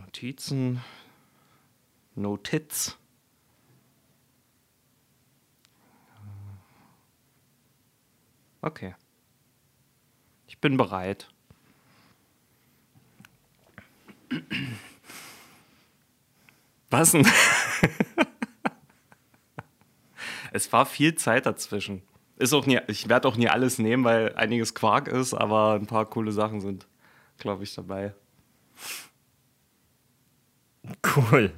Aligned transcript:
Notizen. 0.00 0.82
Notiz. 2.14 2.96
Okay. 8.62 8.94
Ich 10.46 10.58
bin 10.58 10.76
bereit. 10.76 11.28
Was 16.90 17.12
denn? 17.12 17.26
es 20.52 20.72
war 20.72 20.86
viel 20.86 21.14
Zeit 21.14 21.46
dazwischen. 21.46 22.02
Ist 22.36 22.52
auch 22.52 22.66
nie, 22.66 22.80
ich 22.88 23.08
werde 23.08 23.28
auch 23.28 23.36
nie 23.36 23.48
alles 23.48 23.78
nehmen, 23.78 24.04
weil 24.04 24.34
einiges 24.34 24.74
Quark 24.74 25.08
ist, 25.08 25.34
aber 25.34 25.74
ein 25.74 25.86
paar 25.86 26.06
coole 26.06 26.32
Sachen 26.32 26.60
sind, 26.60 26.86
glaube 27.38 27.64
ich, 27.64 27.74
dabei. 27.74 28.14
Cool. 31.02 31.50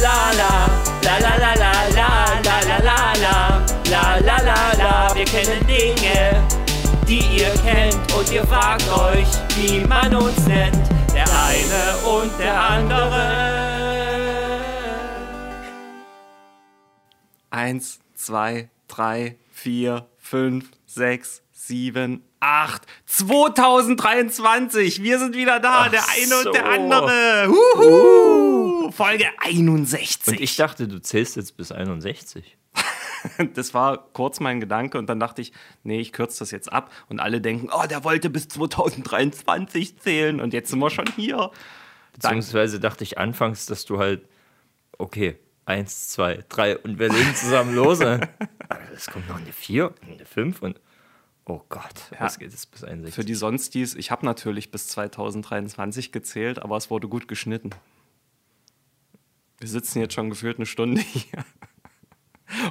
La 0.00 0.32
la, 0.32 0.68
la 1.02 1.18
la 1.18 1.36
la 1.36 1.54
la 1.54 1.72
la 1.94 2.20
la 2.44 2.60
la 2.60 2.78
la 2.80 2.98
la 3.14 3.36
la 3.90 4.18
la 4.18 4.36
la 4.42 4.72
la 4.78 5.14
Wir 5.14 5.24
kennen 5.24 5.66
Dinge, 5.66 6.46
die 7.08 7.24
ihr 7.38 7.54
kennt 7.64 8.12
und 8.14 8.30
ihr 8.32 8.46
fragt 8.46 8.88
euch, 8.88 9.28
wie 9.56 9.80
man 9.86 10.14
uns 10.14 10.46
nennt. 10.46 10.76
Der 11.14 11.24
eine 11.24 11.96
und 12.06 12.38
der 12.38 12.60
andere. 12.60 13.66
Eins, 17.50 18.00
zwei, 18.14 18.68
drei, 18.86 19.36
vier, 19.50 20.06
fünf, 20.18 20.70
sechs, 20.84 21.42
sieben, 21.56 22.22
acht. 22.38 22.82
2023. 23.06 25.02
Wir 25.02 25.18
sind 25.18 25.34
wieder 25.34 25.58
da. 25.58 25.84
Ach 25.86 25.90
der 25.90 26.04
eine 26.08 26.26
so. 26.26 26.48
und 26.48 26.54
der 26.54 26.66
andere. 26.66 27.48
Huhu. 27.48 28.92
Folge 28.92 29.26
61. 29.38 30.34
Und 30.34 30.40
ich 30.40 30.56
dachte, 30.56 30.86
du 30.86 31.00
zählst 31.00 31.36
jetzt 31.36 31.56
bis 31.56 31.72
61. 31.72 32.56
Das 33.54 33.74
war 33.74 34.06
kurz 34.12 34.38
mein 34.38 34.60
Gedanke 34.60 34.98
und 34.98 35.08
dann 35.08 35.18
dachte 35.18 35.42
ich, 35.42 35.50
nee, 35.82 35.98
ich 35.98 36.12
kürze 36.12 36.38
das 36.38 36.52
jetzt 36.52 36.72
ab. 36.72 36.92
Und 37.08 37.18
alle 37.18 37.40
denken, 37.40 37.70
oh, 37.72 37.84
der 37.88 38.04
wollte 38.04 38.30
bis 38.30 38.46
2023 38.46 39.98
zählen 39.98 40.40
und 40.40 40.52
jetzt 40.52 40.70
sind 40.70 40.78
wir 40.78 40.90
schon 40.90 41.06
hier. 41.16 41.50
Beziehungsweise 42.12 42.78
dachte 42.78 43.02
ich 43.02 43.18
anfangs, 43.18 43.66
dass 43.66 43.84
du 43.84 43.98
halt, 43.98 44.28
okay, 44.96 45.40
eins, 45.64 46.10
zwei, 46.10 46.44
drei 46.48 46.78
und 46.78 47.00
wir 47.00 47.08
legen 47.08 47.34
zusammen 47.34 47.74
los. 47.74 47.98
ne? 47.98 48.28
Es 48.94 49.06
kommt 49.08 49.28
noch 49.28 49.38
eine 49.38 49.52
vier, 49.52 49.92
eine 50.08 50.24
fünf 50.24 50.62
und 50.62 50.80
oh 51.46 51.62
Gott, 51.68 52.10
was 52.18 52.38
geht 52.38 52.52
es 52.52 52.66
bis 52.66 52.84
61? 52.84 53.14
Für 53.14 53.24
die 53.24 53.34
Sonstis, 53.34 53.94
ich 53.94 54.10
habe 54.10 54.24
natürlich 54.26 54.70
bis 54.70 54.88
2023 54.88 56.12
gezählt, 56.12 56.58
aber 56.60 56.76
es 56.76 56.90
wurde 56.90 57.08
gut 57.08 57.28
geschnitten. 57.28 57.70
Wir 59.58 59.68
sitzen 59.68 60.00
jetzt 60.00 60.14
schon 60.14 60.28
gefühlt 60.28 60.58
eine 60.58 60.66
Stunde 60.66 61.00
hier. 61.12 61.44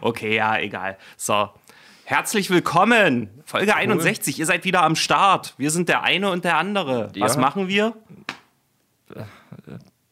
Okay, 0.02 0.36
ja, 0.36 0.58
egal. 0.60 0.98
So. 1.18 1.50
Herzlich 2.06 2.52
willkommen. 2.52 3.30
Folge 3.46 3.76
61. 3.76 4.38
Ihr 4.38 4.46
seid 4.46 4.64
wieder 4.64 4.84
am 4.84 4.96
Start. 4.96 5.56
Wir 5.58 5.72
sind 5.72 5.90
der 5.90 6.04
eine 6.04 6.30
und 6.30 6.46
der 6.46 6.58
andere. 6.58 7.12
Was 7.18 7.34
Ja. 7.36 7.42
machen 7.42 7.68
wir? 7.68 7.96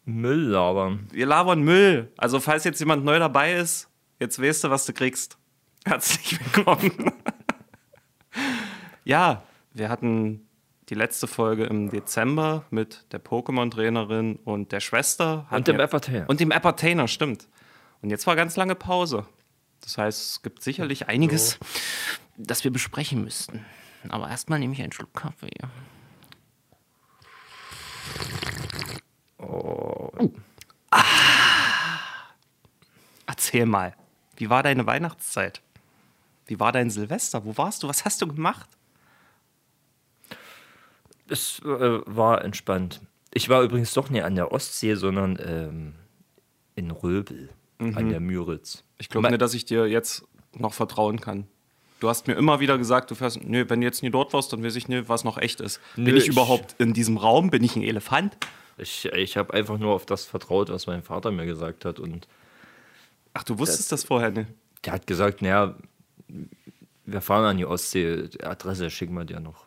Müll 0.05 0.47
labern. 0.49 1.07
Wir 1.11 1.27
labern 1.27 1.61
Müll. 1.61 2.11
Also, 2.17 2.39
falls 2.39 2.63
jetzt 2.63 2.79
jemand 2.79 3.05
neu 3.05 3.19
dabei 3.19 3.53
ist, 3.53 3.89
jetzt 4.19 4.41
weißt 4.41 4.63
du, 4.63 4.69
was 4.71 4.85
du 4.85 4.93
kriegst. 4.93 5.37
Herzlich 5.85 6.39
willkommen. 6.55 7.11
Ja, 9.03 9.43
wir 9.73 9.89
hatten 9.89 10.47
die 10.89 10.95
letzte 10.95 11.27
Folge 11.27 11.65
im 11.65 11.89
Dezember 11.89 12.65
mit 12.69 13.05
der 13.11 13.23
Pokémon-Trainerin 13.23 14.35
und 14.43 14.71
der 14.71 14.79
Schwester. 14.79 15.47
Und 15.49 15.67
dem 15.67 15.79
Appertainer. 15.79 16.29
Und 16.29 16.39
dem 16.39 16.51
Appertainer, 16.51 17.07
stimmt. 17.07 17.47
Und 18.01 18.09
jetzt 18.09 18.27
war 18.27 18.35
ganz 18.35 18.55
lange 18.57 18.75
Pause. 18.75 19.25
Das 19.81 19.97
heißt, 19.97 20.31
es 20.31 20.41
gibt 20.41 20.61
sicherlich 20.61 21.07
einiges, 21.07 21.57
das 22.37 22.63
wir 22.63 22.71
besprechen 22.71 23.23
müssten. 23.23 23.65
Aber 24.09 24.29
erstmal 24.29 24.59
nehme 24.59 24.73
ich 24.73 24.81
einen 24.81 24.91
Schluck 24.91 25.13
Kaffee. 25.13 25.51
Erzähl 33.25 33.65
mal, 33.65 33.95
wie 34.35 34.49
war 34.49 34.63
deine 34.63 34.85
Weihnachtszeit? 34.85 35.61
Wie 36.45 36.59
war 36.59 36.71
dein 36.71 36.89
Silvester? 36.89 37.45
Wo 37.45 37.57
warst 37.57 37.83
du? 37.83 37.87
Was 37.87 38.03
hast 38.05 38.21
du 38.21 38.27
gemacht? 38.27 38.69
Es 41.27 41.59
äh, 41.59 41.65
war 42.05 42.43
entspannt. 42.43 43.01
Ich 43.33 43.49
war 43.49 43.63
übrigens 43.63 43.93
doch 43.93 44.09
nicht 44.09 44.23
an 44.23 44.35
der 44.35 44.51
Ostsee, 44.51 44.95
sondern 44.95 45.37
ähm, 45.43 45.95
in 46.75 46.91
Röbel 46.91 47.49
an 47.79 48.09
der 48.09 48.19
Müritz. 48.19 48.83
Ich 48.97 49.09
glaube 49.09 49.29
nicht, 49.29 49.41
dass 49.41 49.53
ich 49.53 49.65
dir 49.65 49.87
jetzt 49.87 50.23
noch 50.55 50.73
vertrauen 50.73 51.19
kann. 51.19 51.47
Du 51.99 52.07
hast 52.09 52.27
mir 52.27 52.33
immer 52.35 52.59
wieder 52.59 52.77
gesagt, 52.77 53.09
du 53.11 53.15
fährst, 53.15 53.43
nö, 53.43 53.65
wenn 53.69 53.81
du 53.81 53.87
jetzt 53.87 54.03
nie 54.03 54.09
dort 54.09 54.33
warst, 54.33 54.53
dann 54.53 54.63
weiß 54.63 54.75
ich 54.75 54.87
nicht, 54.87 55.09
was 55.09 55.23
noch 55.23 55.37
echt 55.37 55.59
ist. 55.61 55.79
Bin 55.95 56.05
Nö, 56.05 56.15
ich 56.15 56.23
ich- 56.25 56.29
überhaupt 56.29 56.75
in 56.77 56.93
diesem 56.93 57.17
Raum? 57.17 57.49
Bin 57.49 57.63
ich 57.63 57.75
ein 57.75 57.81
Elefant? 57.83 58.37
Ich, 58.77 59.05
ich 59.05 59.37
habe 59.37 59.53
einfach 59.53 59.77
nur 59.77 59.93
auf 59.93 60.05
das 60.05 60.25
vertraut, 60.25 60.69
was 60.69 60.87
mein 60.87 61.01
Vater 61.03 61.31
mir 61.31 61.45
gesagt 61.45 61.85
hat. 61.85 61.99
Und 61.99 62.27
Ach, 63.33 63.43
du 63.43 63.57
wusstest 63.59 63.91
das 63.91 64.03
vorher 64.03 64.31
nicht. 64.31 64.49
der 64.85 64.93
hat 64.93 65.07
gesagt, 65.07 65.41
naja, 65.41 65.75
wir 67.05 67.21
fahren 67.21 67.45
an 67.45 67.57
die 67.57 67.65
Ostsee, 67.65 68.27
die 68.29 68.43
Adresse 68.43 68.89
schicken 68.89 69.13
wir 69.15 69.25
dir 69.25 69.39
noch. 69.39 69.62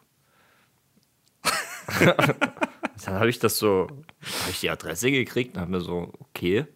dann 3.05 3.15
habe 3.15 3.29
ich 3.31 3.39
das 3.39 3.59
so, 3.59 3.89
habe 3.89 4.51
ich 4.51 4.61
die 4.61 4.71
Adresse 4.71 5.11
gekriegt 5.11 5.55
und 5.55 5.61
habe 5.61 5.71
mir 5.71 5.81
so, 5.81 6.13
okay, 6.21 6.67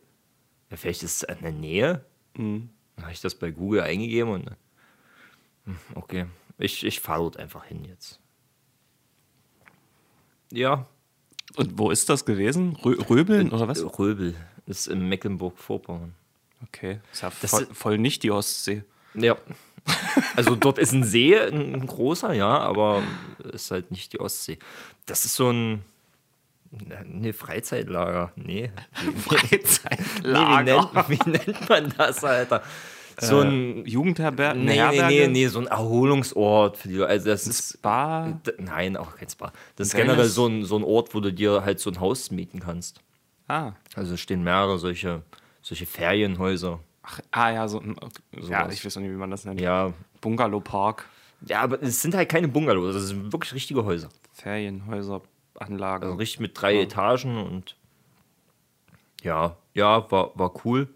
ja, 0.70 0.76
vielleicht 0.76 1.02
ist 1.02 1.22
es 1.22 1.36
in 1.36 1.42
der 1.42 1.52
Nähe. 1.52 2.04
Dann 2.34 2.70
habe 3.00 3.12
ich 3.12 3.20
das 3.20 3.34
bei 3.34 3.50
Google 3.50 3.80
eingegeben 3.82 4.30
und 4.32 4.50
hm, 5.66 5.76
okay, 5.94 6.26
ich, 6.58 6.84
ich 6.84 7.00
fahre 7.00 7.20
dort 7.22 7.36
einfach 7.38 7.64
hin 7.64 7.84
jetzt. 7.84 8.20
Ja, 10.52 10.86
Und 11.56 11.78
wo 11.78 11.90
ist 11.90 12.08
das 12.08 12.24
gewesen? 12.24 12.76
Rö 12.84 12.96
Röbeln 13.08 13.50
oder 13.52 13.68
was? 13.68 13.82
Röbel 13.98 14.34
ist 14.66 14.86
in 14.88 15.08
Mecklenburg-Vorpommern. 15.08 16.14
Okay, 16.66 17.00
ist 17.12 17.22
ja 17.22 17.32
Das 17.40 17.50
voll, 17.50 17.62
ist- 17.62 17.76
voll 17.76 17.98
nicht 17.98 18.22
die 18.22 18.30
Ostsee. 18.30 18.84
Ja. 19.14 19.36
Also 20.36 20.54
dort 20.56 20.78
ist 20.78 20.92
ein 20.92 21.04
See, 21.04 21.36
ein, 21.36 21.74
ein 21.74 21.86
großer, 21.86 22.32
ja, 22.32 22.58
aber 22.58 23.02
ist 23.52 23.70
halt 23.70 23.90
nicht 23.90 24.12
die 24.12 24.20
Ostsee. 24.20 24.58
Das 25.06 25.24
ist 25.24 25.34
so 25.34 25.50
ein 25.50 25.84
ne 26.70 27.32
Freizeitlager. 27.32 28.32
Nee. 28.36 28.70
Nee, 29.02 29.12
wie, 29.14 29.20
Freizeitlager. 29.20 30.62
nennt, 30.62 31.08
wie 31.08 31.30
nennt 31.30 31.68
man 31.68 31.92
das, 31.96 32.24
Alter? 32.24 32.62
So 33.18 33.40
ein 33.40 33.84
Jugendherberge? 33.84 34.58
nee, 34.58 34.80
nee, 34.90 35.02
nee, 35.02 35.26
nee, 35.26 35.46
so 35.48 35.60
ein 35.60 35.66
Erholungsort 35.66 36.78
für 36.78 36.88
die 36.88 36.94
Leute. 36.94 37.10
Also 37.10 37.30
das 37.30 37.46
ist 37.46 37.74
Spa? 37.74 38.40
Nein, 38.58 38.96
auch 38.96 39.16
kein 39.16 39.28
Spa. 39.28 39.52
Das 39.76 39.88
ist 39.88 39.94
generell 39.94 40.26
so 40.26 40.46
ein, 40.46 40.64
so 40.64 40.76
ein 40.76 40.84
Ort, 40.84 41.14
wo 41.14 41.20
du 41.20 41.32
dir 41.32 41.62
halt 41.64 41.80
so 41.80 41.90
ein 41.90 42.00
Haus 42.00 42.30
mieten 42.30 42.60
kannst. 42.60 43.00
Ah. 43.48 43.72
Also 43.94 44.16
stehen 44.16 44.42
mehrere 44.42 44.78
solche, 44.78 45.22
solche 45.60 45.86
Ferienhäuser. 45.86 46.80
Ach, 47.02 47.20
ah, 47.30 47.50
ja, 47.50 47.68
so, 47.68 47.80
ein- 47.80 47.96
ja, 48.32 48.42
Sowas. 48.42 48.74
ich 48.74 48.84
weiß 48.84 48.96
noch 48.96 49.02
nicht, 49.02 49.12
wie 49.12 49.16
man 49.16 49.30
das 49.30 49.44
nennt. 49.44 49.60
Ja, 49.60 49.92
Bungalow 50.20 50.60
Park, 50.60 51.06
ja, 51.46 51.62
aber 51.62 51.82
es 51.82 52.02
sind 52.02 52.14
halt 52.14 52.28
keine 52.28 52.48
Bungalows, 52.48 52.94
das 52.94 53.06
sind 53.08 53.32
wirklich 53.32 53.54
richtige 53.54 53.84
Häuser. 53.84 54.10
Ferienhäuser, 54.34 55.22
Anlage. 55.54 56.06
Also 56.06 56.16
richtig 56.18 56.40
mit 56.40 56.60
drei 56.60 56.80
Etagen 56.82 57.36
und 57.42 57.76
ja, 59.22 59.56
ja, 59.74 60.10
war, 60.10 60.38
war 60.38 60.64
cool. 60.64 60.88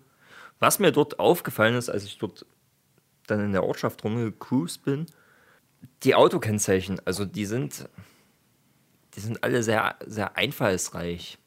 Was 0.59 0.79
mir 0.79 0.93
dort 0.93 1.19
aufgefallen 1.19 1.75
ist, 1.75 1.89
als 1.91 2.05
ich 2.05 2.19
dort 2.19 2.47
dann 3.27 3.41
in 3.41 3.53
der 3.53 3.65
Ortschaft 3.65 4.05
rumgecruised 4.05 4.85
bin, 4.85 5.07
die 6.03 6.15
Autokennzeichen, 6.15 7.01
also 7.07 7.25
die 7.25 7.45
sind, 7.47 7.89
die 9.15 9.21
sind 9.21 9.43
alle 9.45 9.63
sehr, 9.63 9.97
sehr 10.07 10.37
einfallsreich. 10.37 11.39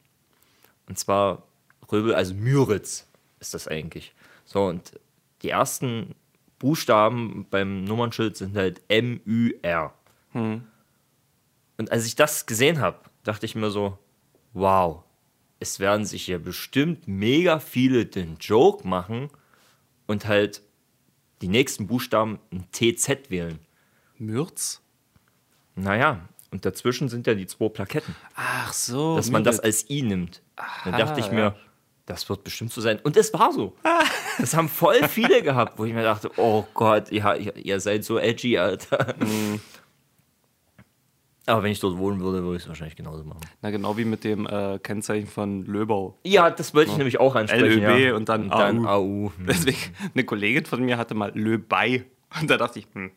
Und 0.87 0.97
zwar 0.99 1.43
Röbel, 1.91 2.13
also 2.15 2.33
Müritz 2.33 3.07
ist 3.39 3.53
das 3.53 3.67
eigentlich. 3.67 4.13
So, 4.47 4.65
und 4.65 4.99
die 5.43 5.49
ersten 5.49 6.15
Buchstaben 6.57 7.45
beim 7.51 7.83
Nummernschild 7.83 8.35
sind 8.35 8.55
halt 8.55 8.81
M-Ü-R. 8.87 9.93
Und 10.33 11.91
als 11.91 12.05
ich 12.05 12.15
das 12.15 12.45
gesehen 12.45 12.79
habe, 12.79 12.97
dachte 13.23 13.45
ich 13.45 13.53
mir 13.53 13.69
so, 13.69 13.99
wow, 14.53 15.03
es 15.59 15.79
werden 15.79 16.05
sich 16.05 16.25
hier 16.25 16.39
bestimmt 16.39 17.07
mega 17.07 17.59
viele 17.59 18.05
den 18.05 18.37
Joke 18.39 18.87
machen 18.87 19.29
und 20.07 20.27
halt 20.27 20.61
die 21.41 21.47
nächsten 21.47 21.87
Buchstaben 21.87 22.39
ein 22.51 22.67
TZ 22.71 23.29
wählen. 23.29 23.59
Mürz? 24.17 24.81
Naja, 25.75 26.27
und 26.49 26.65
dazwischen 26.65 27.09
sind 27.09 27.27
ja 27.27 27.35
die 27.35 27.45
zwei 27.45 27.69
Plaketten, 27.69 28.15
Ach 28.35 28.73
so. 28.73 29.15
dass 29.17 29.29
man 29.29 29.43
das 29.43 29.59
als 29.59 29.89
I 29.89 30.01
nimmt. 30.01 30.41
Dann 30.55 30.93
Aha, 30.93 30.97
dachte 30.97 31.19
ich 31.19 31.31
mir, 31.31 31.39
ja. 31.39 31.55
das 32.05 32.27
wird 32.29 32.43
bestimmt 32.43 32.71
so 32.71 32.81
sein. 32.81 32.99
Und 33.03 33.17
es 33.17 33.33
war 33.33 33.51
so. 33.51 33.75
Das 34.39 34.55
haben 34.55 34.69
voll 34.69 35.07
viele 35.07 35.41
gehabt, 35.41 35.77
wo 35.77 35.85
ich 35.85 35.93
mir 35.93 36.03
dachte, 36.03 36.31
oh 36.37 36.65
Gott, 36.73 37.11
ja, 37.11 37.33
ihr, 37.35 37.79
seid 37.79 38.03
so 38.03 38.17
edgy, 38.19 38.57
Alter. 38.57 39.15
Mhm. 39.19 39.59
Aber 41.47 41.63
wenn 41.63 41.71
ich 41.71 41.79
dort 41.79 41.97
wohnen 41.97 42.19
würde, 42.19 42.43
würde 42.43 42.57
ich 42.57 42.63
es 42.63 42.67
wahrscheinlich 42.67 42.97
genauso 42.97 43.23
machen. 43.23 43.39
Na, 43.61 43.69
genau 43.69 43.95
wie 43.95 44.03
mit 44.03 44.25
dem 44.25 44.45
äh, 44.47 44.79
Kennzeichen 44.79 45.27
von 45.27 45.65
Löbau. 45.65 46.17
Ja, 46.25 46.49
das 46.49 46.75
wollte 46.75 46.91
ich 46.91 46.97
nämlich 46.97 47.21
auch 47.21 47.35
ansprechen. 47.35 47.83
LÖB 47.83 47.99
ja. 47.99 48.15
und 48.15 48.27
dann 48.27 48.49
dann 48.49 48.85
AU. 48.85 48.89
AU. 48.89 49.31
Hm. 49.37 49.45
Deswegen, 49.47 49.77
eine 50.13 50.25
Kollegin 50.25 50.65
von 50.65 50.83
mir 50.83 50.97
hatte 50.97 51.15
mal 51.15 51.31
Löbei. 51.33 52.03
Und 52.41 52.49
da 52.49 52.57
dachte 52.57 52.79
ich, 52.79 52.87
hm, 52.93 53.11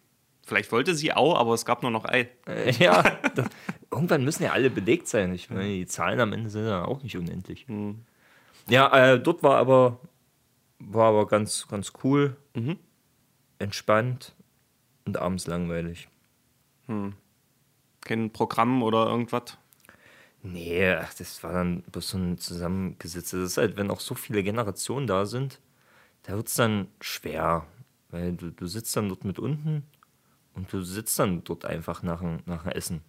vielleicht 0.46 0.70
wollte 0.70 0.94
sie 0.94 1.12
Au, 1.12 1.34
aber 1.34 1.55
es 1.55 1.64
gab 1.64 1.82
nur 1.82 1.90
noch 1.90 2.05
Ei. 2.05 2.28
Äh, 2.46 2.70
Ja, 2.78 3.02
das, 3.34 3.46
irgendwann 3.90 4.25
müssen 4.25 4.44
ja 4.44 4.52
alle 4.52 4.70
belegt 4.70 5.08
sein. 5.08 5.34
Ich 5.34 5.50
meine, 5.50 5.64
die 5.64 5.87
Zahlen 5.87 6.20
am 6.20 6.32
Ende 6.32 6.50
sind 6.50 6.66
ja 6.66 6.84
auch 6.84 7.02
nicht 7.02 7.16
unendlich. 7.16 7.66
Ja, 8.69 9.14
äh, 9.14 9.19
dort 9.19 9.43
war 9.43 9.56
aber, 9.56 9.99
war 10.81 11.09
aber 11.11 11.27
ganz, 11.27 11.69
ganz 11.69 11.93
cool, 12.03 12.37
entspannt 13.59 14.35
und 15.05 15.17
abends 15.17 15.47
langweilig. 15.47 16.09
Kein 18.00 18.32
Programm 18.32 18.82
oder 18.82 19.06
irgendwas. 19.06 19.56
Nee, 20.43 20.93
ach, 20.94 21.12
das 21.15 21.43
war 21.44 21.53
dann 21.53 21.82
bloß 21.82 22.09
so 22.09 22.19
ein 22.19 22.38
zusammengesetztes. 22.38 23.41
Das 23.41 23.50
ist 23.53 23.56
halt, 23.59 23.77
wenn 23.77 23.91
auch 23.91 24.00
so 24.00 24.15
viele 24.15 24.43
Generationen 24.43 25.06
da 25.06 25.27
sind, 25.27 25.61
da 26.23 26.35
wird 26.35 26.49
es 26.49 26.55
dann 26.55 26.88
schwer. 27.00 27.67
Weil 28.09 28.33
du, 28.33 28.50
du 28.50 28.67
sitzt 28.67 28.97
dann 28.97 29.09
dort 29.09 29.25
mit 29.25 29.38
unten 29.38 29.85
und 30.55 30.73
du 30.73 30.83
sitzt 30.83 31.19
dann 31.19 31.44
dort 31.44 31.65
einfach 31.67 32.03
nach 32.03 32.21
dem 32.21 32.41
Essen. 32.73 33.03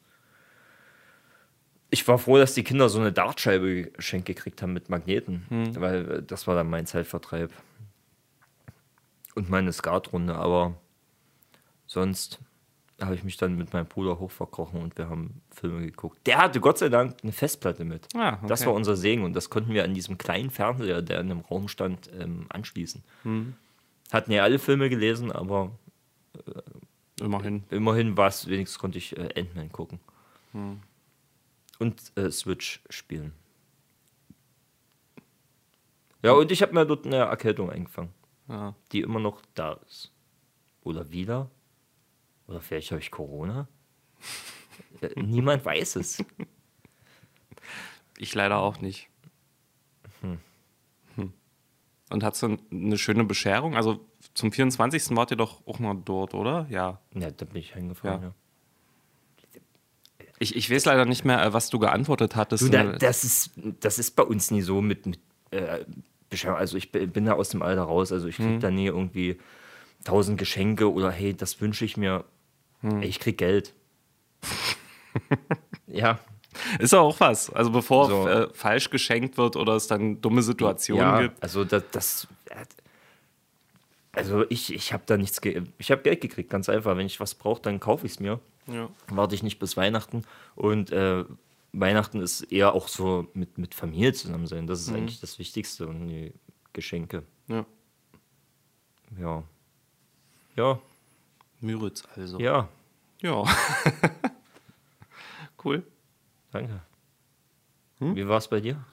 Ich 1.93 2.07
war 2.07 2.17
froh, 2.17 2.37
dass 2.37 2.53
die 2.53 2.63
Kinder 2.63 2.89
so 2.89 2.99
eine 2.99 3.11
Dartscheibe 3.11 3.91
geschenkt 3.91 4.25
gekriegt 4.25 4.61
haben 4.61 4.73
mit 4.73 4.89
Magneten, 4.89 5.45
weil 5.77 6.11
äh, 6.11 6.23
das 6.23 6.47
war 6.47 6.55
dann 6.55 6.69
mein 6.69 6.85
Zeitvertreib. 6.87 7.51
Und 9.35 9.49
meine 9.49 9.71
Skatrunde, 9.71 10.35
aber 10.35 10.73
sonst 11.85 12.39
habe 12.99 13.15
ich 13.15 13.23
mich 13.23 13.37
dann 13.37 13.57
mit 13.57 13.73
meinem 13.73 13.85
Bruder 13.87 14.19
hochverkrochen 14.19 14.81
und 14.81 14.97
wir 14.97 15.09
haben 15.09 15.41
Filme 15.49 15.81
geguckt. 15.85 16.19
Der 16.27 16.37
hatte 16.37 16.59
Gott 16.59 16.77
sei 16.77 16.89
Dank 16.89 17.15
eine 17.23 17.31
Festplatte 17.31 17.83
mit. 17.83 18.07
Ah, 18.15 18.33
okay. 18.33 18.47
Das 18.47 18.65
war 18.65 18.73
unser 18.73 18.95
Segen 18.95 19.23
und 19.23 19.33
das 19.33 19.49
konnten 19.49 19.73
wir 19.73 19.83
an 19.83 19.93
diesem 19.93 20.17
kleinen 20.17 20.49
Fernseher, 20.49 21.01
der 21.01 21.19
in 21.21 21.29
dem 21.29 21.39
Raum 21.39 21.67
stand, 21.67 22.09
ähm, 22.19 22.45
anschließen. 22.49 23.03
Hatten 24.11 24.31
ja 24.31 24.43
alle 24.43 24.59
Filme 24.59 24.89
gelesen, 24.89 25.31
aber 25.31 25.71
Immerhin. 27.19 27.63
immerhin 27.69 28.17
war 28.17 28.27
es, 28.27 28.47
wenigstens 28.47 28.79
konnte 28.79 28.97
ich 28.97 29.17
äh, 29.17 29.29
Ant-Man 29.39 29.71
gucken. 29.71 29.99
Und 31.81 32.15
äh, 32.15 32.29
Switch 32.31 32.81
spielen. 32.91 33.33
Ja, 36.23 36.33
und 36.33 36.51
ich 36.51 36.61
habe 36.61 36.73
mir 36.73 36.85
dort 36.85 37.07
eine 37.07 37.15
Erkältung 37.15 37.71
eingefangen, 37.71 38.13
Ja. 38.47 38.75
die 38.91 39.01
immer 39.01 39.19
noch 39.19 39.41
da 39.55 39.73
ist. 39.87 40.11
Oder 40.83 41.11
wieder? 41.11 41.49
Oder 42.47 42.61
vielleicht 42.61 42.91
habe 42.91 43.01
ich 43.01 43.09
Corona? 43.09 43.67
Äh, 45.01 45.09
Niemand 45.19 45.65
weiß 45.65 45.95
es. 45.95 46.23
Ich 48.19 48.35
leider 48.35 48.57
auch 48.57 48.79
nicht. 48.79 49.09
Hm. 50.21 50.39
Und 52.11 52.23
hast 52.23 52.43
du 52.43 52.57
eine 52.71 52.97
schöne 52.97 53.23
Bescherung? 53.23 53.75
Also 53.75 54.05
zum 54.35 54.51
24. 54.51 55.15
wart 55.15 55.31
ihr 55.31 55.37
doch 55.37 55.65
auch 55.65 55.79
mal 55.79 55.95
dort, 55.95 56.33
oder? 56.35 56.67
Ja. 56.69 57.01
Ja, 57.15 57.31
da 57.31 57.45
bin 57.45 57.55
ich 57.55 57.73
hingefahren, 57.73 58.21
Ja. 58.21 58.27
ja. 58.27 58.35
Ich, 60.41 60.55
ich 60.55 60.71
weiß 60.71 60.85
leider 60.85 61.05
nicht 61.05 61.23
mehr, 61.23 61.43
äh, 61.43 61.53
was 61.53 61.69
du 61.69 61.77
geantwortet 61.77 62.35
hattest. 62.35 62.63
Du, 62.63 62.69
da, 62.69 62.83
das, 62.83 63.23
ist, 63.23 63.51
das 63.79 63.99
ist 63.99 64.15
bei 64.15 64.23
uns 64.23 64.49
nie 64.49 64.61
so 64.61 64.81
mit, 64.81 65.05
mit 65.05 65.19
äh. 65.51 65.85
Also 66.45 66.77
ich 66.77 66.91
bin 66.93 67.25
da 67.25 67.33
aus 67.33 67.49
dem 67.49 67.61
Alter 67.61 67.83
raus. 67.83 68.13
Also 68.13 68.27
ich 68.29 68.37
krieg 68.37 68.61
da 68.61 68.71
nie 68.71 68.85
irgendwie 68.85 69.37
tausend 70.05 70.37
Geschenke 70.37 70.89
oder 70.91 71.11
hey, 71.11 71.33
das 71.35 71.59
wünsche 71.59 71.83
ich 71.83 71.97
mir. 71.97 72.23
Ey, 72.81 73.03
Ich 73.05 73.19
krieg 73.19 73.37
Geld. 73.37 73.73
ja, 75.87 76.19
Ist 76.79 76.93
ja 76.93 76.99
auch 76.99 77.19
was. 77.19 77.49
Also 77.51 77.69
bevor 77.71 78.07
So. 78.07 78.27
äh, 78.27 78.49
falsch 78.53 78.89
geschenkt 78.89 79.37
wird 79.37 79.57
oder 79.57 79.75
es 79.75 79.87
dann 79.87 80.21
dumme 80.21 80.41
Situationen 80.41 81.03
ja 81.03 81.21
gibt. 81.23 81.43
also 81.43 81.65
das, 81.65 81.83
das 81.91 82.27
also 84.13 84.45
ich, 84.49 84.73
ich 84.73 84.93
habe 84.93 85.03
da 85.05 85.17
nichts, 85.17 85.41
ge 85.41 85.63
ich 85.77 85.91
habe 85.91 86.01
Geld 86.01 86.21
gekriegt, 86.21 86.49
ganz 86.49 86.69
einfach. 86.69 86.97
Wenn 86.97 87.05
ich 87.05 87.19
was 87.19 87.35
brauche, 87.35 87.61
dann 87.61 87.79
kaufe 87.79 88.05
ich 88.05 88.13
es 88.13 88.19
mir. 88.19 88.39
Ja. 88.67 88.89
warte 89.07 89.33
ich 89.33 89.43
nicht 89.43 89.59
bis 89.59 89.75
Weihnachten. 89.75 90.23
Und 90.55 90.91
äh, 90.91 91.25
Weihnachten 91.73 92.21
ist 92.21 92.43
eher 92.43 92.73
auch 92.73 92.87
so 92.87 93.27
mit, 93.33 93.57
mit 93.57 93.73
Familie 93.73 94.13
zusammen 94.13 94.45
sein. 94.45 94.67
Das 94.67 94.81
ist 94.81 94.89
eigentlich 94.89 95.19
das 95.19 95.39
Wichtigste 95.39 95.87
und 95.87 96.07
die 96.07 96.33
Geschenke. 96.73 97.23
ja. 97.47 97.65
Ja. 99.19 99.43
Ja, 100.55 100.79
Müritz 101.59 102.03
also. 102.15 102.39
ja, 102.39 102.69
Ja. 103.21 103.43
cool. 105.63 105.83
danke. 106.51 106.81
Wie 107.99 108.27
war 108.27 108.37
es 108.37 108.47
bei 108.47 108.59
dir? 108.59 108.83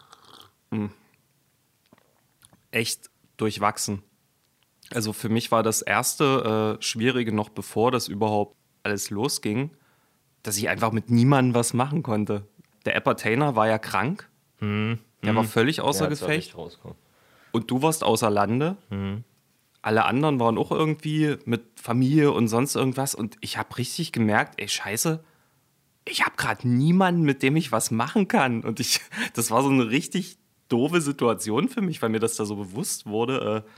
echt 2.71 3.11
durchwachsen. 3.37 4.03
Also 4.93 5.13
für 5.13 5.29
mich 5.29 5.51
war 5.53 5.63
das 5.63 5.83
erste 5.83 6.79
äh, 6.79 6.83
Schwierige 6.83 7.33
noch 7.33 7.49
bevor 7.51 7.91
das 7.91 8.09
überhaupt 8.09 8.57
alles 8.83 9.11
losging, 9.11 9.71
dass 10.43 10.57
ich 10.57 10.69
einfach 10.69 10.93
mit 10.93 11.11
niemandem 11.11 11.55
was 11.55 11.75
machen 11.75 12.03
konnte. 12.03 12.47
Der 12.85 12.97
Entertainer 12.97 13.55
war 13.55 13.69
ja 13.69 13.79
krank. 13.79 14.29
Der 14.61 15.35
war 15.35 15.45
völlig 15.45 15.81
außer 15.81 16.05
Ja, 16.05 16.11
Gefecht. 16.11 16.55
Und 17.53 17.71
du 17.71 17.83
warst 17.83 18.03
außer 18.05 18.31
Lande. 18.31 18.77
Alle 19.83 20.05
anderen 20.05 20.41
waren 20.41 20.59
auch 20.59 20.71
irgendwie 20.71 21.37
mit 21.45 21.63
Familie 21.81 22.33
und 22.33 22.49
sonst 22.49 22.75
irgendwas. 22.75 23.15
Und 23.15 23.37
ich 23.41 23.59
habe 23.59 23.77
richtig 23.79 24.13
gemerkt, 24.13 24.55
ey, 24.61 24.69
scheiße, 24.69 25.23
ich 26.05 26.25
habe 26.25 26.37
gerade 26.37 26.67
niemanden, 26.67 27.23
mit 27.23 27.43
dem 27.43 27.57
ich 27.57 27.71
was 27.73 27.91
machen 27.91 28.27
kann. 28.29 28.63
Und 28.63 28.81
ich, 28.81 29.01
das 29.35 29.51
war 29.51 29.63
so 29.63 29.69
eine 29.69 29.91
richtig 29.91 30.39
doofe 30.69 31.01
Situation 31.01 31.69
für 31.69 31.81
mich, 31.83 32.01
weil 32.03 32.09
mir 32.09 32.21
das 32.21 32.37
da 32.37 32.45
so 32.45 32.57
bewusst 32.57 33.07
wurde. 33.07 33.65
Äh, 33.67 33.71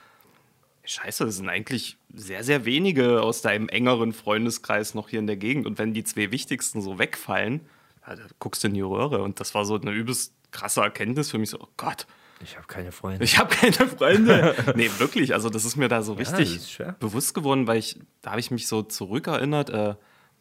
scheiße, 0.84 1.24
das 1.24 1.36
sind 1.36 1.48
eigentlich 1.48 1.96
sehr, 2.14 2.42
sehr 2.44 2.64
wenige 2.64 3.22
aus 3.22 3.42
deinem 3.42 3.68
engeren 3.68 4.12
Freundeskreis 4.12 4.94
noch 4.94 5.08
hier 5.08 5.18
in 5.20 5.26
der 5.26 5.36
Gegend. 5.36 5.66
Und 5.66 5.78
wenn 5.78 5.92
die 5.94 6.04
zwei 6.04 6.30
wichtigsten 6.30 6.80
so 6.82 6.98
wegfallen, 6.98 7.60
ja, 8.06 8.16
da 8.16 8.22
guckst 8.38 8.62
du 8.64 8.68
in 8.68 8.74
die 8.74 8.80
Röhre. 8.80 9.22
Und 9.22 9.40
das 9.40 9.54
war 9.54 9.64
so 9.64 9.78
eine 9.80 9.90
übelst 9.92 10.32
krasse 10.50 10.80
Erkenntnis 10.80 11.30
für 11.30 11.38
mich. 11.38 11.50
So, 11.50 11.60
oh 11.60 11.68
Gott, 11.76 12.06
Ich 12.42 12.56
habe 12.56 12.66
keine 12.66 12.90
Freunde. 12.92 13.22
ich 13.24 13.38
habe 13.38 13.54
keine 13.54 13.72
Freunde. 13.88 14.54
nee, 14.74 14.90
wirklich. 14.98 15.34
Also, 15.34 15.50
das 15.50 15.64
ist 15.64 15.76
mir 15.76 15.88
da 15.88 16.02
so 16.02 16.14
richtig 16.14 16.66
schwer. 16.72 16.96
bewusst 16.98 17.34
geworden, 17.34 17.66
weil 17.66 17.78
ich, 17.78 17.98
da 18.22 18.30
habe 18.30 18.40
ich 18.40 18.50
mich 18.50 18.66
so 18.66 18.82
zurückerinnert, 18.82 19.70
äh, 19.70 19.94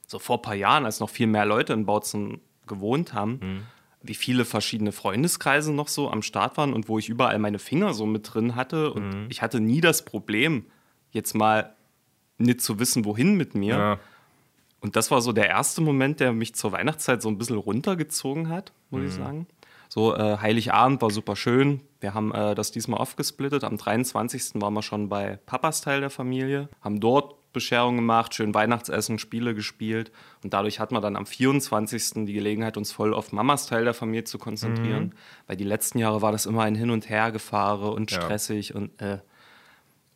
so 0.07 0.17
vor 0.19 0.37
ein 0.37 0.41
paar 0.41 0.55
Jahren, 0.55 0.85
als 0.85 0.99
noch 0.99 1.09
viel 1.09 1.27
mehr 1.27 1.45
Leute 1.45 1.73
in 1.73 1.85
Bautzen 1.85 2.41
gewohnt 2.65 3.13
haben, 3.13 3.39
Mhm. 3.41 3.61
Wie 4.01 4.13
viele 4.15 4.45
verschiedene 4.45 4.91
Freundeskreise 4.91 5.73
noch 5.73 5.87
so 5.89 6.09
am 6.09 6.21
Start 6.21 6.57
waren 6.57 6.73
und 6.73 6.87
wo 6.87 6.99
ich 6.99 7.09
überall 7.09 7.37
meine 7.39 7.59
Finger 7.59 7.93
so 7.93 8.05
mit 8.05 8.33
drin 8.33 8.55
hatte. 8.55 8.93
Und 8.93 9.09
Mhm. 9.09 9.25
ich 9.29 9.41
hatte 9.41 9.59
nie 9.59 9.81
das 9.81 10.05
Problem, 10.05 10.65
jetzt 11.11 11.35
mal 11.35 11.75
nicht 12.37 12.61
zu 12.61 12.79
wissen, 12.79 13.03
wohin 13.05 13.35
mit 13.35 13.55
mir. 13.55 13.75
Ja. 13.77 13.99
Und 14.79 14.95
das 14.95 15.11
war 15.11 15.19
so 15.21 15.33
der 15.33 15.47
erste 15.49 15.81
Moment, 15.81 16.21
der 16.21 16.31
mich 16.31 16.55
zur 16.55 16.71
Weihnachtszeit 16.71 17.21
so 17.21 17.27
ein 17.27 17.37
bisschen 17.37 17.57
runtergezogen 17.57 18.47
hat, 18.47 18.71
muss 18.89 19.03
ich 19.03 19.11
sagen. 19.11 19.45
So, 19.89 20.15
äh, 20.15 20.37
Heiligabend 20.37 21.01
war 21.01 21.09
super 21.09 21.35
schön. 21.35 21.81
Wir 21.99 22.13
haben 22.13 22.31
äh, 22.33 22.55
das 22.55 22.71
diesmal 22.71 22.99
aufgesplittet. 23.01 23.63
Am 23.65 23.75
23. 23.75 24.61
waren 24.61 24.73
wir 24.75 24.83
schon 24.83 25.09
bei 25.09 25.37
Papas 25.47 25.81
Teil 25.81 25.99
der 25.99 26.11
Familie, 26.11 26.69
haben 26.81 26.99
dort 27.01 27.35
Bescherung 27.51 27.95
gemacht, 27.95 28.33
schön 28.35 28.53
Weihnachtsessen, 28.53 29.19
Spiele 29.19 29.55
gespielt. 29.55 30.11
Und 30.43 30.53
dadurch 30.53 30.79
hatten 30.79 30.93
wir 30.95 31.01
dann 31.01 31.15
am 31.15 31.25
24. 31.25 32.25
die 32.25 32.33
Gelegenheit, 32.33 32.77
uns 32.77 32.91
voll 32.91 33.13
auf 33.13 33.31
Mamas 33.31 33.65
Teil 33.67 33.85
der 33.85 33.93
Familie 33.93 34.23
zu 34.23 34.37
konzentrieren. 34.37 35.15
Weil 35.47 35.57
die 35.57 35.63
letzten 35.63 35.97
Jahre 35.99 36.21
war 36.21 36.31
das 36.31 36.45
immer 36.45 36.63
ein 36.63 36.75
Hin- 36.75 36.91
und 36.91 37.09
Hergefahre 37.09 37.91
und 37.91 38.11
Ja. 38.11 38.21
stressig 38.21 38.75
und 38.75 39.01
äh, 39.01 39.19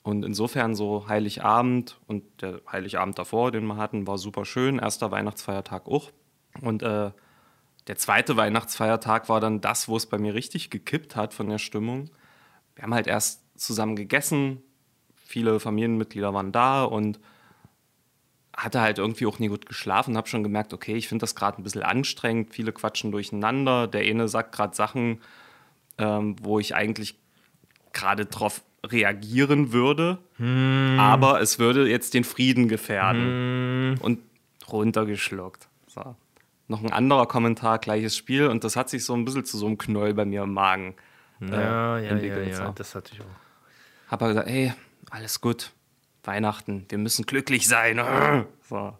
und 0.06 0.25
insofern 0.25 0.75
so 0.75 1.08
Heiligabend 1.08 1.98
und 2.08 2.24
der 2.42 2.60
Heiligabend 2.70 3.18
davor, 3.18 3.52
den 3.52 3.66
wir 3.66 3.78
hatten, 3.78 4.06
war 4.06 4.18
super 4.18 4.44
schön. 4.44 4.78
Erster 4.80 5.12
Weihnachtsfeiertag 5.12 5.88
auch. 5.88 6.12
Und 6.60 6.84
äh, 6.84 7.12
der 7.88 7.96
zweite 7.96 8.36
Weihnachtsfeiertag 8.36 9.30
war 9.30 9.40
dann 9.40 9.62
das, 9.62 9.88
wo 9.88 9.96
es 9.96 10.06
bei 10.06 10.18
mir 10.18 10.34
richtig 10.34 10.70
gekippt 10.70 11.16
hat 11.16 11.34
von 11.34 11.48
der 11.48 11.58
Stimmung. 11.58 12.10
Wir 12.75 12.84
haben 12.84 12.94
halt 12.94 13.08
erst 13.08 13.44
zusammen 13.58 13.96
gegessen, 13.96 14.62
viele 15.24 15.60
Familienmitglieder 15.60 16.34
waren 16.34 16.51
da 16.51 16.84
und 16.84 17.20
hatte 18.56 18.82
halt 18.82 19.00
irgendwie 19.00 19.25
auch 19.25 19.39
nie 19.39 19.48
gut 19.48 19.65
geschlafen, 19.65 20.15
habe 20.15 20.27
schon 20.27 20.44
gemerkt, 20.44 20.74
okay, 20.74 20.96
ich 20.96 21.08
finde 21.08 21.24
das 21.24 21.36
gerade 21.36 21.60
ein 21.60 21.63
bisschen 21.63 21.82
anstrengend, 21.82 22.53
viele 22.53 22.72
quatschen 22.72 23.12
durcheinander, 23.12 23.88
der 23.88 24.01
eine 24.01 24.27
sagt 24.27 24.53
gerade 24.53 24.75
Sachen, 24.75 25.22
ähm, 25.98 26.36
wo 26.42 26.60
ich 26.60 26.75
eigentlich 26.75 27.15
gerade 27.94 28.25
drauf 28.25 28.62
reagieren 28.86 29.72
würde, 29.72 30.20
aber 31.00 31.42
es 31.42 31.58
würde 31.58 31.89
jetzt 31.89 32.13
den 32.13 32.24
Frieden 32.25 32.68
gefährden. 32.68 33.98
Und 34.01 34.20
runtergeschluckt. 34.72 35.68
So. 35.88 36.15
Noch 36.68 36.84
ein 36.84 36.92
anderer 36.92 37.27
Kommentar, 37.27 37.80
gleiches 37.80 38.15
Spiel, 38.15 38.48
und 38.48 38.63
das 38.63 38.75
hat 38.75 38.89
sich 38.89 39.03
so 39.06 39.13
ein 39.13 39.25
bisschen 39.25 39.46
zu 39.46 39.58
so 39.58 39.68
einem 39.68 39.77
Knoll 39.77 40.13
bei 40.13 40.25
mir 40.25 40.44
im 40.44 40.53
Magen 40.53 40.96
äh, 41.42 41.51
Ja, 41.51 42.00
ja, 42.00 42.18
ja, 42.18 42.39
ja, 42.39 42.72
das 42.72 42.96
hatte 42.96 43.13
ich 43.13 43.22
auch. 43.22 44.12
habe 44.12 44.27
gesagt, 44.27 44.48
ey, 44.48 44.74
alles 45.10 45.41
gut, 45.41 45.72
Weihnachten, 46.24 46.86
wir 46.89 46.98
müssen 46.98 47.25
glücklich 47.25 47.67
sein. 47.67 48.00
So. 48.69 48.98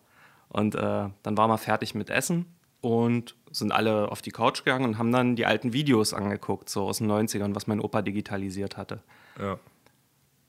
Und 0.50 0.76
äh, 0.76 1.10
dann 1.24 1.38
waren 1.38 1.50
wir 1.50 1.58
fertig 1.58 1.96
mit 1.96 2.10
Essen 2.12 2.46
und 2.82 3.36
sind 3.50 3.72
alle 3.72 4.12
auf 4.12 4.22
die 4.22 4.32
Couch 4.32 4.66
gegangen 4.66 4.86
und 4.86 4.98
haben 4.98 5.12
dann 5.12 5.36
die 5.36 5.46
alten 5.46 5.74
Videos 5.74 6.14
angeguckt, 6.14 6.70
so 6.70 6.84
aus 6.84 6.98
den 6.98 7.10
90ern, 7.10 7.56
was 7.56 7.66
mein 7.66 7.80
Opa 7.80 8.02
digitalisiert 8.02 8.76
hatte. 8.78 9.02
Ja. 9.40 9.58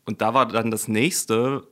Und 0.05 0.21
da 0.21 0.35
war 0.35 0.47
dann 0.47 0.71
das 0.71 0.89
nächste, 0.89 1.67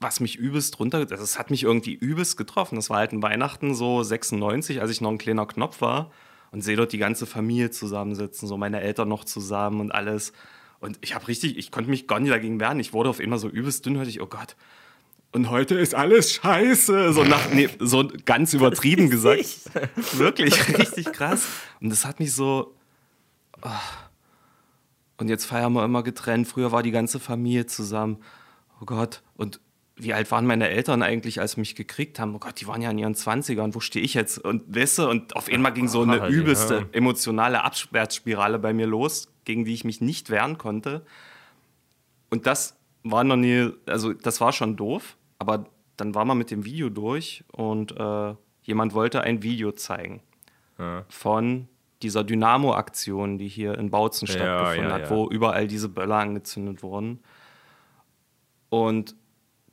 was 0.00 0.20
mich 0.20 0.36
übelst 0.36 0.78
runter, 0.78 1.04
das 1.04 1.38
hat 1.38 1.50
mich 1.50 1.64
irgendwie 1.64 1.94
übelst 1.94 2.36
getroffen. 2.36 2.76
Das 2.76 2.90
war 2.90 2.98
halt 2.98 3.12
ein 3.12 3.22
Weihnachten 3.22 3.74
so 3.74 4.02
96, 4.02 4.80
als 4.80 4.90
ich 4.90 5.00
noch 5.00 5.10
ein 5.10 5.18
kleiner 5.18 5.46
Knopf 5.46 5.80
war 5.80 6.10
und 6.52 6.62
sehe 6.62 6.76
dort 6.76 6.92
die 6.92 6.98
ganze 6.98 7.26
Familie 7.26 7.70
zusammensitzen, 7.70 8.48
so 8.48 8.56
meine 8.56 8.80
Eltern 8.80 9.08
noch 9.08 9.24
zusammen 9.24 9.80
und 9.80 9.90
alles. 9.90 10.32
Und 10.80 10.98
ich 11.00 11.14
habe 11.14 11.26
richtig, 11.28 11.56
ich 11.56 11.70
konnte 11.70 11.90
mich 11.90 12.06
gar 12.06 12.20
nicht 12.20 12.32
dagegen 12.32 12.60
wehren. 12.60 12.78
Ich 12.78 12.92
wurde 12.92 13.10
auf 13.10 13.20
einmal 13.20 13.38
so 13.38 13.48
übelst 13.48 13.84
dünnhäutig, 13.84 14.20
oh 14.20 14.26
Gott. 14.26 14.56
Und 15.32 15.50
heute 15.50 15.74
ist 15.74 15.94
alles 15.94 16.32
scheiße. 16.32 17.12
So, 17.12 17.24
nach, 17.24 17.50
nee, 17.50 17.68
so 17.78 18.10
ganz 18.24 18.54
übertrieben 18.54 19.10
gesagt. 19.10 19.60
Wirklich, 20.12 20.78
richtig 20.78 21.12
krass. 21.12 21.46
Und 21.80 21.90
das 21.90 22.04
hat 22.04 22.20
mich 22.20 22.32
so. 22.32 22.74
Oh. 23.62 23.68
Und 25.18 25.28
jetzt 25.28 25.44
feiern 25.44 25.72
wir 25.72 25.84
immer 25.84 26.02
getrennt. 26.02 26.46
Früher 26.48 26.72
war 26.72 26.82
die 26.82 26.92
ganze 26.92 27.18
Familie 27.18 27.66
zusammen. 27.66 28.18
Oh 28.80 28.84
Gott. 28.86 29.22
Und 29.36 29.60
wie 29.98 30.14
alt 30.14 30.30
waren 30.30 30.46
meine 30.46 30.68
Eltern 30.68 31.02
eigentlich, 31.02 31.40
als 31.40 31.52
sie 31.52 31.60
mich 31.60 31.74
gekriegt 31.74 32.18
haben? 32.18 32.34
Oh 32.34 32.38
Gott, 32.38 32.60
die 32.60 32.66
waren 32.66 32.80
ja 32.82 32.90
in 32.90 32.98
ihren 32.98 33.14
20ern. 33.14 33.74
Wo 33.74 33.80
stehe 33.80 34.04
ich 34.04 34.14
jetzt? 34.14 34.38
Und 34.38 34.74
weißt 34.74 34.98
du, 34.98 35.08
und 35.10 35.34
auf 35.36 35.48
einmal 35.48 35.72
ging 35.72 35.88
so 35.88 36.02
eine 36.02 36.22
Ah, 36.22 36.28
übelste 36.28 36.74
ja. 36.74 36.86
emotionale 36.92 37.64
Abwärtsspirale 37.64 38.58
bei 38.58 38.72
mir 38.72 38.86
los, 38.86 39.28
gegen 39.44 39.64
die 39.64 39.74
ich 39.74 39.84
mich 39.84 40.00
nicht 40.00 40.30
wehren 40.30 40.56
konnte. 40.58 41.04
Und 42.30 42.46
das 42.46 42.76
war 43.02 43.24
noch 43.24 43.36
nie, 43.36 43.70
also 43.86 44.12
das 44.12 44.40
war 44.40 44.52
schon 44.52 44.76
doof, 44.76 45.16
aber 45.38 45.66
dann 45.96 46.14
war 46.14 46.24
man 46.24 46.38
mit 46.38 46.50
dem 46.50 46.64
Video 46.64 46.90
durch 46.90 47.44
und 47.52 47.92
äh, 47.98 48.34
jemand 48.62 48.94
wollte 48.94 49.22
ein 49.22 49.42
Video 49.42 49.72
zeigen 49.72 50.20
Ja. 50.78 51.04
von 51.08 51.68
dieser 52.02 52.22
Dynamo-Aktion, 52.22 53.38
die 53.38 53.48
hier 53.48 53.76
in 53.78 53.90
Bautzen 53.90 54.28
Ja, 54.28 54.34
stattgefunden 54.34 54.92
hat, 54.92 55.10
wo 55.10 55.28
überall 55.28 55.66
diese 55.66 55.88
Böller 55.88 56.16
angezündet 56.18 56.82
wurden. 56.84 57.18
Und 58.68 59.16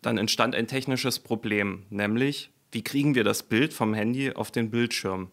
dann 0.06 0.18
entstand 0.18 0.56
ein 0.56 0.68
technisches 0.68 1.20
Problem, 1.20 1.84
nämlich, 1.90 2.52
wie 2.72 2.84
kriegen 2.84 3.16
wir 3.16 3.24
das 3.24 3.44
Bild 3.44 3.74
vom 3.74 3.94
Handy 3.94 4.34
auf 4.34 4.52
den 4.52 4.70
Bildschirm? 4.70 5.30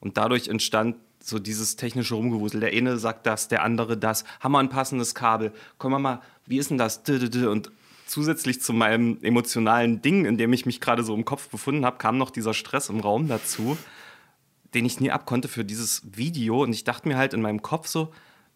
Und 0.00 0.16
dadurch 0.16 0.48
entstand 0.48 0.96
so 1.20 1.38
dieses 1.38 1.76
technische 1.76 2.14
Rumgewusel. 2.14 2.60
Der 2.60 2.70
eine 2.70 2.98
sagt 2.98 3.26
das, 3.26 3.48
der 3.48 3.62
andere 3.62 3.96
das. 3.96 4.24
Haben 4.40 4.52
wir 4.52 4.60
ein 4.60 4.68
passendes 4.68 5.14
Kabel? 5.14 5.52
Komm 5.78 5.92
mal, 5.92 5.98
mal, 5.98 6.22
wie 6.46 6.58
ist 6.58 6.70
denn 6.70 6.78
das? 6.78 7.02
Und 7.08 7.70
zusätzlich 8.06 8.62
zu 8.62 8.72
meinem 8.72 9.18
emotionalen 9.22 10.00
Ding, 10.00 10.24
in 10.24 10.38
dem 10.38 10.52
ich 10.52 10.66
mich 10.66 10.80
gerade 10.80 11.02
so 11.02 11.14
im 11.14 11.24
Kopf 11.24 11.48
befunden 11.48 11.84
habe, 11.84 11.98
kam 11.98 12.18
noch 12.18 12.30
dieser 12.30 12.54
Stress 12.54 12.88
im 12.88 13.00
Raum 13.00 13.28
dazu, 13.28 13.76
den 14.74 14.86
ich 14.86 15.00
nie 15.00 15.10
abkonnte 15.10 15.48
für 15.48 15.64
dieses 15.64 16.02
Video. 16.16 16.62
Und 16.62 16.72
ich 16.72 16.84
dachte 16.84 17.08
mir 17.08 17.16
halt 17.16 17.34
in 17.34 17.42
meinem 17.42 17.62
Kopf 17.62 17.88
so, 17.88 18.12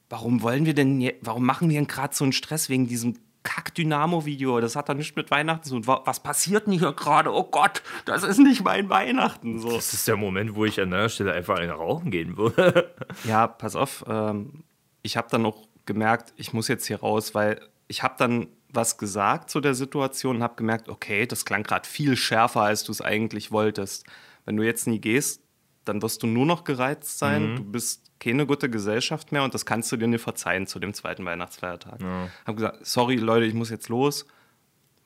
warum 0.08 0.42
wollen 0.42 0.64
wir 0.64 0.74
denn, 0.74 1.10
warum 1.20 1.44
machen 1.44 1.68
wir 1.68 1.76
denn 1.76 1.88
gerade 1.88 2.14
so 2.14 2.24
einen 2.24 2.32
Stress 2.32 2.68
wegen 2.68 2.86
diesem 2.86 3.16
Kack-Dynamo-Video? 3.42 4.60
Das 4.60 4.76
hat 4.76 4.88
doch 4.88 4.94
nichts 4.94 5.16
mit 5.16 5.30
Weihnachten 5.30 5.64
zu 5.64 5.74
tun. 5.74 5.86
Wa- 5.86 6.02
Was 6.04 6.20
passiert 6.22 6.66
denn 6.66 6.74
hier 6.78 6.92
gerade? 6.92 7.32
Oh 7.32 7.44
Gott, 7.44 7.82
das 8.04 8.22
ist 8.22 8.38
nicht 8.38 8.62
mein 8.64 8.88
Weihnachten. 8.88 9.58
So. 9.58 9.72
Das 9.72 9.92
ist 9.92 10.06
der 10.08 10.16
Moment, 10.16 10.54
wo 10.54 10.64
ich 10.64 10.80
an 10.80 10.90
der 10.90 11.08
Stelle 11.08 11.32
einfach 11.32 11.58
eine 11.58 11.72
rauchen 11.72 12.10
gehen 12.10 12.36
würde. 12.36 12.94
Ja, 13.24 13.46
pass 13.46 13.76
auf. 13.76 14.04
Ähm, 14.08 14.64
ich 15.02 15.16
habe 15.16 15.28
dann 15.30 15.44
auch 15.46 15.66
gemerkt, 15.86 16.32
ich 16.36 16.52
muss 16.52 16.68
jetzt 16.68 16.86
hier 16.86 17.00
raus, 17.00 17.34
weil 17.34 17.60
ich 17.88 18.02
habe 18.02 18.14
dann 18.18 18.46
was 18.70 18.96
gesagt 18.96 19.50
zu 19.50 19.60
der 19.60 19.74
Situation 19.74 20.36
und 20.36 20.42
habe 20.42 20.54
gemerkt, 20.56 20.88
okay, 20.88 21.26
das 21.26 21.44
klang 21.44 21.62
gerade 21.62 21.86
viel 21.86 22.16
schärfer, 22.16 22.62
als 22.62 22.84
du 22.84 22.92
es 22.92 23.00
eigentlich 23.02 23.52
wolltest. 23.52 24.06
Wenn 24.44 24.56
du 24.56 24.62
jetzt 24.62 24.86
nie 24.86 24.98
gehst, 25.00 25.42
dann 25.84 26.00
wirst 26.00 26.22
du 26.22 26.26
nur 26.26 26.46
noch 26.46 26.64
gereizt 26.64 27.18
sein. 27.18 27.56
Du 27.56 27.64
bist 27.64 28.11
keine 28.22 28.46
gute 28.46 28.70
Gesellschaft 28.70 29.32
mehr 29.32 29.42
und 29.42 29.54
das 29.54 29.66
kannst 29.66 29.90
du 29.90 29.96
dir 29.96 30.06
nicht 30.06 30.22
verzeihen 30.22 30.66
zu 30.66 30.78
dem 30.78 30.94
zweiten 30.94 31.24
Weihnachtsfeiertag. 31.24 32.00
Ja. 32.00 32.28
Habe 32.46 32.56
gesagt, 32.56 32.86
sorry 32.86 33.16
Leute, 33.16 33.46
ich 33.46 33.54
muss 33.54 33.70
jetzt 33.70 33.88
los. 33.88 34.26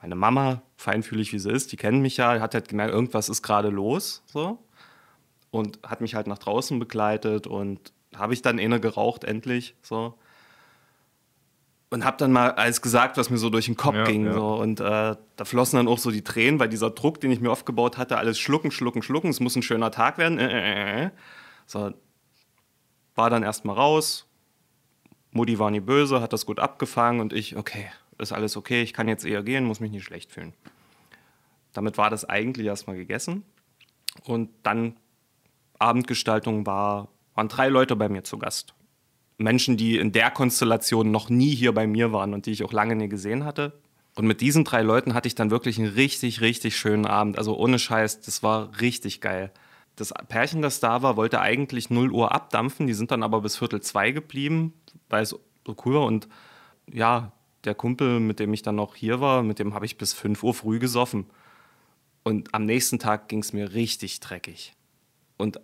Meine 0.02 0.14
Mama, 0.14 0.62
feinfühlig 0.76 1.32
wie 1.32 1.38
sie 1.38 1.50
ist, 1.50 1.72
die 1.72 1.76
kennt 1.76 2.02
mich 2.02 2.18
ja, 2.18 2.38
hat 2.40 2.54
halt 2.54 2.68
gemerkt, 2.68 2.92
irgendwas 2.92 3.28
ist 3.28 3.42
gerade 3.42 3.70
los. 3.70 4.22
So 4.26 4.58
und 5.50 5.78
hat 5.82 6.00
mich 6.00 6.14
halt 6.14 6.26
nach 6.26 6.38
draußen 6.38 6.78
begleitet 6.78 7.46
und 7.46 7.92
habe 8.14 8.34
ich 8.34 8.42
dann 8.42 8.58
eine 8.58 8.80
geraucht 8.80 9.24
endlich 9.24 9.74
so 9.82 10.14
und 11.90 12.04
habe 12.04 12.16
dann 12.16 12.32
mal 12.32 12.50
alles 12.52 12.82
gesagt, 12.82 13.16
was 13.16 13.30
mir 13.30 13.38
so 13.38 13.48
durch 13.48 13.66
den 13.66 13.76
Kopf 13.76 13.94
Ja, 13.94 14.04
ging 14.04 14.26
ja. 14.26 14.32
so 14.34 14.54
und 14.56 14.80
äh, 14.80 15.16
da 15.36 15.44
flossen 15.44 15.78
dann 15.78 15.88
auch 15.88 15.98
so 15.98 16.10
die 16.10 16.22
Tränen, 16.22 16.58
weil 16.60 16.68
dieser 16.68 16.90
Druck, 16.90 17.20
den 17.20 17.30
ich 17.30 17.40
mir 17.40 17.50
aufgebaut 17.50 17.96
hatte, 17.96 18.18
alles 18.18 18.38
schlucken, 18.38 18.70
schlucken, 18.70 19.02
schlucken, 19.02 19.30
es 19.30 19.40
muss 19.40 19.56
ein 19.56 19.62
schöner 19.62 19.90
Tag 19.90 20.18
werden. 20.18 20.38
Äh, 20.38 20.48
äh, 20.48 21.04
äh. 21.04 21.10
So 21.66 21.92
war 23.16 23.30
dann 23.30 23.42
erstmal 23.42 23.76
raus. 23.76 24.26
Mutti 25.32 25.58
war 25.58 25.70
nie 25.70 25.80
böse, 25.80 26.20
hat 26.20 26.32
das 26.32 26.46
gut 26.46 26.60
abgefangen 26.60 27.20
und 27.20 27.32
ich, 27.32 27.56
okay, 27.56 27.90
ist 28.18 28.32
alles 28.32 28.56
okay, 28.56 28.82
ich 28.82 28.92
kann 28.92 29.08
jetzt 29.08 29.24
eher 29.24 29.42
gehen, 29.42 29.64
muss 29.64 29.80
mich 29.80 29.90
nicht 29.90 30.04
schlecht 30.04 30.32
fühlen. 30.32 30.54
Damit 31.72 31.98
war 31.98 32.08
das 32.08 32.24
eigentlich 32.24 32.66
erstmal 32.66 32.96
gegessen. 32.96 33.42
Und 34.24 34.48
dann 34.62 34.96
Abendgestaltung 35.78 36.64
war, 36.64 37.08
waren 37.34 37.48
drei 37.48 37.68
Leute 37.68 37.96
bei 37.96 38.08
mir 38.08 38.24
zu 38.24 38.38
Gast. 38.38 38.74
Menschen, 39.36 39.76
die 39.76 39.98
in 39.98 40.12
der 40.12 40.30
Konstellation 40.30 41.10
noch 41.10 41.28
nie 41.28 41.54
hier 41.54 41.74
bei 41.74 41.86
mir 41.86 42.12
waren 42.12 42.32
und 42.32 42.46
die 42.46 42.52
ich 42.52 42.64
auch 42.64 42.72
lange 42.72 42.96
nie 42.96 43.08
gesehen 43.08 43.44
hatte. 43.44 43.78
Und 44.14 44.26
mit 44.26 44.40
diesen 44.40 44.64
drei 44.64 44.80
Leuten 44.80 45.12
hatte 45.12 45.28
ich 45.28 45.34
dann 45.34 45.50
wirklich 45.50 45.78
einen 45.78 45.92
richtig, 45.92 46.40
richtig 46.40 46.76
schönen 46.78 47.04
Abend. 47.04 47.36
Also 47.36 47.54
ohne 47.54 47.78
Scheiß, 47.78 48.22
das 48.22 48.42
war 48.42 48.80
richtig 48.80 49.20
geil. 49.20 49.52
Das 49.96 50.12
Pärchen, 50.28 50.62
das 50.62 50.80
da 50.80 51.02
war, 51.02 51.16
wollte 51.16 51.40
eigentlich 51.40 51.90
0 51.90 52.12
Uhr 52.12 52.32
abdampfen. 52.32 52.86
Die 52.86 52.94
sind 52.94 53.10
dann 53.10 53.22
aber 53.22 53.40
bis 53.40 53.56
Viertel 53.56 53.80
zwei 53.80 54.10
geblieben, 54.10 54.74
weil 55.08 55.22
es 55.22 55.30
so 55.30 55.76
cool 55.84 55.94
war. 55.94 56.04
Und 56.04 56.28
ja, 56.92 57.32
der 57.64 57.74
Kumpel, 57.74 58.20
mit 58.20 58.38
dem 58.38 58.52
ich 58.52 58.62
dann 58.62 58.76
noch 58.76 58.94
hier 58.94 59.20
war, 59.20 59.42
mit 59.42 59.58
dem 59.58 59.74
habe 59.74 59.86
ich 59.86 59.98
bis 59.98 60.12
5 60.12 60.42
Uhr 60.42 60.54
früh 60.54 60.78
gesoffen. 60.78 61.26
Und 62.22 62.54
am 62.54 62.64
nächsten 62.64 62.98
Tag 62.98 63.28
ging 63.28 63.40
es 63.40 63.52
mir 63.52 63.72
richtig 63.72 64.20
dreckig. 64.20 64.74
Und 65.36 65.60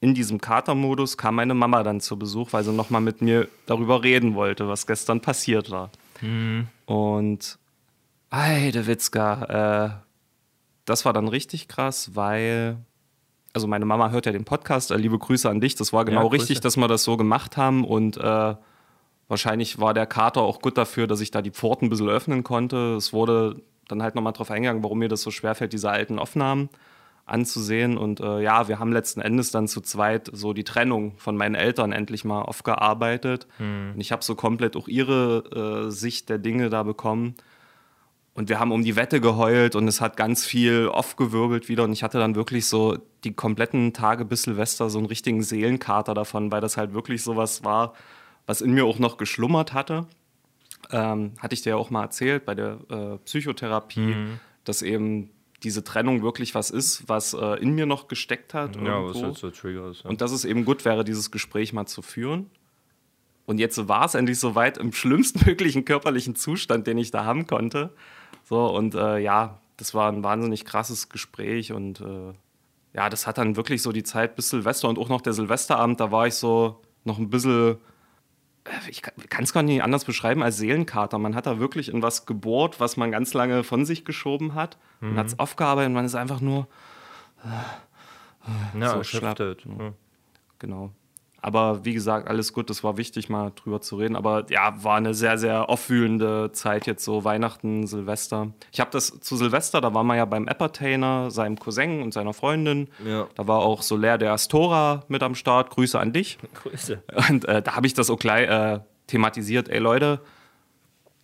in 0.00 0.14
diesem 0.14 0.40
Katermodus 0.40 1.16
kam 1.16 1.36
meine 1.36 1.54
Mama 1.54 1.82
dann 1.82 2.00
zu 2.00 2.18
Besuch, 2.18 2.52
weil 2.52 2.62
sie 2.62 2.72
nochmal 2.72 3.00
mit 3.00 3.22
mir 3.22 3.48
darüber 3.66 4.02
reden 4.02 4.34
wollte, 4.34 4.68
was 4.68 4.86
gestern 4.86 5.20
passiert 5.20 5.70
war. 5.70 5.90
Und 6.86 7.58
Heidewitzka, 8.32 9.44
äh, 9.44 10.04
das 10.84 11.04
war 11.04 11.12
dann 11.12 11.28
richtig 11.28 11.68
krass, 11.68 12.14
weil, 12.14 12.76
also 13.54 13.66
meine 13.66 13.86
Mama 13.86 14.10
hört 14.10 14.26
ja 14.26 14.32
den 14.32 14.44
Podcast, 14.44 14.90
äh, 14.90 14.96
liebe 14.96 15.18
Grüße 15.18 15.48
an 15.48 15.60
dich, 15.60 15.76
das 15.76 15.92
war 15.92 16.04
genau 16.04 16.28
Grüße. 16.28 16.42
richtig, 16.42 16.60
dass 16.60 16.76
wir 16.76 16.88
das 16.88 17.04
so 17.04 17.16
gemacht 17.16 17.56
haben 17.56 17.84
und 17.84 18.16
äh, 18.16 18.54
wahrscheinlich 19.28 19.78
war 19.78 19.94
der 19.94 20.06
Kater 20.06 20.42
auch 20.42 20.60
gut 20.60 20.76
dafür, 20.76 21.06
dass 21.06 21.20
ich 21.20 21.30
da 21.30 21.40
die 21.40 21.52
Pforten 21.52 21.86
ein 21.86 21.90
bisschen 21.90 22.08
öffnen 22.08 22.42
konnte. 22.42 22.94
Es 22.96 23.12
wurde 23.12 23.62
dann 23.88 24.02
halt 24.02 24.14
nochmal 24.14 24.32
drauf 24.32 24.50
eingegangen, 24.50 24.82
warum 24.82 24.98
mir 24.98 25.08
das 25.08 25.22
so 25.22 25.30
schwerfällt, 25.30 25.72
diese 25.72 25.90
alten 25.90 26.18
Aufnahmen 26.18 26.68
anzusehen. 27.26 27.96
Und 27.96 28.20
äh, 28.20 28.40
ja, 28.40 28.68
wir 28.68 28.78
haben 28.78 28.92
letzten 28.92 29.20
Endes 29.20 29.50
dann 29.50 29.68
zu 29.68 29.80
zweit 29.80 30.30
so 30.32 30.52
die 30.52 30.64
Trennung 30.64 31.14
von 31.16 31.36
meinen 31.36 31.54
Eltern 31.54 31.92
endlich 31.92 32.24
mal 32.24 32.42
aufgearbeitet. 32.42 33.46
Und 33.94 34.00
ich 34.00 34.12
habe 34.12 34.24
so 34.24 34.34
komplett 34.34 34.76
auch 34.76 34.88
ihre 34.88 35.86
äh, 35.86 35.90
Sicht 35.90 36.28
der 36.28 36.38
Dinge 36.38 36.70
da 36.70 36.82
bekommen. 36.82 37.34
Und 38.34 38.48
wir 38.48 38.58
haben 38.58 38.72
um 38.72 38.82
die 38.82 38.96
Wette 38.96 39.20
geheult 39.20 39.76
und 39.76 39.86
es 39.86 40.00
hat 40.00 40.16
ganz 40.16 40.44
viel 40.44 40.88
aufgewirbelt 40.88 41.68
wieder. 41.68 41.84
Und 41.84 41.92
ich 41.92 42.02
hatte 42.02 42.18
dann 42.18 42.34
wirklich 42.34 42.66
so 42.66 42.98
die 43.22 43.32
kompletten 43.32 43.92
Tage 43.92 44.24
bis 44.24 44.42
Silvester 44.42 44.90
so 44.90 44.98
einen 44.98 45.06
richtigen 45.06 45.42
Seelenkater 45.42 46.14
davon, 46.14 46.50
weil 46.50 46.60
das 46.60 46.76
halt 46.76 46.94
wirklich 46.94 47.22
so 47.22 47.36
was 47.36 47.62
war, 47.62 47.94
was 48.46 48.60
in 48.60 48.72
mir 48.72 48.86
auch 48.86 48.98
noch 48.98 49.18
geschlummert 49.18 49.72
hatte. 49.72 50.06
Ähm, 50.90 51.32
hatte 51.38 51.54
ich 51.54 51.62
dir 51.62 51.70
ja 51.70 51.76
auch 51.76 51.90
mal 51.90 52.02
erzählt 52.02 52.44
bei 52.44 52.56
der 52.56 52.78
äh, 52.90 53.18
Psychotherapie, 53.24 54.16
dass 54.64 54.82
eben 54.82 55.30
diese 55.62 55.82
Trennung 55.82 56.22
wirklich 56.22 56.54
was 56.54 56.70
ist, 56.70 57.08
was 57.08 57.34
äh, 57.34 57.60
in 57.60 57.74
mir 57.74 57.86
noch 57.86 58.08
gesteckt 58.08 58.52
hat. 58.52 58.76
Ja, 58.76 59.02
was 59.02 59.16
irgendwo. 59.16 59.26
jetzt 59.28 59.42
der 59.42 59.52
Trigger 59.52 59.90
ist. 59.90 60.04
Ja. 60.04 60.10
Und 60.10 60.20
dass 60.20 60.32
es 60.32 60.44
eben 60.44 60.64
gut 60.64 60.84
wäre, 60.84 61.04
dieses 61.04 61.30
Gespräch 61.30 61.72
mal 61.72 61.86
zu 61.86 62.02
führen. 62.02 62.50
Und 63.46 63.58
jetzt 63.58 63.88
war 63.88 64.04
es 64.04 64.14
endlich 64.14 64.38
soweit 64.38 64.78
im 64.78 64.92
schlimmstmöglichen 64.92 65.84
körperlichen 65.84 66.34
Zustand, 66.34 66.86
den 66.86 66.98
ich 66.98 67.10
da 67.10 67.24
haben 67.24 67.46
konnte. 67.46 67.90
So, 68.44 68.66
und 68.66 68.94
äh, 68.94 69.18
ja, 69.18 69.58
das 69.76 69.94
war 69.94 70.10
ein 70.12 70.22
wahnsinnig 70.22 70.64
krasses 70.64 71.08
Gespräch 71.08 71.72
und 71.72 72.00
äh, 72.00 72.32
ja, 72.92 73.08
das 73.08 73.26
hat 73.26 73.38
dann 73.38 73.56
wirklich 73.56 73.82
so 73.82 73.90
die 73.90 74.04
Zeit 74.04 74.36
bis 74.36 74.50
Silvester 74.50 74.88
und 74.88 74.98
auch 74.98 75.08
noch 75.08 75.20
der 75.20 75.32
Silvesterabend, 75.32 75.98
da 75.98 76.12
war 76.12 76.26
ich 76.26 76.34
so 76.34 76.80
noch 77.04 77.18
ein 77.18 77.30
bisschen, 77.30 77.78
äh, 78.64 78.90
ich 78.90 79.02
kann 79.02 79.44
es 79.44 79.52
gar 79.52 79.62
nicht 79.62 79.82
anders 79.82 80.04
beschreiben 80.04 80.42
als 80.42 80.58
Seelenkater. 80.58 81.18
Man 81.18 81.34
hat 81.34 81.46
da 81.46 81.58
wirklich 81.58 81.88
in 81.88 82.02
was 82.02 82.26
gebohrt, 82.26 82.80
was 82.80 82.96
man 82.96 83.10
ganz 83.10 83.34
lange 83.34 83.64
von 83.64 83.84
sich 83.84 84.04
geschoben 84.04 84.54
hat. 84.54 84.78
Man 85.00 85.18
hat 85.18 85.26
es 85.26 85.38
aufgearbeitet 85.38 85.88
und 85.88 85.94
man 85.94 86.04
ist 86.06 86.14
einfach 86.14 86.40
nur, 86.40 86.66
ja, 88.78 88.90
so 88.90 89.04
schlapp. 89.04 89.38
halt. 89.38 89.66
Ja. 89.66 89.92
genau. 90.58 90.92
Aber 91.44 91.84
wie 91.84 91.92
gesagt, 91.92 92.26
alles 92.26 92.54
gut, 92.54 92.70
das 92.70 92.82
war 92.82 92.96
wichtig, 92.96 93.28
mal 93.28 93.52
drüber 93.54 93.82
zu 93.82 93.96
reden. 93.96 94.16
Aber 94.16 94.46
ja, 94.48 94.82
war 94.82 94.96
eine 94.96 95.12
sehr, 95.12 95.36
sehr 95.36 95.68
aufwühlende 95.68 96.52
Zeit 96.52 96.86
jetzt 96.86 97.04
so 97.04 97.22
Weihnachten, 97.22 97.86
Silvester. 97.86 98.54
Ich 98.72 98.80
habe 98.80 98.90
das 98.90 99.20
zu 99.20 99.36
Silvester, 99.36 99.82
da 99.82 99.92
war 99.92 100.04
man 100.04 100.16
ja 100.16 100.24
beim 100.24 100.48
Appertainer, 100.48 101.30
seinem 101.30 101.58
Cousin 101.58 102.00
und 102.00 102.14
seiner 102.14 102.32
Freundin. 102.32 102.88
Ja. 103.04 103.28
Da 103.34 103.46
war 103.46 103.58
auch 103.58 103.82
Soler 103.82 104.16
der 104.16 104.32
Astora 104.32 105.04
mit 105.08 105.22
am 105.22 105.34
Start. 105.34 105.68
Grüße 105.68 106.00
an 106.00 106.14
dich. 106.14 106.38
Grüße. 106.54 107.02
Und 107.28 107.44
äh, 107.44 107.60
da 107.60 107.76
habe 107.76 107.86
ich 107.86 107.92
das 107.92 108.08
auch 108.08 108.18
gleich 108.18 108.48
äh, 108.48 108.80
thematisiert. 109.06 109.68
Ey 109.68 109.80
Leute, 109.80 110.22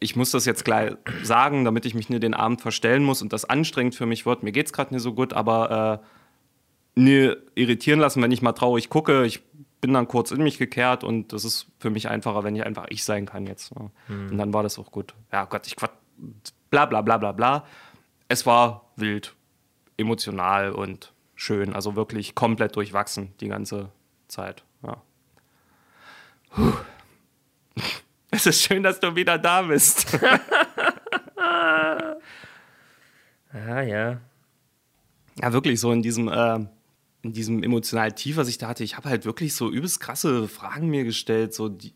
ich 0.01 0.17
muss 0.17 0.33
das 0.33 0.45
jetzt 0.45 0.67
gleich 0.67 0.93
sagen, 1.23 1.65
damit 1.65 1.87
ich 1.87 1.95
mich 1.95 2.11
nicht 2.11 2.23
den 2.23 2.35
Abend 2.35 2.61
verstellen 2.61 3.05
muss 3.05 3.23
und 3.23 3.33
das 3.33 3.47
anstrengend 3.47 3.95
für 3.95 4.05
mich 4.05 4.27
wird. 4.27 4.43
Mir 4.43 4.53
geht 4.53 4.67
es 4.67 4.75
gerade 4.75 4.93
nicht 4.93 5.03
so 5.03 5.15
gut, 5.15 5.33
aber 5.33 6.03
äh, 6.95 7.01
nie 7.01 7.33
irritieren 7.55 8.01
lassen, 8.01 8.23
wenn 8.23 8.33
ich 8.33 8.43
mal 8.43 8.53
traurig 8.53 8.91
gucke. 8.91 9.25
Ich 9.25 9.41
bin 9.81 9.93
dann 9.95 10.09
kurz 10.09 10.31
in 10.31 10.43
mich 10.43 10.59
gekehrt 10.59 11.05
und 11.05 11.33
das 11.33 11.45
ist 11.45 11.67
für 11.79 11.91
mich 11.91 12.09
einfacher, 12.09 12.45
wenn 12.45 12.55
ich 12.57 12.65
einfach 12.65 12.87
ich 12.91 13.05
sein 13.05 13.27
kann 13.27 13.47
jetzt. 13.47 13.75
Ne? 13.75 13.91
Und 14.09 14.39
dann 14.39 14.53
war 14.53 14.63
das 14.63 14.79
auch 14.79 14.91
gut. 14.91 15.15
Ja 15.33 15.45
Gott, 15.45 15.67
ich 15.67 15.77
quat 15.77 15.93
bla 16.71 16.87
bla 16.87 17.01
bla 17.03 17.19
bla 17.19 17.33
bla. 17.33 17.65
Es 18.29 18.47
war 18.47 18.91
wild, 18.97 19.35
emotional 19.97 20.73
und 20.73 21.13
schön. 21.35 21.75
Also 21.75 21.97
wirklich 21.97 22.35
komplett 22.35 22.77
durchwachsen 22.77 23.33
die 23.41 23.49
ganze 23.49 23.91
Zeit. 24.29 24.65
Ja. 24.83 25.03
Puh. 26.51 26.73
Es 28.33 28.47
ist 28.47 28.63
schön, 28.63 28.85
dass 28.85 29.01
du 29.01 29.17
wieder 29.17 29.39
da 29.39 29.63
bist. 29.63 30.17
Ah, 33.53 33.81
ja. 33.81 34.21
Ja, 35.41 35.53
wirklich 35.53 35.81
so 35.81 35.91
in 35.93 36.03
diesem, 36.03 36.29
äh, 36.29 36.61
in 37.23 37.33
diesem 37.33 37.63
emotionalen 37.63 38.15
Tief, 38.15 38.37
was 38.37 38.49
ich 38.49 38.59
da 38.59 38.69
hatte. 38.69 38.85
Ich 38.85 38.97
habe 38.97 39.09
halt 39.09 39.25
wirklich 39.25 39.55
so 39.55 39.71
übelst 39.71 40.01
krasse 40.01 40.49
Fragen 40.49 40.89
mir 40.89 41.05
gestellt. 41.05 41.53
So 41.55 41.69
die, 41.69 41.93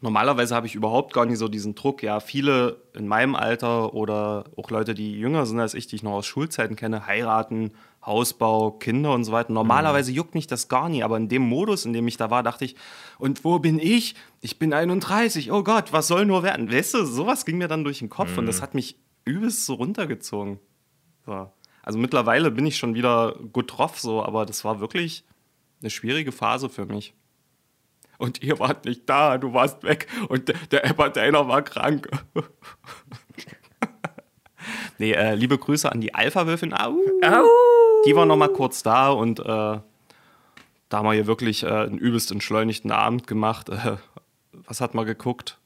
normalerweise 0.00 0.54
habe 0.54 0.66
ich 0.66 0.74
überhaupt 0.74 1.12
gar 1.12 1.26
nicht 1.26 1.38
so 1.38 1.48
diesen 1.48 1.74
Druck. 1.74 2.02
Ja, 2.02 2.20
viele 2.20 2.82
in 2.94 3.06
meinem 3.06 3.36
Alter 3.36 3.94
oder 3.94 4.44
auch 4.56 4.70
Leute, 4.70 4.94
die 4.94 5.18
jünger 5.18 5.46
sind 5.46 5.60
als 5.60 5.74
ich, 5.74 5.86
die 5.86 5.96
ich 5.96 6.02
noch 6.02 6.12
aus 6.12 6.26
Schulzeiten 6.26 6.76
kenne, 6.76 7.06
heiraten, 7.06 7.72
Hausbau, 8.04 8.72
Kinder 8.72 9.12
und 9.12 9.24
so 9.24 9.32
weiter. 9.32 9.52
Normalerweise 9.52 10.10
juckt 10.10 10.34
mich 10.34 10.46
das 10.46 10.68
gar 10.68 10.88
nie, 10.88 11.02
aber 11.02 11.16
in 11.16 11.28
dem 11.28 11.42
Modus, 11.42 11.84
in 11.84 11.92
dem 11.92 12.08
ich 12.08 12.16
da 12.16 12.30
war, 12.30 12.42
dachte 12.42 12.64
ich, 12.64 12.74
und 13.18 13.44
wo 13.44 13.58
bin 13.58 13.78
ich? 13.78 14.14
Ich 14.40 14.58
bin 14.58 14.72
31, 14.72 15.52
oh 15.52 15.62
Gott, 15.62 15.92
was 15.92 16.08
soll 16.08 16.24
nur 16.24 16.42
werden? 16.42 16.72
Weißt 16.72 16.94
du, 16.94 17.04
sowas 17.04 17.44
ging 17.44 17.58
mir 17.58 17.68
dann 17.68 17.84
durch 17.84 17.98
den 17.98 18.08
Kopf 18.08 18.38
und 18.38 18.46
das 18.46 18.62
hat 18.62 18.74
mich 18.74 18.96
übelst 19.26 19.66
so 19.66 19.74
runtergezogen. 19.74 20.58
So. 21.26 21.50
Also 21.90 21.98
mittlerweile 21.98 22.52
bin 22.52 22.66
ich 22.66 22.76
schon 22.76 22.94
wieder 22.94 23.34
gut 23.52 23.76
drauf, 23.76 23.98
so, 23.98 24.22
aber 24.22 24.46
das 24.46 24.64
war 24.64 24.78
wirklich 24.78 25.24
eine 25.80 25.90
schwierige 25.90 26.30
Phase 26.30 26.68
für 26.68 26.86
mich. 26.86 27.14
Und 28.16 28.44
ihr 28.44 28.60
wart 28.60 28.84
nicht 28.84 29.08
da, 29.08 29.38
du 29.38 29.54
warst 29.54 29.82
weg 29.82 30.06
und 30.28 30.46
der, 30.46 30.54
der 30.70 30.84
Entertainer 30.84 31.48
war 31.48 31.62
krank. 31.62 32.08
nee, 34.98 35.10
äh, 35.10 35.34
liebe 35.34 35.58
Grüße 35.58 35.90
an 35.90 36.00
die 36.00 36.14
Alpha-Wölfin. 36.14 36.74
Au! 36.74 36.94
Die 38.06 38.14
war 38.14 38.24
noch 38.24 38.36
mal 38.36 38.52
kurz 38.52 38.84
da 38.84 39.10
und 39.10 39.40
äh, 39.40 39.42
da 39.42 39.82
haben 40.92 41.06
wir 41.06 41.14
hier 41.14 41.26
wirklich 41.26 41.64
äh, 41.64 41.70
einen 41.70 41.98
übelst 41.98 42.30
entschleunigten 42.30 42.92
Abend 42.92 43.26
gemacht. 43.26 43.68
Was 44.52 44.80
hat 44.80 44.94
man 44.94 45.06
geguckt? 45.06 45.58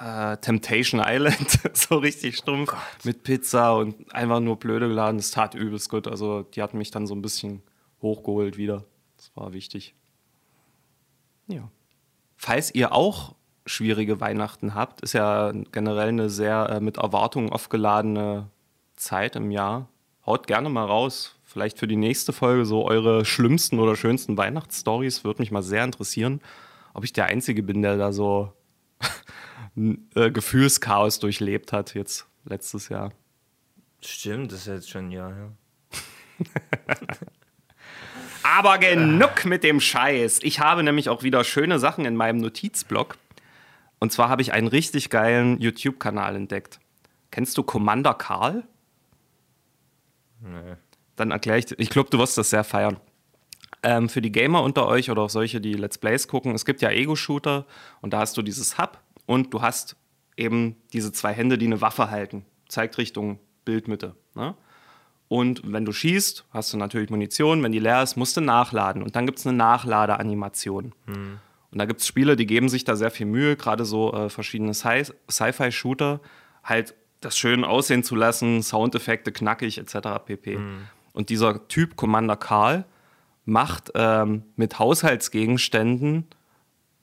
Äh, 0.00 0.36
Temptation 0.36 1.02
Island, 1.04 1.58
so 1.76 1.96
richtig 1.98 2.36
stumpf, 2.36 2.72
mit 3.04 3.24
Pizza 3.24 3.76
und 3.76 4.14
einfach 4.14 4.40
nur 4.40 4.56
blöde 4.56 4.88
geladen. 4.88 5.16
Das 5.16 5.32
tat 5.32 5.54
übelst 5.54 5.90
gut. 5.90 6.06
Also 6.06 6.42
die 6.42 6.62
hatten 6.62 6.78
mich 6.78 6.90
dann 6.90 7.06
so 7.06 7.14
ein 7.14 7.22
bisschen 7.22 7.62
hochgeholt 8.00 8.56
wieder. 8.56 8.84
Das 9.16 9.32
war 9.34 9.52
wichtig. 9.52 9.94
Ja. 11.48 11.68
Falls 12.36 12.72
ihr 12.74 12.92
auch 12.92 13.34
schwierige 13.66 14.20
Weihnachten 14.20 14.74
habt, 14.74 15.00
ist 15.00 15.14
ja 15.14 15.52
generell 15.72 16.08
eine 16.08 16.30
sehr 16.30 16.68
äh, 16.70 16.80
mit 16.80 16.98
Erwartungen 16.98 17.50
aufgeladene 17.50 18.48
Zeit 18.94 19.34
im 19.34 19.50
Jahr. 19.50 19.88
Haut 20.24 20.46
gerne 20.46 20.68
mal 20.68 20.84
raus. 20.84 21.34
Vielleicht 21.42 21.78
für 21.78 21.88
die 21.88 21.96
nächste 21.96 22.32
Folge 22.32 22.66
so 22.66 22.84
eure 22.84 23.24
schlimmsten 23.24 23.78
oder 23.80 23.96
schönsten 23.96 24.36
Weihnachtsstories. 24.36 25.24
Würde 25.24 25.42
mich 25.42 25.50
mal 25.50 25.62
sehr 25.62 25.82
interessieren, 25.82 26.40
ob 26.94 27.04
ich 27.04 27.12
der 27.12 27.26
Einzige 27.26 27.62
bin, 27.62 27.82
der 27.82 27.96
da 27.96 28.12
so 28.12 28.52
äh, 30.14 30.30
Gefühlschaos 30.30 31.18
durchlebt 31.18 31.72
hat 31.72 31.94
jetzt 31.94 32.26
letztes 32.44 32.88
Jahr. 32.88 33.12
Stimmt, 34.00 34.52
das 34.52 34.60
ist 34.60 34.66
jetzt 34.66 34.90
schon 34.90 35.08
ein 35.08 35.10
Jahr 35.10 35.34
her. 35.34 35.52
Aber 38.42 38.78
genug 38.78 39.44
mit 39.44 39.64
dem 39.64 39.80
Scheiß. 39.80 40.40
Ich 40.42 40.60
habe 40.60 40.82
nämlich 40.82 41.08
auch 41.08 41.22
wieder 41.22 41.44
schöne 41.44 41.78
Sachen 41.78 42.04
in 42.04 42.16
meinem 42.16 42.38
Notizblock. 42.38 43.16
Und 43.98 44.12
zwar 44.12 44.28
habe 44.28 44.42
ich 44.42 44.52
einen 44.52 44.68
richtig 44.68 45.10
geilen 45.10 45.60
YouTube-Kanal 45.60 46.36
entdeckt. 46.36 46.78
Kennst 47.30 47.58
du 47.58 47.62
Commander 47.62 48.14
Karl? 48.14 48.64
Nee. 50.40 50.76
Dann 51.16 51.30
erkläre 51.30 51.58
ich 51.58 51.66
dir. 51.66 51.78
Ich 51.78 51.90
glaube, 51.90 52.10
du 52.10 52.18
wirst 52.18 52.38
das 52.38 52.50
sehr 52.50 52.64
feiern. 52.64 52.98
Ähm, 53.82 54.08
für 54.08 54.22
die 54.22 54.32
Gamer 54.32 54.62
unter 54.62 54.86
euch 54.86 55.10
oder 55.10 55.22
auch 55.22 55.30
solche, 55.30 55.60
die 55.60 55.74
Let's 55.74 55.98
Plays 55.98 56.26
gucken, 56.26 56.54
es 56.54 56.64
gibt 56.64 56.80
ja 56.80 56.90
Ego-Shooter 56.90 57.66
und 58.00 58.12
da 58.12 58.20
hast 58.20 58.36
du 58.36 58.42
dieses 58.42 58.78
Hub 58.78 58.98
und 59.28 59.52
du 59.52 59.60
hast 59.60 59.94
eben 60.36 60.76
diese 60.94 61.12
zwei 61.12 61.32
Hände, 61.34 61.58
die 61.58 61.66
eine 61.66 61.80
Waffe 61.82 62.10
halten. 62.10 62.44
Zeigt 62.68 62.96
Richtung 62.96 63.38
Bildmitte. 63.64 64.14
Ne? 64.34 64.54
Und 65.28 65.60
wenn 65.70 65.84
du 65.84 65.92
schießt, 65.92 66.46
hast 66.50 66.72
du 66.72 66.78
natürlich 66.78 67.10
Munition. 67.10 67.62
Wenn 67.62 67.72
die 67.72 67.78
leer 67.78 68.02
ist, 68.02 68.16
musst 68.16 68.36
du 68.38 68.40
nachladen. 68.40 69.02
Und 69.02 69.14
dann 69.16 69.26
gibt 69.26 69.38
es 69.38 69.46
eine 69.46 69.56
Nachladeanimation. 69.56 70.94
Und 71.70 71.78
da 71.78 71.84
gibt 71.84 72.00
es 72.00 72.06
Spiele, 72.06 72.36
die 72.36 72.46
geben 72.46 72.70
sich 72.70 72.84
da 72.84 72.96
sehr 72.96 73.10
viel 73.10 73.26
Mühe, 73.26 73.54
gerade 73.56 73.84
so 73.84 74.14
äh, 74.14 74.30
verschiedene 74.30 74.72
Sci- 74.72 75.12
Sci-Fi-Shooter, 75.30 76.20
halt 76.64 76.94
das 77.20 77.36
schön 77.36 77.64
aussehen 77.64 78.02
zu 78.04 78.14
lassen, 78.14 78.62
Soundeffekte 78.62 79.30
knackig 79.32 79.76
etc. 79.76 80.24
pp. 80.24 80.56
Und 81.12 81.28
dieser 81.28 81.68
Typ, 81.68 81.96
Commander 81.96 82.36
Karl, 82.36 82.86
macht 83.44 83.90
ähm, 83.94 84.44
mit 84.56 84.78
Haushaltsgegenständen 84.78 86.26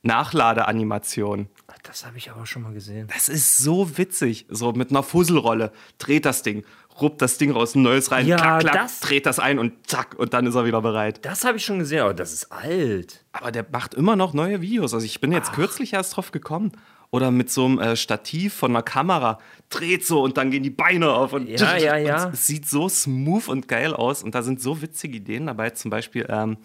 Nachladeanimationen. 0.02 1.48
Ach, 1.86 1.90
Das 1.90 2.06
habe 2.06 2.18
ich 2.18 2.32
aber 2.32 2.46
schon 2.46 2.64
mal 2.64 2.74
gesehen. 2.74 3.08
Das 3.14 3.30
ist 3.30 3.58
so 3.58 3.98
witzig. 3.98 4.46
So 4.50 4.72
mit 4.74 4.90
einer 4.90 5.04
Fusselrolle 5.04 5.72
dreht 6.00 6.26
das 6.26 6.42
Ding, 6.42 6.66
ruppt 7.00 7.22
das 7.22 7.38
Ding 7.38 7.52
raus, 7.52 7.76
ein 7.76 7.84
neues 7.84 8.12
rein, 8.12 8.26
Ja, 8.28 8.38
klack, 8.38 8.60
klack, 8.62 8.74
das- 8.74 9.00
dreht 9.02 9.26
das 9.26 9.40
ein 9.40 9.60
und 9.60 9.74
zack, 9.88 10.16
und 10.18 10.34
dann 10.34 10.46
ist 10.48 10.56
er 10.56 10.66
wieder 10.66 10.82
bereit. 10.82 11.24
Das 11.24 11.44
habe 11.46 11.58
ich 11.58 11.66
schon 11.66 11.80
gesehen, 11.80 12.02
aber 12.02 12.14
das 12.14 12.34
ist 12.34 12.52
alt. 12.52 13.24
Aber 13.34 13.52
der 13.52 13.66
macht 13.72 13.94
immer 13.94 14.16
noch 14.16 14.34
neue 14.34 14.62
Videos. 14.62 14.94
Also 14.94 15.06
ich 15.06 15.22
bin 15.22 15.32
jetzt 15.32 15.54
kürzlich 15.54 15.94
erst 15.94 16.16
drauf 16.16 16.32
gekommen. 16.32 16.72
Oder 17.12 17.32
mit 17.32 17.50
so 17.50 17.66
einem 17.66 17.80
äh, 17.80 17.96
Stativ 17.96 18.54
von 18.56 18.72
einer 18.72 18.82
Kamera 18.84 19.38
dreht 19.70 20.06
so 20.06 20.22
und 20.24 20.38
dann 20.38 20.52
gehen 20.52 20.64
die 20.64 20.70
Beine 20.72 21.14
auf 21.14 21.32
und, 21.34 21.48
Ja, 21.48 21.78
ja, 21.78 21.96
ja. 21.98 22.30
es 22.34 22.48
sieht 22.48 22.68
so 22.68 22.90
smooth 22.90 23.48
und 23.48 23.68
geil 23.70 23.94
aus 23.94 24.22
und 24.22 24.36
da 24.36 24.42
sind 24.42 24.60
so 24.62 24.82
witzige 24.82 25.16
Ideen 25.18 25.46
dabei. 25.46 25.70
Zum 25.70 25.92
Beispiel, 25.92 26.26
ähm, 26.28 26.58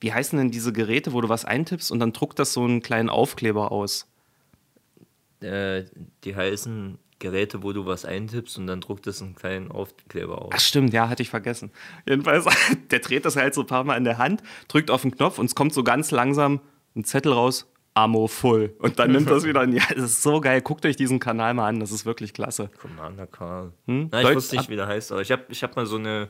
wie 0.00 0.12
heißen 0.12 0.36
denn 0.38 0.50
diese 0.50 0.72
Geräte, 0.74 1.12
wo 1.14 1.20
du 1.22 1.28
was 1.30 1.44
eintippst 1.46 1.90
und 1.90 2.00
dann 2.00 2.12
druckt 2.12 2.38
das 2.38 2.52
so 2.52 2.64
einen 2.64 2.82
kleinen 2.82 3.08
Aufkleber 3.08 3.72
aus? 3.72 4.06
Äh, 5.40 5.84
die 6.24 6.34
heißen 6.34 6.98
Geräte, 7.20 7.62
wo 7.62 7.72
du 7.72 7.84
was 7.86 8.04
eintippst 8.04 8.58
und 8.58 8.66
dann 8.68 8.80
druckt 8.80 9.06
es 9.06 9.20
einen 9.22 9.34
kleinen 9.34 9.70
Aufkleber 9.72 10.42
aus. 10.42 10.52
Ach 10.54 10.60
stimmt, 10.60 10.92
ja, 10.92 11.08
hatte 11.08 11.22
ich 11.22 11.30
vergessen. 11.30 11.70
Jedenfalls, 12.08 12.44
der 12.90 12.98
dreht 13.00 13.24
das 13.24 13.36
halt 13.36 13.54
so 13.54 13.62
ein 13.62 13.66
paar 13.66 13.84
Mal 13.84 13.96
in 13.96 14.04
der 14.04 14.18
Hand, 14.18 14.42
drückt 14.68 14.90
auf 14.90 15.02
den 15.02 15.10
Knopf 15.12 15.38
und 15.38 15.46
es 15.46 15.54
kommt 15.54 15.72
so 15.74 15.82
ganz 15.82 16.10
langsam 16.10 16.60
ein 16.96 17.04
Zettel 17.04 17.32
raus, 17.32 17.70
Ammo 17.94 18.28
full. 18.28 18.74
Und 18.78 18.98
dann 19.00 19.10
nimmt 19.10 19.28
das 19.28 19.42
wieder 19.44 19.62
in 19.64 19.72
die 19.72 19.80
Hand. 19.80 19.96
Das 19.98 20.04
ist 20.04 20.22
so 20.22 20.40
geil. 20.40 20.60
Guckt 20.60 20.86
euch 20.86 20.94
diesen 20.94 21.18
Kanal 21.18 21.54
mal 21.54 21.66
an, 21.68 21.80
das 21.80 21.90
ist 21.90 22.06
wirklich 22.06 22.32
klasse. 22.32 22.70
Commander 22.80 23.26
Karl. 23.26 23.72
Hm? 23.86 24.08
Na, 24.12 24.20
ich 24.20 24.26
Deutsch- 24.26 24.36
wusste 24.36 24.56
nicht, 24.56 24.68
wie 24.68 24.76
der 24.76 24.86
heißt, 24.86 25.10
aber 25.10 25.20
ich 25.20 25.32
habe 25.32 25.44
ich 25.48 25.62
hab 25.64 25.74
mal 25.74 25.86
so 25.86 25.96
eine, 25.96 26.28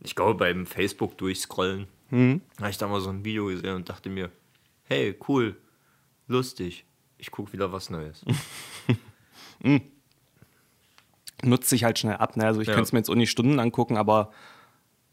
ich 0.00 0.16
glaube 0.16 0.34
beim 0.34 0.66
Facebook 0.66 1.16
durchscrollen, 1.18 1.86
Hm? 2.08 2.40
habe 2.60 2.70
ich 2.70 2.78
da 2.78 2.88
mal 2.88 3.00
so 3.00 3.10
ein 3.10 3.24
Video 3.24 3.46
gesehen 3.46 3.74
und 3.76 3.88
dachte 3.88 4.08
mir, 4.08 4.30
hey, 4.84 5.16
cool, 5.28 5.56
lustig, 6.26 6.84
ich 7.18 7.30
gucke 7.30 7.52
wieder 7.52 7.72
was 7.72 7.90
Neues. 7.90 8.24
Nutzt 11.42 11.68
sich 11.68 11.84
halt 11.84 11.98
schnell 11.98 12.16
ab. 12.16 12.36
Ne? 12.36 12.46
Also 12.46 12.60
ich 12.60 12.68
Ja. 12.68 12.74
könnte 12.74 12.86
es 12.88 12.92
mir 12.92 12.98
jetzt 13.00 13.10
auch 13.10 13.14
nicht 13.14 13.30
Stunden 13.30 13.60
angucken, 13.60 13.96
aber 13.96 14.32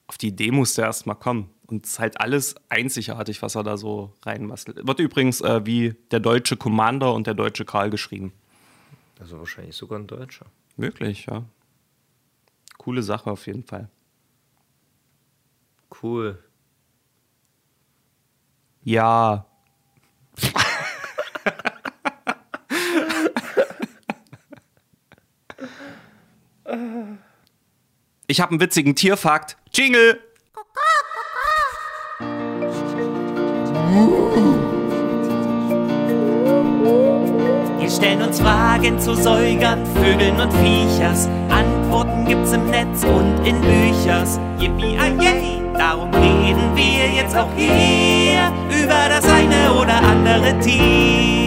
auf 0.08 0.18
die 0.18 0.28
Idee 0.28 0.52
musste 0.52 0.82
erst 0.82 1.06
mal 1.06 1.16
kommen. 1.16 1.50
Und 1.68 1.86
es 1.86 1.94
ist 1.94 2.00
halt 2.00 2.20
alles 2.20 2.56
einzigartig, 2.70 3.42
was 3.42 3.56
er 3.56 3.64
da 3.64 3.78
so 3.78 4.14
reinbastelt. 4.24 4.86
Wird 4.86 5.00
übrigens 5.00 5.42
äh, 5.42 5.66
wie 5.66 5.96
der 6.12 6.20
deutsche 6.20 6.56
Commander 6.58 7.14
und 7.14 7.26
der 7.28 7.34
deutsche 7.34 7.66
Karl 7.66 7.90
geschrieben. 7.90 8.34
Also 9.20 9.40
wahrscheinlich 9.40 9.76
sogar 9.76 10.00
ein 10.00 10.08
Deutscher. 10.08 10.46
Wirklich, 10.76 11.26
ja. 11.28 11.44
Coole 12.78 13.02
Sache 13.04 13.32
auf 13.32 13.46
jeden 13.48 13.64
Fall. 13.64 13.90
Cool. 16.02 16.38
Ja. 18.84 19.46
Ich 28.28 28.40
habe 28.40 28.52
einen 28.52 28.62
witzigen 28.62 28.96
Tierfakt. 28.96 29.58
Jingle! 29.74 30.20
Wir 37.80 37.90
stellen 37.90 38.22
uns 38.22 38.40
Fragen 38.40 38.98
zu 39.00 39.14
Säugern, 39.14 39.86
Vögeln 39.96 40.40
und 40.40 40.54
Viechers. 40.54 41.28
Antworten 41.50 42.26
gibt's 42.26 42.54
im 42.54 42.66
Netz 42.70 43.04
und 43.04 43.46
in 43.46 43.60
Büchers. 43.60 44.40
Yippie, 44.58 44.96
yay, 44.96 45.62
darum 45.78 46.14
reden 46.14 46.76
wir 46.76 47.10
jetzt 47.14 47.36
auch 47.36 47.52
hier 47.58 48.54
über 48.70 49.10
das 49.10 49.26
eine 49.26 49.74
oder 49.74 50.02
andere 50.02 50.58
Tier. 50.60 51.43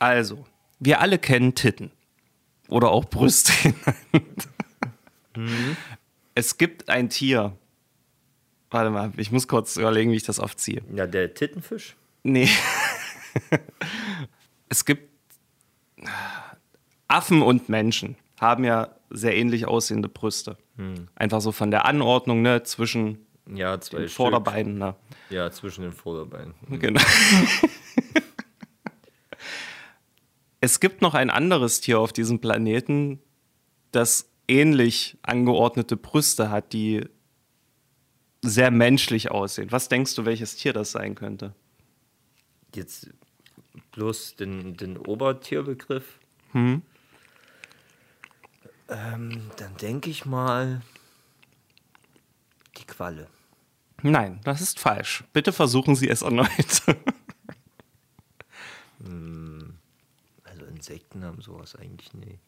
Also, 0.00 0.44
wir 0.80 1.00
alle 1.00 1.18
kennen 1.18 1.54
Titten. 1.54 1.92
Oder 2.68 2.90
auch 2.90 3.04
Brüste. 3.04 3.52
Es 6.34 6.58
gibt 6.58 6.88
ein 6.88 7.08
Tier. 7.08 7.56
Warte 8.70 8.90
mal, 8.90 9.12
ich 9.16 9.30
muss 9.30 9.46
kurz 9.48 9.76
überlegen, 9.76 10.10
wie 10.10 10.16
ich 10.16 10.22
das 10.22 10.40
aufziehe. 10.40 10.82
Ja, 10.94 11.06
der 11.06 11.34
Tittenfisch. 11.34 11.96
Nee. 12.22 12.48
es 14.68 14.84
gibt 14.84 15.10
Affen 17.08 17.42
und 17.42 17.68
Menschen 17.68 18.16
haben 18.40 18.64
ja 18.64 18.94
sehr 19.10 19.36
ähnlich 19.36 19.66
aussehende 19.66 20.08
Brüste. 20.08 20.56
Einfach 21.14 21.40
so 21.40 21.52
von 21.52 21.70
der 21.70 21.84
Anordnung, 21.84 22.42
ne, 22.42 22.62
zwischen 22.62 23.18
Ja, 23.52 23.76
den. 23.76 24.08
Vorderbeinen, 24.08 24.78
ne. 24.78 24.94
Ja, 25.28 25.50
zwischen 25.50 25.82
den 25.82 25.92
Vorderbeinen. 25.92 26.54
Genau. 26.68 27.00
es 30.60 30.80
gibt 30.80 31.02
noch 31.02 31.14
ein 31.14 31.30
anderes 31.30 31.80
Tier 31.80 31.98
auf 31.98 32.12
diesem 32.12 32.40
Planeten, 32.40 33.20
das 33.92 34.30
ähnlich 34.46 35.16
angeordnete 35.22 35.96
Brüste 35.96 36.50
hat, 36.50 36.72
die 36.72 37.06
sehr 38.42 38.70
menschlich 38.70 39.30
aussehen. 39.30 39.72
Was 39.72 39.88
denkst 39.88 40.14
du, 40.14 40.24
welches 40.24 40.56
Tier 40.56 40.72
das 40.72 40.92
sein 40.92 41.14
könnte? 41.14 41.54
Jetzt 42.74 43.10
bloß 43.92 44.36
den, 44.36 44.76
den 44.76 44.96
Obertierbegriff. 44.96 46.18
Hm? 46.52 46.82
Ähm, 48.88 49.50
dann 49.56 49.76
denke 49.76 50.10
ich 50.10 50.24
mal 50.24 50.82
die 52.78 52.84
Qualle. 52.84 53.28
Nein, 54.02 54.40
das 54.44 54.60
ist 54.60 54.80
falsch. 54.80 55.24
Bitte 55.32 55.52
versuchen 55.52 55.94
Sie 55.94 56.08
es 56.08 56.22
erneut. 56.22 56.48
Also 58.98 59.39
Insekten 60.80 61.24
haben 61.24 61.42
sowas 61.42 61.76
eigentlich 61.76 62.14
nie. 62.14 62.38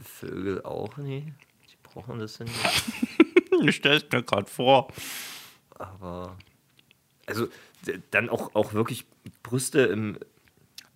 Vögel 0.00 0.62
auch 0.62 0.96
nie. 0.96 1.32
Die 1.70 1.76
brauchen 1.82 2.18
das 2.18 2.38
ja 2.38 2.44
nicht. 2.44 2.58
ich 3.68 3.76
stell's 3.76 4.04
mir 4.10 4.24
gerade 4.24 4.50
vor. 4.50 4.88
Aber. 5.70 6.36
Also 7.26 7.46
dann 8.10 8.28
auch, 8.28 8.54
auch 8.56 8.72
wirklich 8.72 9.06
Brüste 9.44 9.82
im. 9.82 10.18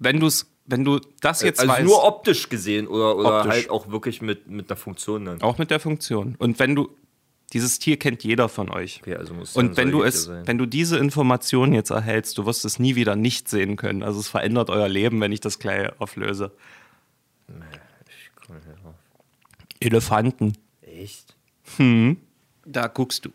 Wenn 0.01 0.19
du's, 0.19 0.51
wenn 0.65 0.85
du 0.85 0.99
das 1.21 1.41
jetzt 1.43 1.61
also 1.61 1.73
weißt, 1.73 1.85
nur 1.85 2.05
optisch 2.05 2.49
gesehen 2.49 2.89
oder, 2.89 3.17
oder 3.17 3.39
Optisch. 3.39 3.53
halt 3.53 3.71
auch 3.71 3.89
wirklich 3.89 4.21
mit, 4.21 4.49
mit 4.49 4.69
einer 4.69 4.77
Funktion 4.77 5.25
dann. 5.25 5.41
auch 5.41 5.57
mit 5.57 5.71
der 5.71 5.79
Funktion. 5.79 6.35
Und 6.37 6.59
wenn 6.59 6.75
du 6.75 6.91
dieses 7.53 7.79
Tier 7.79 7.99
kennt 7.99 8.25
jeder 8.25 8.49
von 8.49 8.71
euch. 8.71 9.01
Okay, 9.03 9.15
also 9.15 9.35
muss 9.35 9.55
Und 9.57 9.77
wenn 9.77 9.91
du 9.91 10.03
es, 10.03 10.25
sein. 10.25 10.47
wenn 10.47 10.59
du 10.59 10.67
diese 10.67 10.99
Information 10.99 11.73
jetzt 11.73 11.91
erhältst, 11.91 12.37
du 12.39 12.47
wirst 12.47 12.65
es 12.65 12.79
nie 12.79 12.97
wieder 12.97 13.15
nicht 13.15 13.49
sehen 13.49 13.77
können. 13.77 14.03
Also 14.03 14.19
es 14.21 14.29
verändert 14.29 14.69
euer 14.69 14.89
Leben, 14.89 15.21
wenn 15.21 15.33
ich 15.33 15.41
das 15.41 15.59
gleich 15.59 15.91
auflöse. 16.01 16.53
Ich 17.49 18.31
komm 18.35 18.57
nicht 18.57 18.67
drauf. 18.83 18.95
Elefanten. 19.79 20.55
Echt? 20.83 21.37
Da 22.65 22.87
guckst 22.89 23.25
du. 23.25 23.31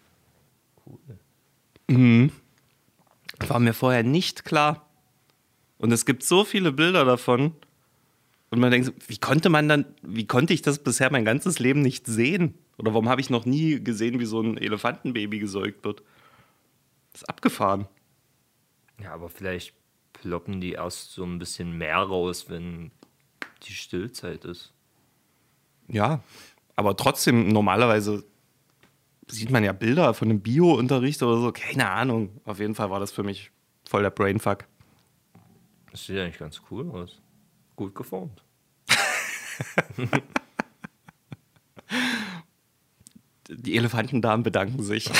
Mhm. 1.87 2.31
War 3.47 3.59
mir 3.59 3.73
vorher 3.73 4.03
nicht 4.03 4.45
klar. 4.45 4.87
Und 5.77 5.91
es 5.91 6.05
gibt 6.05 6.23
so 6.23 6.43
viele 6.43 6.71
Bilder 6.71 7.05
davon. 7.05 7.53
Und 8.49 8.59
man 8.59 8.71
denkt, 8.71 8.87
so, 8.87 8.93
wie 9.07 9.17
konnte 9.17 9.49
man 9.49 9.69
dann, 9.69 9.85
wie 10.01 10.27
konnte 10.27 10.53
ich 10.53 10.61
das 10.61 10.79
bisher 10.79 11.11
mein 11.11 11.23
ganzes 11.25 11.59
Leben 11.59 11.81
nicht 11.81 12.05
sehen? 12.05 12.53
Oder 12.81 12.95
warum 12.95 13.09
habe 13.09 13.21
ich 13.21 13.29
noch 13.29 13.45
nie 13.45 13.79
gesehen, 13.83 14.19
wie 14.19 14.25
so 14.25 14.41
ein 14.41 14.57
Elefantenbaby 14.57 15.37
gesäugt 15.37 15.85
wird? 15.85 16.01
Das 17.13 17.21
ist 17.21 17.29
abgefahren. 17.29 17.87
Ja, 18.99 19.13
aber 19.13 19.29
vielleicht 19.29 19.75
ploppen 20.13 20.61
die 20.61 20.71
erst 20.71 21.11
so 21.11 21.23
ein 21.23 21.37
bisschen 21.37 21.77
mehr 21.77 21.97
raus, 21.97 22.49
wenn 22.49 22.89
die 23.67 23.73
Stillzeit 23.73 24.45
ist. 24.45 24.73
Ja, 25.87 26.23
aber 26.75 26.97
trotzdem, 26.97 27.49
normalerweise 27.49 28.23
sieht 29.27 29.51
man 29.51 29.63
ja 29.63 29.73
Bilder 29.73 30.15
von 30.15 30.31
einem 30.31 30.41
Bio-Unterricht 30.41 31.21
oder 31.21 31.39
so. 31.39 31.51
Keine 31.51 31.87
Ahnung. 31.87 32.41
Auf 32.45 32.57
jeden 32.57 32.73
Fall 32.73 32.89
war 32.89 32.99
das 32.99 33.11
für 33.11 33.23
mich 33.23 33.51
voll 33.87 34.01
der 34.01 34.09
Brainfuck. 34.09 34.65
Das 35.91 36.03
sieht 36.03 36.17
eigentlich 36.17 36.39
ganz 36.39 36.59
cool 36.71 36.89
aus. 36.89 37.21
Gut 37.75 37.93
geformt. 37.93 38.43
Die 43.53 43.75
Elefantendamen 43.75 44.43
bedanken 44.43 44.81
sich. 44.81 45.09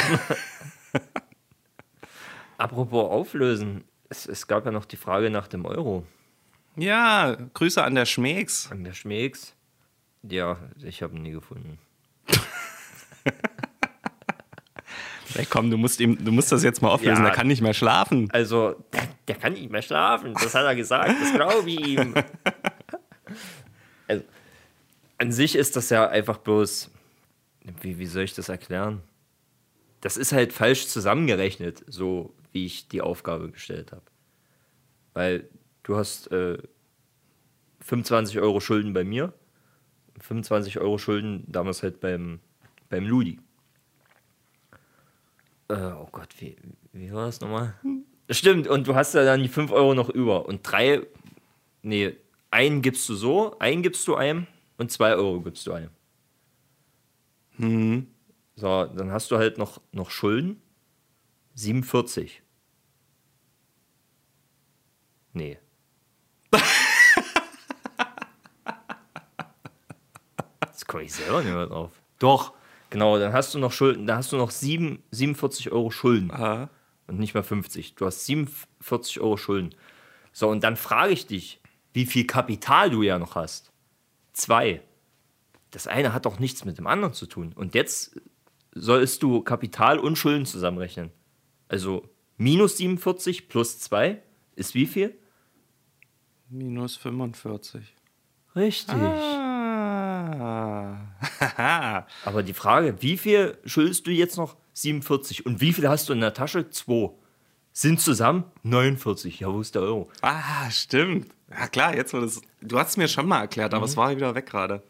Apropos 2.58 3.10
auflösen, 3.10 3.84
es, 4.10 4.26
es 4.26 4.48
gab 4.48 4.65
ja 4.65 4.72
noch 4.72 4.86
die 4.86 4.96
Frage 4.96 5.30
nach 5.30 5.48
dem 5.48 5.65
Euro. 5.65 6.06
ja, 6.76 7.36
Grüße 7.54 7.84
an 7.84 7.96
der 7.96 8.06
Schmeeks. 8.06 8.70
An 8.72 8.84
der 8.84 8.94
Schmeeks. 8.94 9.56
Ja, 10.24 10.58
ich 10.84 11.02
habe 11.02 11.15
ihn 11.15 11.24
nie 11.24 11.32
gefunden. 11.32 11.80
Ey, 15.36 15.46
komm, 15.50 15.72
du 15.72 15.78
musst, 15.78 16.00
ihm, 16.00 16.24
du 16.24 16.32
musst 16.32 16.52
das 16.52 16.63
jetzt 16.63 16.82
mal 16.82 16.89
auflösen. 16.89 17.24
Ja. 17.24 17.30
Der 17.30 17.34
kann 17.34 17.48
nicht 17.48 17.62
mehr 17.62 17.74
schlafen. 17.74 18.30
Also, 18.32 18.76
der, 18.94 19.08
der 19.28 19.36
kann 19.36 19.54
nicht 19.54 19.72
mehr 19.72 19.82
schlafen. 19.82 20.34
Das 20.34 20.54
hat 20.54 20.65
er 20.65 20.76
gesagt. 20.76 21.10
Das 21.10 21.34
glaube 21.34 21.70
ich 21.70 21.88
ihm. 21.88 22.13
Also, 24.08 24.26
an 25.20 25.32
sich 25.32 25.56
ist 25.56 25.78
das 25.78 25.89
ja 25.89 26.10
einfach 26.10 26.38
bloß. 26.38 26.90
Wie, 27.81 27.97
wie 27.97 28.05
soll 28.05 28.23
ich 28.23 28.34
das 28.34 28.49
erklären? 28.49 29.01
Das 30.01 30.17
ist 30.17 30.31
halt 30.31 30.51
falsch 30.51 30.88
zusammengerechnet, 30.88 31.84
so 31.88 32.34
wie 32.51 32.65
ich 32.65 32.88
die 32.88 33.01
Aufgabe 33.01 33.49
gestellt 33.51 33.91
habe. 33.91 34.03
Weil 35.13 35.49
du 35.84 35.95
hast 35.95 36.31
äh, 36.31 36.57
25 37.81 38.39
Euro 38.39 38.60
Schulden 38.60 38.93
bei 38.93 39.03
mir, 39.03 39.34
25 40.19 40.79
Euro 40.79 40.97
Schulden 40.97 41.43
damals 41.47 41.84
halt 41.84 41.99
beim, 41.99 42.39
beim 42.89 43.05
Ludi. 43.05 43.39
Äh, 45.67 45.73
oh 45.73 46.07
Gott, 46.12 46.29
wie, 46.39 46.55
wie 46.93 47.12
war 47.13 47.27
das 47.27 47.39
nochmal? 47.41 47.75
Stimmt, 48.29 48.67
und 48.67 48.88
du 48.88 48.95
hast 48.95 49.13
ja 49.13 49.23
dann 49.23 49.41
die 49.41 49.49
5 49.49 49.71
Euro 49.71 49.93
noch 49.93 50.10
über. 50.10 50.45
Und 50.45 50.62
drei, 50.63 51.01
nee, 51.81 52.15
einen 52.49 52.81
gibst 52.81 53.07
du 53.10 53.15
so, 53.15 53.57
einen 53.60 53.81
gibst 53.81 54.07
du 54.07 54.15
einem 54.15 54.47
und 54.77 54.91
2 54.91 55.15
Euro 55.15 55.41
gibst 55.41 55.65
du 55.67 55.73
einem. 55.73 55.89
So, 57.57 58.85
dann 58.85 59.11
hast 59.11 59.31
du 59.31 59.37
halt 59.37 59.57
noch, 59.57 59.81
noch 59.91 60.09
Schulden. 60.09 60.61
47. 61.55 62.43
Nee. 65.33 65.57
Jetzt 70.65 70.87
komme 70.87 71.03
ich 71.03 71.13
selber 71.13 71.41
nicht 71.41 71.53
mehr 71.53 71.67
drauf. 71.67 71.91
Doch, 72.19 72.53
genau, 72.89 73.17
dann 73.17 73.33
hast 73.33 73.53
du 73.53 73.59
noch 73.59 73.71
Schulden, 73.71 74.05
da 74.07 74.17
hast 74.17 74.31
du 74.31 74.37
noch 74.37 74.51
sieben, 74.51 75.03
47 75.11 75.71
Euro 75.71 75.91
Schulden 75.91 76.31
Aha. 76.31 76.69
und 77.07 77.19
nicht 77.19 77.33
mehr 77.33 77.43
50. 77.43 77.95
Du 77.95 78.05
hast 78.05 78.25
47 78.25 79.19
Euro 79.21 79.37
Schulden. 79.37 79.73
So, 80.33 80.49
und 80.49 80.63
dann 80.63 80.75
frage 80.75 81.13
ich 81.13 81.27
dich, 81.27 81.61
wie 81.93 82.05
viel 82.05 82.25
Kapital 82.27 82.89
du 82.89 83.01
ja 83.03 83.19
noch 83.19 83.35
hast. 83.35 83.71
Zwei. 84.33 84.81
Das 85.71 85.88
eine 85.88 86.13
hat 86.13 86.25
doch 86.25 86.39
nichts 86.39 86.65
mit 86.65 86.77
dem 86.77 86.88
anderen 86.88 87.13
zu 87.13 87.25
tun. 87.25 87.53
Und 87.55 87.75
jetzt 87.75 88.19
sollst 88.73 89.23
du 89.23 89.41
Kapital 89.41 89.99
und 89.99 90.17
Schulden 90.17 90.45
zusammenrechnen. 90.45 91.12
Also 91.67 92.07
minus 92.38 92.77
47 92.77 93.49
plus 93.49 93.79
2 93.79 94.21
ist 94.55 94.75
wie 94.75 94.86
viel? 94.86 95.17
Minus 96.49 96.97
45. 96.97 97.93
Richtig. 98.55 98.95
Ah. 98.95 100.97
Aber 102.25 102.43
die 102.43 102.53
Frage, 102.53 103.01
wie 103.01 103.17
viel 103.17 103.57
schuldest 103.65 104.05
du 104.07 104.12
jetzt 104.12 104.38
noch? 104.38 104.55
47. 104.73 105.45
Und 105.45 105.62
wie 105.62 105.73
viel 105.73 105.88
hast 105.88 106.10
du 106.10 106.13
in 106.13 106.21
der 106.21 106.34
Tasche? 106.34 106.69
2. 106.69 107.12
Sind 107.73 108.01
zusammen 108.01 108.43
49. 108.63 109.39
Ja, 109.39 109.53
wo 109.53 109.62
ist 109.62 109.75
der 109.75 109.84
Euro? 109.84 110.10
ah, 110.21 110.69
stimmt. 110.69 111.27
Ja 111.49 111.67
klar, 111.67 111.95
jetzt 111.95 112.13
war 112.13 112.21
das. 112.21 112.41
Du 112.62 112.77
hast 112.77 112.91
es 112.91 112.97
mir 112.97 113.07
schon 113.07 113.27
mal 113.27 113.41
erklärt, 113.41 113.73
aber 113.73 113.86
es 113.86 113.97
war 113.97 114.15
wieder 114.15 114.36
weg 114.36 114.45
gerade. 114.45 114.84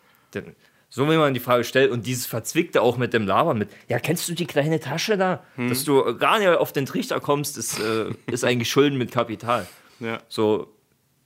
So, 0.94 1.08
wenn 1.08 1.18
man 1.20 1.34
die 1.34 1.40
Frage 1.40 1.64
stellt 1.64 1.90
und 1.90 2.06
dieses 2.06 2.26
Verzwickte 2.26 2.82
auch 2.82 2.98
mit 2.98 3.14
dem 3.14 3.26
Labern 3.26 3.58
mit, 3.58 3.70
ja, 3.88 3.98
kennst 3.98 4.28
du 4.28 4.34
die 4.34 4.46
kleine 4.46 4.82
Tasche 4.82 5.18
da? 5.18 5.42
Dass 5.56 5.86
du 5.86 6.18
gar 6.18 6.38
nicht 6.38 6.50
auf 6.50 6.74
den 6.74 6.86
Trichter 6.86 7.22
kommst, 7.22 7.58
ist, 7.58 7.80
äh, 7.80 8.10
ist 8.32 8.44
eigentlich 8.44 8.70
Schulden 8.70 8.98
mit 8.98 9.10
Kapital. 9.10 9.66
Ja. 10.02 10.18
So, 10.28 10.68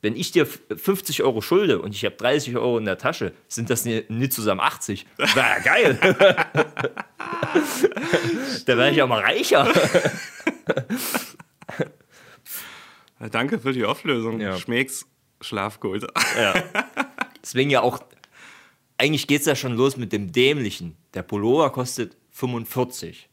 wenn 0.04 0.16
ich 0.16 0.32
dir 0.32 0.44
f- 0.44 0.60
50 0.76 1.24
Euro 1.24 1.42
schulde 1.42 1.82
und 1.82 1.96
ich 1.96 2.06
habe 2.06 2.16
30 2.16 2.56
Euro 2.58 2.78
in 2.78 2.86
der 2.86 3.00
Tasche, 3.00 3.34
sind 3.48 3.72
das 3.72 3.86
nie, 3.86 4.04
nie 4.08 4.30
zusammen 4.30 4.62
80. 4.62 5.08
Wäre 5.18 5.30
ja 5.36 5.58
geil. 5.64 5.98
da 8.68 8.78
wäre 8.78 8.92
ich 8.92 8.98
ja 8.98 9.08
mal 9.08 9.22
reicher. 9.24 9.68
Danke 13.32 13.60
für 13.60 13.74
die 13.74 13.86
Auflösung. 13.86 14.40
Ja. 14.40 14.58
Schmecks 14.58 15.08
Schlafgut. 15.42 16.06
Ja. 16.38 16.54
Deswegen 17.42 17.70
ja 17.70 17.82
auch, 17.82 18.00
eigentlich 18.98 19.28
geht 19.28 19.42
es 19.42 19.48
ja 19.48 19.56
schon 19.56 19.74
los 19.74 19.98
mit 19.98 20.12
dem 20.12 20.32
Dämlichen. 20.32 20.96
Der 21.14 21.24
Pullover 21.24 21.72
kostet 21.72 22.16
45. 22.32 23.30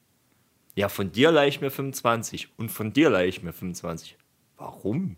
Ja, 0.75 0.88
von 0.88 1.12
dir 1.12 1.31
leihe 1.31 1.48
ich 1.48 1.61
mir 1.61 1.70
25 1.70 2.48
und 2.57 2.70
von 2.70 2.92
dir 2.92 3.11
leihe 3.11 3.29
ich 3.29 3.42
mir 3.42 3.53
25. 3.53 4.16
Warum? 4.57 5.16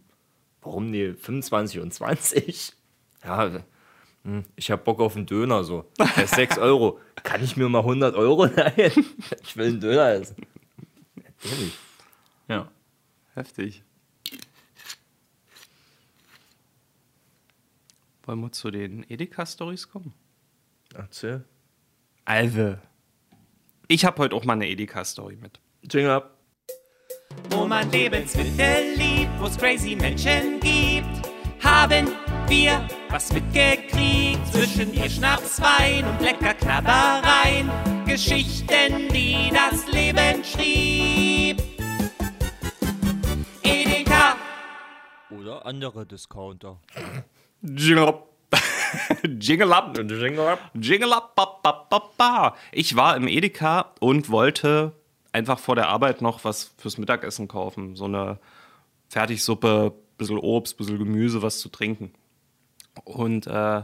Warum 0.61 0.93
die 0.93 1.15
25 1.15 1.81
und 1.81 1.93
20? 1.93 2.73
Ja, 3.27 3.65
hm, 4.25 4.45
ich 4.55 4.71
habe 4.71 4.83
Bock 4.83 5.01
auf 5.01 5.17
einen 5.17 5.25
Döner 5.25 5.65
so. 5.65 5.91
Der 5.99 6.25
ist 6.25 6.35
6 6.35 6.59
Euro. 6.59 7.01
Kann 7.23 7.43
ich 7.43 7.57
mir 7.57 7.71
mal 7.71 7.79
100 7.79 8.15
Euro 8.15 8.45
leihen? 8.45 8.93
Ich 9.43 9.57
will 9.57 9.69
einen 9.69 9.81
Döner 9.81 10.13
essen. 10.13 10.37
Ja, 11.17 11.23
dämlich. 11.43 11.79
Ja. 12.49 12.71
Heftig. 13.35 13.83
Wollen 18.25 18.41
wir 18.41 18.53
zu 18.53 18.71
den 18.71 19.05
Edeka-Stories 19.09 19.89
kommen? 19.89 20.13
Erzähl. 20.95 21.45
Also. 22.25 22.77
Ich 23.89 24.05
habe 24.05 24.23
heute 24.23 24.35
auch 24.35 24.45
mal 24.45 24.55
eine 24.55 24.69
Edeka-Story 24.69 25.37
mit. 25.37 25.61
Jingle 25.83 26.11
ab. 26.13 26.39
wo 27.51 27.67
man 27.67 27.91
Lebensmittel 27.91 28.95
liebt, 28.97 29.31
wo 29.39 29.47
es 29.47 29.59
crazy 29.59 29.95
Menschen 29.97 30.61
gibt, 30.61 31.29
haben 31.63 32.09
wir 32.49 32.87
was 33.11 33.33
mitgekriegt 33.33 34.47
zwischen 34.53 34.95
ihr 34.95 35.11
Schnaps, 35.11 35.61
Wein 35.61 36.05
und 36.07 36.21
lecker 36.21 36.55
Knabbereien. 36.55 37.71
Geschichten, 38.07 39.09
die 39.13 39.51
das 39.53 39.87
Leben 39.93 40.43
schrieb. 40.45 41.63
Edeka, 43.63 44.37
Oder 45.31 45.67
andere 45.67 46.07
Discounter. 46.07 46.81
Jingle 47.63 48.09
up. 48.09 48.34
Jingle 49.39 49.73
up. 49.73 49.97
Jingle 49.97 50.49
ab. 50.49 50.71
Jingle 50.75 51.13
up. 51.13 51.35
Ba, 51.37 51.59
ba, 51.63 51.87
ba, 51.89 52.03
ba. 52.17 52.57
Ich 52.73 52.97
war 52.97 53.17
im 53.17 53.29
Edeka 53.29 53.93
und 54.01 54.31
wollte 54.31 54.93
einfach 55.33 55.59
vor 55.59 55.75
der 55.75 55.89
Arbeit 55.89 56.23
noch 56.23 56.45
was 56.45 56.75
fürs 56.79 56.99
Mittagessen 56.99 57.49
kaufen. 57.49 57.97
So 57.97 58.05
eine 58.05 58.39
Fertigsuppe, 59.09 59.93
bisschen 60.17 60.39
Obst, 60.39 60.77
bisschen 60.77 60.99
Gemüse, 60.99 61.43
was 61.43 61.59
zu 61.59 61.69
trinken. 61.69 62.13
Und 63.05 63.47
äh, 63.47 63.83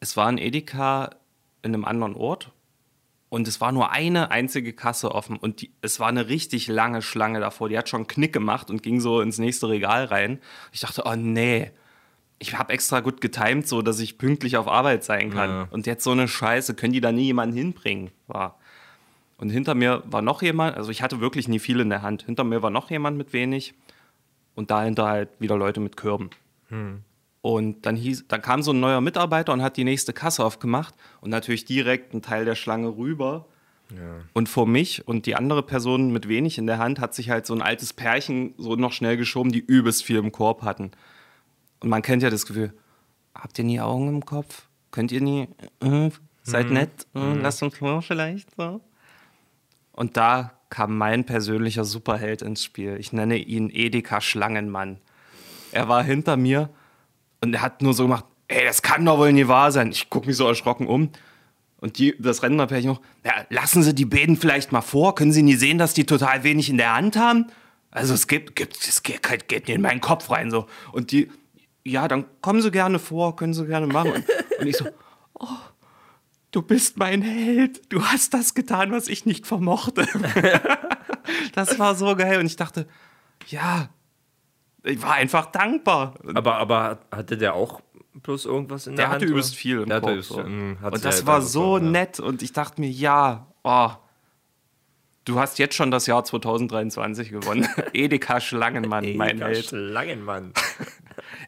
es 0.00 0.16
war 0.16 0.26
ein 0.26 0.38
Edeka 0.38 1.10
in 1.62 1.74
einem 1.74 1.84
anderen 1.84 2.14
Ort. 2.14 2.50
Und 3.28 3.48
es 3.48 3.62
war 3.62 3.72
nur 3.72 3.90
eine 3.90 4.30
einzige 4.30 4.74
Kasse 4.74 5.14
offen. 5.14 5.38
Und 5.38 5.62
die, 5.62 5.72
es 5.80 5.98
war 6.00 6.08
eine 6.08 6.28
richtig 6.28 6.68
lange 6.68 7.00
Schlange 7.00 7.40
davor. 7.40 7.70
Die 7.70 7.78
hat 7.78 7.88
schon 7.88 8.00
einen 8.00 8.06
Knick 8.06 8.32
gemacht 8.32 8.68
und 8.68 8.82
ging 8.82 9.00
so 9.00 9.22
ins 9.22 9.38
nächste 9.38 9.70
Regal 9.70 10.04
rein. 10.04 10.38
Ich 10.70 10.80
dachte, 10.80 11.04
oh 11.06 11.14
nee. 11.16 11.70
Ich 12.42 12.58
habe 12.58 12.72
extra 12.72 12.98
gut 12.98 13.20
getimt, 13.20 13.68
so 13.68 13.82
dass 13.82 14.00
ich 14.00 14.18
pünktlich 14.18 14.56
auf 14.56 14.66
Arbeit 14.66 15.04
sein 15.04 15.30
kann. 15.30 15.50
Ja. 15.50 15.68
Und 15.70 15.86
jetzt 15.86 16.02
so 16.02 16.10
eine 16.10 16.26
Scheiße, 16.26 16.74
können 16.74 16.92
die 16.92 17.00
da 17.00 17.12
nie 17.12 17.26
jemanden 17.26 17.56
hinbringen? 17.56 18.10
War. 18.26 18.58
Und 19.36 19.50
hinter 19.50 19.76
mir 19.76 20.02
war 20.06 20.22
noch 20.22 20.42
jemand, 20.42 20.76
also 20.76 20.90
ich 20.90 21.02
hatte 21.02 21.20
wirklich 21.20 21.46
nie 21.46 21.60
viel 21.60 21.78
in 21.78 21.88
der 21.88 22.02
Hand. 22.02 22.24
Hinter 22.24 22.42
mir 22.42 22.60
war 22.60 22.70
noch 22.70 22.90
jemand 22.90 23.16
mit 23.16 23.32
wenig 23.32 23.74
und 24.56 24.72
dahinter 24.72 25.06
halt 25.06 25.28
wieder 25.38 25.56
Leute 25.56 25.78
mit 25.78 25.96
Kürben. 25.96 26.30
Und 27.42 27.86
dann, 27.86 27.94
hieß, 27.94 28.26
dann 28.26 28.42
kam 28.42 28.62
so 28.62 28.72
ein 28.72 28.80
neuer 28.80 29.00
Mitarbeiter 29.00 29.52
und 29.52 29.62
hat 29.62 29.76
die 29.76 29.84
nächste 29.84 30.12
Kasse 30.12 30.44
aufgemacht 30.44 30.94
und 31.20 31.30
natürlich 31.30 31.64
direkt 31.64 32.12
einen 32.12 32.22
Teil 32.22 32.44
der 32.44 32.56
Schlange 32.56 32.96
rüber. 32.96 33.46
Und 34.32 34.48
vor 34.48 34.66
mich 34.66 35.06
und 35.06 35.26
die 35.26 35.36
andere 35.36 35.62
Person 35.62 36.12
mit 36.12 36.26
wenig 36.26 36.58
in 36.58 36.66
der 36.66 36.78
Hand 36.78 36.98
hat 36.98 37.14
sich 37.14 37.30
halt 37.30 37.46
so 37.46 37.54
ein 37.54 37.62
altes 37.62 37.92
Pärchen 37.92 38.54
so 38.58 38.74
noch 38.74 38.92
schnell 38.92 39.16
geschoben, 39.16 39.52
die 39.52 39.60
übelst 39.60 40.02
viel 40.02 40.16
im 40.16 40.32
Korb 40.32 40.62
hatten. 40.62 40.92
Und 41.82 41.88
man 41.88 42.00
kennt 42.00 42.22
ja 42.22 42.30
das 42.30 42.46
Gefühl, 42.46 42.72
habt 43.34 43.58
ihr 43.58 43.64
nie 43.64 43.80
Augen 43.80 44.08
im 44.08 44.24
Kopf? 44.24 44.68
Könnt 44.92 45.10
ihr 45.10 45.20
nie, 45.20 45.48
äh, 45.80 46.10
seid 46.42 46.70
nett, 46.70 47.06
äh, 47.14 47.34
lasst 47.34 47.62
uns 47.62 47.78
vor 47.78 48.02
vielleicht 48.02 48.54
so. 48.56 48.80
Und 49.90 50.16
da 50.16 50.52
kam 50.70 50.96
mein 50.96 51.26
persönlicher 51.26 51.84
Superheld 51.84 52.40
ins 52.40 52.62
Spiel. 52.62 52.96
Ich 52.98 53.12
nenne 53.12 53.36
ihn 53.36 53.68
Edeka 53.68 54.20
Schlangenmann. 54.20 54.98
Er 55.72 55.88
war 55.88 56.04
hinter 56.04 56.36
mir 56.36 56.70
und 57.40 57.54
er 57.54 57.62
hat 57.62 57.82
nur 57.82 57.94
so 57.94 58.04
gemacht, 58.04 58.26
ey, 58.48 58.64
das 58.64 58.82
kann 58.82 59.04
doch 59.04 59.18
wohl 59.18 59.32
nie 59.32 59.48
wahr 59.48 59.72
sein. 59.72 59.90
Ich 59.90 60.08
gucke 60.08 60.28
mich 60.28 60.36
so 60.36 60.46
erschrocken 60.46 60.86
um. 60.86 61.10
Und 61.78 61.98
die, 61.98 62.14
das 62.18 62.44
Rentnerpärchen 62.44 62.90
noch, 62.90 63.00
ja, 63.24 63.44
lassen 63.50 63.82
Sie 63.82 63.92
die 63.92 64.04
Bäden 64.04 64.36
vielleicht 64.36 64.70
mal 64.70 64.82
vor. 64.82 65.16
Können 65.16 65.32
Sie 65.32 65.42
nie 65.42 65.56
sehen, 65.56 65.78
dass 65.78 65.94
die 65.94 66.06
total 66.06 66.44
wenig 66.44 66.70
in 66.70 66.76
der 66.76 66.94
Hand 66.94 67.16
haben? 67.16 67.46
Also 67.90 68.14
es 68.14 68.28
gibt, 68.28 68.54
gibt 68.54 68.76
es 68.76 69.02
geht, 69.02 69.22
geht 69.48 69.66
nicht 69.66 69.74
in 69.74 69.82
meinen 69.82 70.00
Kopf 70.00 70.30
rein 70.30 70.50
so. 70.50 70.66
Und 70.92 71.10
die, 71.10 71.28
ja, 71.84 72.08
dann 72.08 72.24
kommen 72.40 72.62
Sie 72.62 72.70
gerne 72.70 72.98
vor, 72.98 73.36
können 73.36 73.54
Sie 73.54 73.66
gerne 73.66 73.86
machen. 73.86 74.12
Und, 74.12 74.24
und 74.60 74.66
ich 74.66 74.76
so, 74.76 74.86
oh, 75.34 75.46
du 76.50 76.62
bist 76.62 76.96
mein 76.98 77.22
Held. 77.22 77.92
Du 77.92 78.04
hast 78.04 78.34
das 78.34 78.54
getan, 78.54 78.92
was 78.92 79.08
ich 79.08 79.26
nicht 79.26 79.46
vermochte. 79.46 80.06
das 81.54 81.78
war 81.78 81.94
so 81.94 82.14
geil. 82.16 82.38
Und 82.38 82.46
ich 82.46 82.56
dachte, 82.56 82.86
ja, 83.48 83.88
ich 84.84 85.02
war 85.02 85.14
einfach 85.14 85.46
dankbar. 85.46 86.14
Aber, 86.34 86.56
aber 86.56 87.00
hatte 87.10 87.36
der 87.36 87.54
auch 87.54 87.80
bloß 88.14 88.44
irgendwas 88.44 88.86
in 88.86 88.96
der, 88.96 89.06
Der 89.06 89.12
Hand? 89.12 89.22
hatte 89.22 89.30
übelst 89.30 89.54
viel 89.56 89.80
im 89.80 89.88
Der 89.88 89.98
übelst 89.98 90.28
So. 90.28 90.34
viel. 90.36 90.44
Hm, 90.44 90.78
Und 90.82 91.04
das 91.04 91.16
halt 91.16 91.26
war 91.26 91.42
so 91.42 91.78
ja. 91.78 91.84
nett. 91.84 92.20
Und 92.20 92.42
ich 92.42 92.52
dachte 92.52 92.80
mir, 92.80 92.90
ja, 92.90 93.46
oh, 93.64 93.90
du 95.24 95.38
hast 95.38 95.58
jetzt 95.58 95.74
schon 95.74 95.90
das 95.90 96.06
Jahr 96.06 96.22
2023 96.24 97.30
gewonnen. 97.30 97.66
Edeka 97.92 98.40
Schlangenmann, 98.40 99.16
mein 99.16 99.30
Edeka 99.36 99.46
Held. 99.46 99.66
Schlangenmann. 99.66 100.52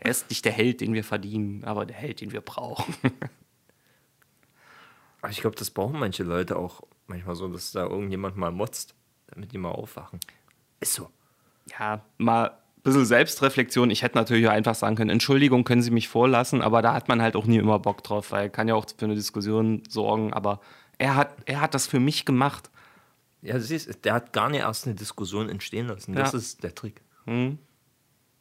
Er 0.05 0.11
ist 0.13 0.31
nicht 0.31 0.45
der 0.45 0.53
Held, 0.53 0.81
den 0.81 0.95
wir 0.95 1.03
verdienen, 1.03 1.65
aber 1.65 1.85
der 1.87 1.97
Held, 1.97 2.21
den 2.21 2.31
wir 2.33 2.41
brauchen. 2.43 2.95
Aber 5.23 5.31
ich 5.31 5.41
glaube, 5.41 5.57
das 5.57 5.71
brauchen 5.71 5.99
manche 5.99 6.23
Leute 6.23 6.57
auch 6.57 6.83
manchmal 7.07 7.35
so, 7.35 7.49
dass 7.49 7.73
da 7.73 7.85
irgendjemand 7.87 8.37
mal 8.37 8.53
motzt, 8.53 8.95
damit 9.29 9.53
die 9.53 9.57
mal 9.59 9.71
aufwachen. 9.71 10.21
Ist 10.81 10.93
so. 10.93 11.09
ja, 11.79 12.05
mal 12.19 12.51
ein 12.51 12.83
bisschen 12.83 13.07
Selbstreflexion. 13.07 13.89
Ich 13.91 14.03
hätte 14.03 14.19
natürlich 14.19 14.47
auch 14.47 14.53
einfach 14.53 14.75
sagen 14.75 14.97
können, 14.97 15.09
Entschuldigung, 15.09 15.65
können 15.65 15.81
Sie 15.81 15.91
mich 15.91 16.09
vorlassen, 16.09 16.61
aber 16.61 16.83
da 16.83 16.93
hat 16.93 17.09
man 17.09 17.23
halt 17.23 17.37
auch 17.37 17.47
nie 17.47 17.57
immer 17.57 17.79
Bock 17.79 18.05
drauf, 18.05 18.33
weil 18.33 18.51
kann 18.51 18.69
ja 18.69 18.75
auch 18.75 18.85
für 18.95 19.07
eine 19.07 19.15
Diskussion 19.15 19.83
sorgen, 19.89 20.35
aber 20.35 20.61
er 20.99 21.17
hat, 21.17 21.35
er 21.47 21.63
hat 21.63 21.73
das 21.73 21.87
für 21.87 22.01
mich 22.01 22.27
gemacht. 22.27 22.69
Ja, 23.41 23.55
du 23.55 23.63
siehst, 23.63 24.05
der 24.05 24.13
hat 24.13 24.35
gar 24.35 24.51
nicht 24.51 24.61
erst 24.61 24.85
eine 24.87 24.95
Diskussion 24.95 25.49
entstehen 25.49 25.87
lassen. 25.87 26.13
Das 26.15 26.33
Ja. 26.33 26.39
ist 26.39 26.63
der 26.63 26.75
Trick. 26.75 27.01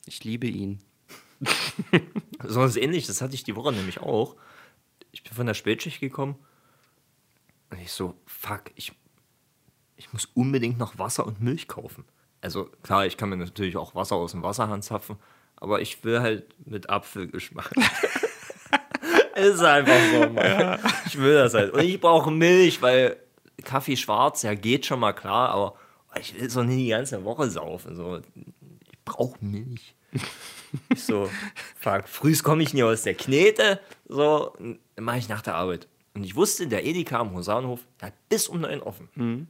Ich 0.05 0.23
liebe 0.25 0.47
ihn. 0.47 0.79
So 2.45 2.59
was 2.59 2.75
ähnliches, 2.75 3.07
das 3.07 3.21
hatte 3.21 3.35
ich 3.35 3.43
die 3.43 3.55
Woche 3.55 3.71
nämlich 3.71 3.99
auch. 4.01 4.35
Ich 5.11 5.23
bin 5.23 5.33
von 5.33 5.45
der 5.45 5.53
Spätschicht 5.53 5.99
gekommen 5.99 6.35
und 7.69 7.79
ich 7.79 7.91
so, 7.91 8.15
fuck, 8.25 8.63
ich, 8.75 8.91
ich 9.95 10.11
muss 10.11 10.25
unbedingt 10.33 10.77
noch 10.77 10.97
Wasser 10.99 11.25
und 11.25 11.41
Milch 11.41 11.67
kaufen. 11.67 12.05
Also 12.41 12.65
klar, 12.83 13.05
ich 13.05 13.15
kann 13.15 13.29
mir 13.29 13.37
natürlich 13.37 13.77
auch 13.77 13.95
Wasser 13.95 14.15
aus 14.15 14.31
dem 14.31 14.43
Wasserhahn 14.43 14.81
zapfen, 14.81 15.15
aber 15.55 15.81
ich 15.81 16.03
will 16.03 16.19
halt 16.19 16.53
mit 16.67 16.89
Apfelgeschmack. 16.89 17.71
ist 19.35 19.61
einfach 19.61 19.99
so, 20.11 20.29
Mann. 20.29 20.79
Ich 21.05 21.17
will 21.17 21.35
das 21.35 21.53
halt. 21.53 21.73
Und 21.73 21.81
ich 21.81 21.99
brauche 21.99 22.31
Milch, 22.31 22.81
weil 22.81 23.17
Kaffee 23.63 23.95
schwarz, 23.95 24.41
ja 24.41 24.53
geht 24.55 24.85
schon 24.85 24.99
mal 24.99 25.13
klar, 25.13 25.49
aber 25.49 25.75
ich 26.19 26.39
will 26.39 26.49
so 26.49 26.63
nicht 26.63 26.79
die 26.79 26.89
ganze 26.89 27.23
Woche 27.23 27.49
saufen. 27.49 27.95
So. 27.95 28.21
Ich 28.91 28.99
brauche 29.05 29.37
Milch. 29.43 29.95
Ich 30.89 31.03
so, 31.03 31.29
fuck, 31.75 32.07
frühs 32.07 32.43
komme 32.43 32.63
ich 32.63 32.73
nie 32.73 32.83
aus 32.83 33.03
der 33.03 33.13
Knete, 33.13 33.79
so, 34.07 34.55
mache 34.99 35.17
ich 35.17 35.29
nach 35.29 35.41
der 35.41 35.55
Arbeit. 35.55 35.87
Und 36.13 36.23
ich 36.23 36.35
wusste, 36.35 36.67
der 36.67 36.85
Edeka 36.85 37.19
am 37.19 37.33
Hosanhof, 37.33 37.81
hat 38.01 38.13
bis 38.29 38.47
um 38.47 38.61
neun 38.61 38.81
offen. 38.81 39.09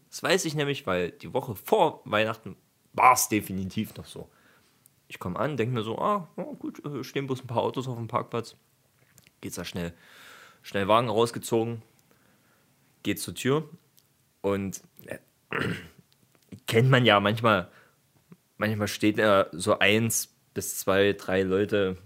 Das 0.10 0.24
weiß 0.24 0.46
ich 0.46 0.56
nämlich, 0.56 0.88
weil 0.88 1.12
die 1.12 1.34
Woche 1.34 1.56
vor 1.56 2.02
Weihnachten 2.06 2.56
war 2.94 3.14
es 3.14 3.28
definitiv 3.28 3.96
noch 3.96 4.06
so. 4.06 4.30
Ich 5.08 5.20
komme 5.20 5.38
an, 5.40 5.58
denke 5.58 5.74
mir 5.76 5.84
so, 5.84 5.98
ah, 6.00 6.28
ja, 6.38 6.44
gut, 6.58 6.84
äh, 6.86 7.04
stehen 7.04 7.28
bloß 7.28 7.44
ein 7.44 7.48
paar 7.48 7.62
Autos 7.62 7.88
auf 7.88 7.98
dem 7.98 8.08
Parkplatz. 8.08 8.56
Geht's 9.42 9.58
da 9.58 9.66
schnell, 9.66 9.94
schnell 10.62 10.88
Wagen 10.88 11.10
rausgezogen, 11.10 11.82
geht 13.04 13.20
zur 13.20 13.36
Tür 13.36 13.70
und 14.42 14.82
äh, 15.06 15.20
kennt 16.68 16.90
man 16.90 17.06
ja 17.06 17.20
manchmal, 17.20 17.70
manchmal 18.58 18.88
steht 18.88 19.20
da 19.20 19.48
so 19.52 19.78
eins 19.80 20.33
bis 20.54 20.78
zwei, 20.78 21.13
drei 21.13 21.44
Leute 21.44 21.98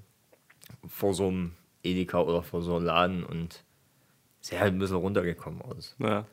vor 0.88 1.14
so 1.14 1.28
einem 1.28 1.54
Edeka 1.84 2.20
oder 2.20 2.44
vor 2.44 2.62
so 2.62 2.76
einem 2.76 2.86
Laden 2.86 3.24
und 3.24 3.64
ist 4.42 4.52
halt 4.54 4.74
ein 4.74 4.80
bisschen 4.80 4.98
runtergekommen 4.98 5.62
aus. 5.62 5.96
Ja. 6.00 6.26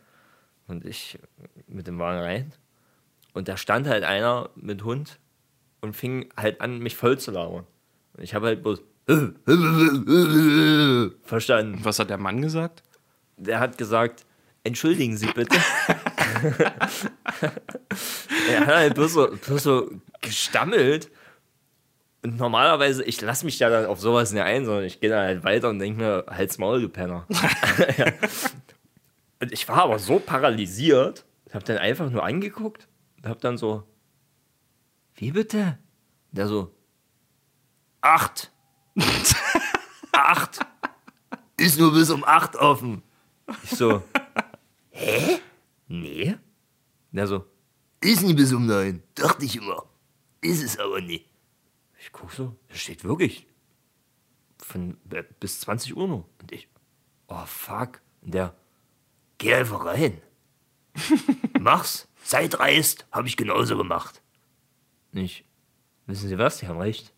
Und 0.66 0.84
ich 0.84 1.18
mit 1.66 1.86
dem 1.86 1.98
Wagen 1.98 2.20
rein. 2.20 2.52
Und 3.32 3.48
da 3.48 3.56
stand 3.56 3.86
halt 3.86 4.04
einer 4.04 4.50
mit 4.54 4.84
Hund 4.84 5.18
und 5.80 5.94
fing 5.94 6.28
halt 6.36 6.60
an, 6.60 6.78
mich 6.78 6.96
voll 6.96 7.18
zu 7.18 7.32
labern. 7.32 7.66
Und 8.16 8.22
ich 8.22 8.34
habe 8.34 8.46
halt 8.46 8.62
bloß 8.62 8.82
verstanden. 11.22 11.80
Was 11.82 11.98
hat 11.98 12.10
der 12.10 12.18
Mann 12.18 12.40
gesagt? 12.40 12.82
Der 13.36 13.60
hat 13.60 13.76
gesagt, 13.76 14.24
entschuldigen 14.62 15.16
Sie 15.16 15.26
bitte. 15.26 15.58
er 18.50 18.60
hat 18.60 18.74
halt 18.74 18.94
bloß 18.94 19.12
so, 19.12 19.28
bloß 19.28 19.62
so 19.62 19.90
gestammelt. 20.20 21.10
Und 22.24 22.38
normalerweise, 22.38 23.04
ich 23.04 23.20
lasse 23.20 23.44
mich 23.44 23.58
ja 23.58 23.68
dann 23.68 23.84
auf 23.84 24.00
sowas 24.00 24.32
nicht 24.32 24.42
ein, 24.42 24.64
sondern 24.64 24.84
ich 24.84 24.98
gehe 24.98 25.10
dann 25.10 25.26
halt 25.26 25.44
weiter 25.44 25.68
und 25.68 25.78
denke 25.78 26.00
mir, 26.00 26.24
halt's 26.26 26.56
Maul, 26.56 26.80
du 26.80 26.88
Penner. 26.88 27.26
Ja. 27.98 28.12
Und 29.40 29.52
ich 29.52 29.68
war 29.68 29.82
aber 29.82 29.98
so 29.98 30.18
paralysiert, 30.20 31.26
habe 31.52 31.64
dann 31.64 31.76
einfach 31.76 32.08
nur 32.08 32.24
angeguckt 32.24 32.88
und 33.18 33.28
habe 33.28 33.40
dann 33.40 33.58
so, 33.58 33.84
wie 35.16 35.32
bitte? 35.32 35.78
Der 36.32 36.48
so, 36.48 36.74
acht. 38.00 38.50
acht. 40.12 40.60
Ist 41.58 41.78
nur 41.78 41.92
bis 41.92 42.10
um 42.10 42.24
acht 42.24 42.56
offen. 42.56 43.02
Ich 43.64 43.70
so, 43.70 44.02
hä? 44.90 45.40
Nee. 45.88 46.36
Der 47.12 47.26
so, 47.26 47.44
ist 48.00 48.22
nie 48.22 48.34
bis 48.34 48.52
um 48.52 48.64
neun. 48.64 49.02
Dachte 49.14 49.44
ich 49.44 49.56
immer. 49.56 49.84
Ist 50.40 50.62
es 50.62 50.78
aber 50.78 51.02
nicht. 51.02 51.33
Ich 52.04 52.12
guck 52.12 52.32
so, 52.32 52.54
da 52.68 52.74
steht 52.74 53.02
wirklich 53.02 53.46
von 54.58 54.98
äh, 55.10 55.24
bis 55.40 55.60
20 55.60 55.96
Uhr 55.96 56.06
nur. 56.06 56.28
Und 56.38 56.52
ich, 56.52 56.68
oh 57.28 57.46
fuck. 57.46 58.02
Und 58.20 58.34
der, 58.34 58.54
geh 59.38 59.54
einfach 59.54 59.86
rein. 59.86 60.20
Mach's. 61.58 62.06
Sei 62.22 62.46
dreist. 62.46 63.06
Hab 63.10 63.24
ich 63.24 63.38
genauso 63.38 63.78
gemacht. 63.78 64.20
Nicht. 65.12 65.46
Wissen 66.04 66.28
Sie 66.28 66.36
was? 66.36 66.58
Die 66.58 66.68
haben 66.68 66.78
recht. 66.78 67.14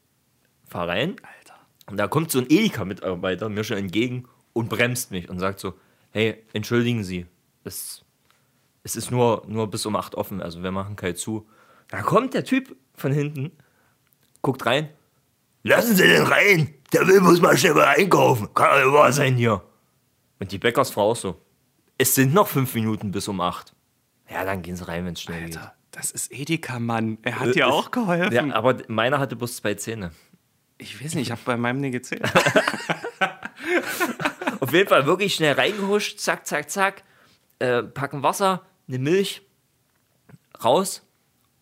Fahr 0.64 0.87
rein. 0.87 1.16
Alter. 1.20 1.59
Und 1.90 1.96
da 1.96 2.07
kommt 2.07 2.31
so 2.31 2.38
ein 2.38 2.46
Edeka-Mitarbeiter 2.49 3.49
mir 3.49 3.64
schon 3.64 3.79
entgegen 3.79 4.29
und 4.53 4.68
bremst 4.68 5.11
mich 5.11 5.29
und 5.29 5.40
sagt 5.40 5.59
so: 5.59 5.75
Hey, 6.12 6.44
entschuldigen 6.53 7.03
Sie, 7.03 7.27
es, 7.64 8.05
es 8.85 8.94
ist 8.94 9.11
nur, 9.11 9.42
nur 9.49 9.68
bis 9.68 9.85
um 9.85 9.96
8 9.96 10.14
offen, 10.14 10.40
also 10.40 10.62
wir 10.62 10.70
machen 10.70 10.94
kein 10.94 11.16
zu. 11.16 11.49
Da 11.88 12.03
kommt 12.03 12.35
der 12.35 12.44
Typ 12.44 12.77
von 12.94 13.11
hinten, 13.12 13.51
guckt 14.47 14.65
rein. 14.65 14.89
Lassen 15.65 15.97
Sie 15.97 16.07
den 16.07 16.23
rein! 16.23 16.73
Der 16.93 17.07
will 17.07 17.21
muss 17.21 17.41
mal 17.41 17.59
schnell 17.59 17.75
mal 17.75 17.89
einkaufen. 17.89 18.55
Kann 18.55 18.79
ja 18.79 18.93
wahr 18.93 19.13
sein 19.13 19.35
hier. 19.35 19.61
Und 20.39 20.53
die 20.53 20.59
Bäckersfrau 20.59 21.11
auch 21.11 21.17
so: 21.17 21.43
Es 21.99 22.15
sind 22.15 22.33
noch 22.33 22.47
fünf 22.47 22.73
Minuten 22.75 23.11
bis 23.11 23.27
um 23.27 23.41
8. 23.41 23.75
Ja, 24.31 24.45
dann 24.45 24.63
gehen 24.63 24.77
Sie 24.77 24.87
rein, 24.87 25.05
wenn 25.05 25.15
es 25.15 25.23
schnell 25.23 25.43
Alter, 25.45 25.75
das 25.91 26.13
ist 26.13 26.33
Edeka, 26.33 26.79
Mann. 26.79 27.19
Er 27.23 27.41
hat 27.41 27.57
dir 27.57 27.67
auch 27.67 27.91
geholfen. 27.91 28.31
geht. 28.31 28.47
Ja, 28.47 28.55
aber 28.55 28.77
meiner 28.87 29.19
hatte 29.19 29.35
bloß 29.35 29.57
zwei 29.57 29.75
Zähne. 29.75 30.13
Ich 30.79 31.03
weiß 31.03 31.15
nicht, 31.17 31.27
ich 31.27 31.31
habe 31.33 31.41
bei 31.45 31.57
meinem 31.57 31.81
nie 31.81 31.91
gezählt. 31.91 32.23
Auf 34.61 34.73
jeden 34.73 34.89
Fall 34.89 35.07
wirklich 35.07 35.35
schnell 35.35 35.55
reingehuscht, 35.55 36.21
zack, 36.21 36.47
zack, 36.47 36.71
zack. 36.71 37.03
Äh, 37.59 37.83
packen 37.83 38.23
Wasser, 38.23 38.63
eine 38.87 38.99
Milch, 38.99 39.43
raus 40.63 41.03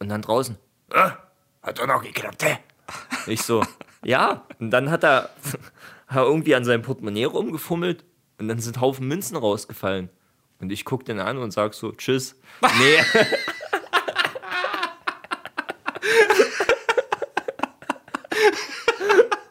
und 0.00 0.08
dann 0.10 0.20
draußen. 0.20 0.58
Äh, 0.90 1.10
hat 1.62 1.78
doch 1.78 1.86
noch 1.86 2.02
geklappt, 2.02 2.42
hä? 2.42 2.58
Ich 3.26 3.42
so, 3.42 3.62
ja. 4.04 4.46
Und 4.58 4.70
dann 4.70 4.90
hat 4.90 5.04
er, 5.04 5.30
hat 6.06 6.16
er 6.16 6.24
irgendwie 6.24 6.54
an 6.54 6.64
seinem 6.64 6.82
Portemonnaie 6.82 7.24
rumgefummelt 7.24 8.04
und 8.38 8.48
dann 8.48 8.58
sind 8.58 8.80
Haufen 8.80 9.08
Münzen 9.08 9.36
rausgefallen. 9.36 10.10
Und 10.60 10.70
ich 10.70 10.84
guck 10.84 11.04
den 11.04 11.20
an 11.20 11.38
und 11.38 11.50
sag 11.50 11.74
so, 11.74 11.92
tschüss. 11.92 12.40
Nee. 12.78 12.98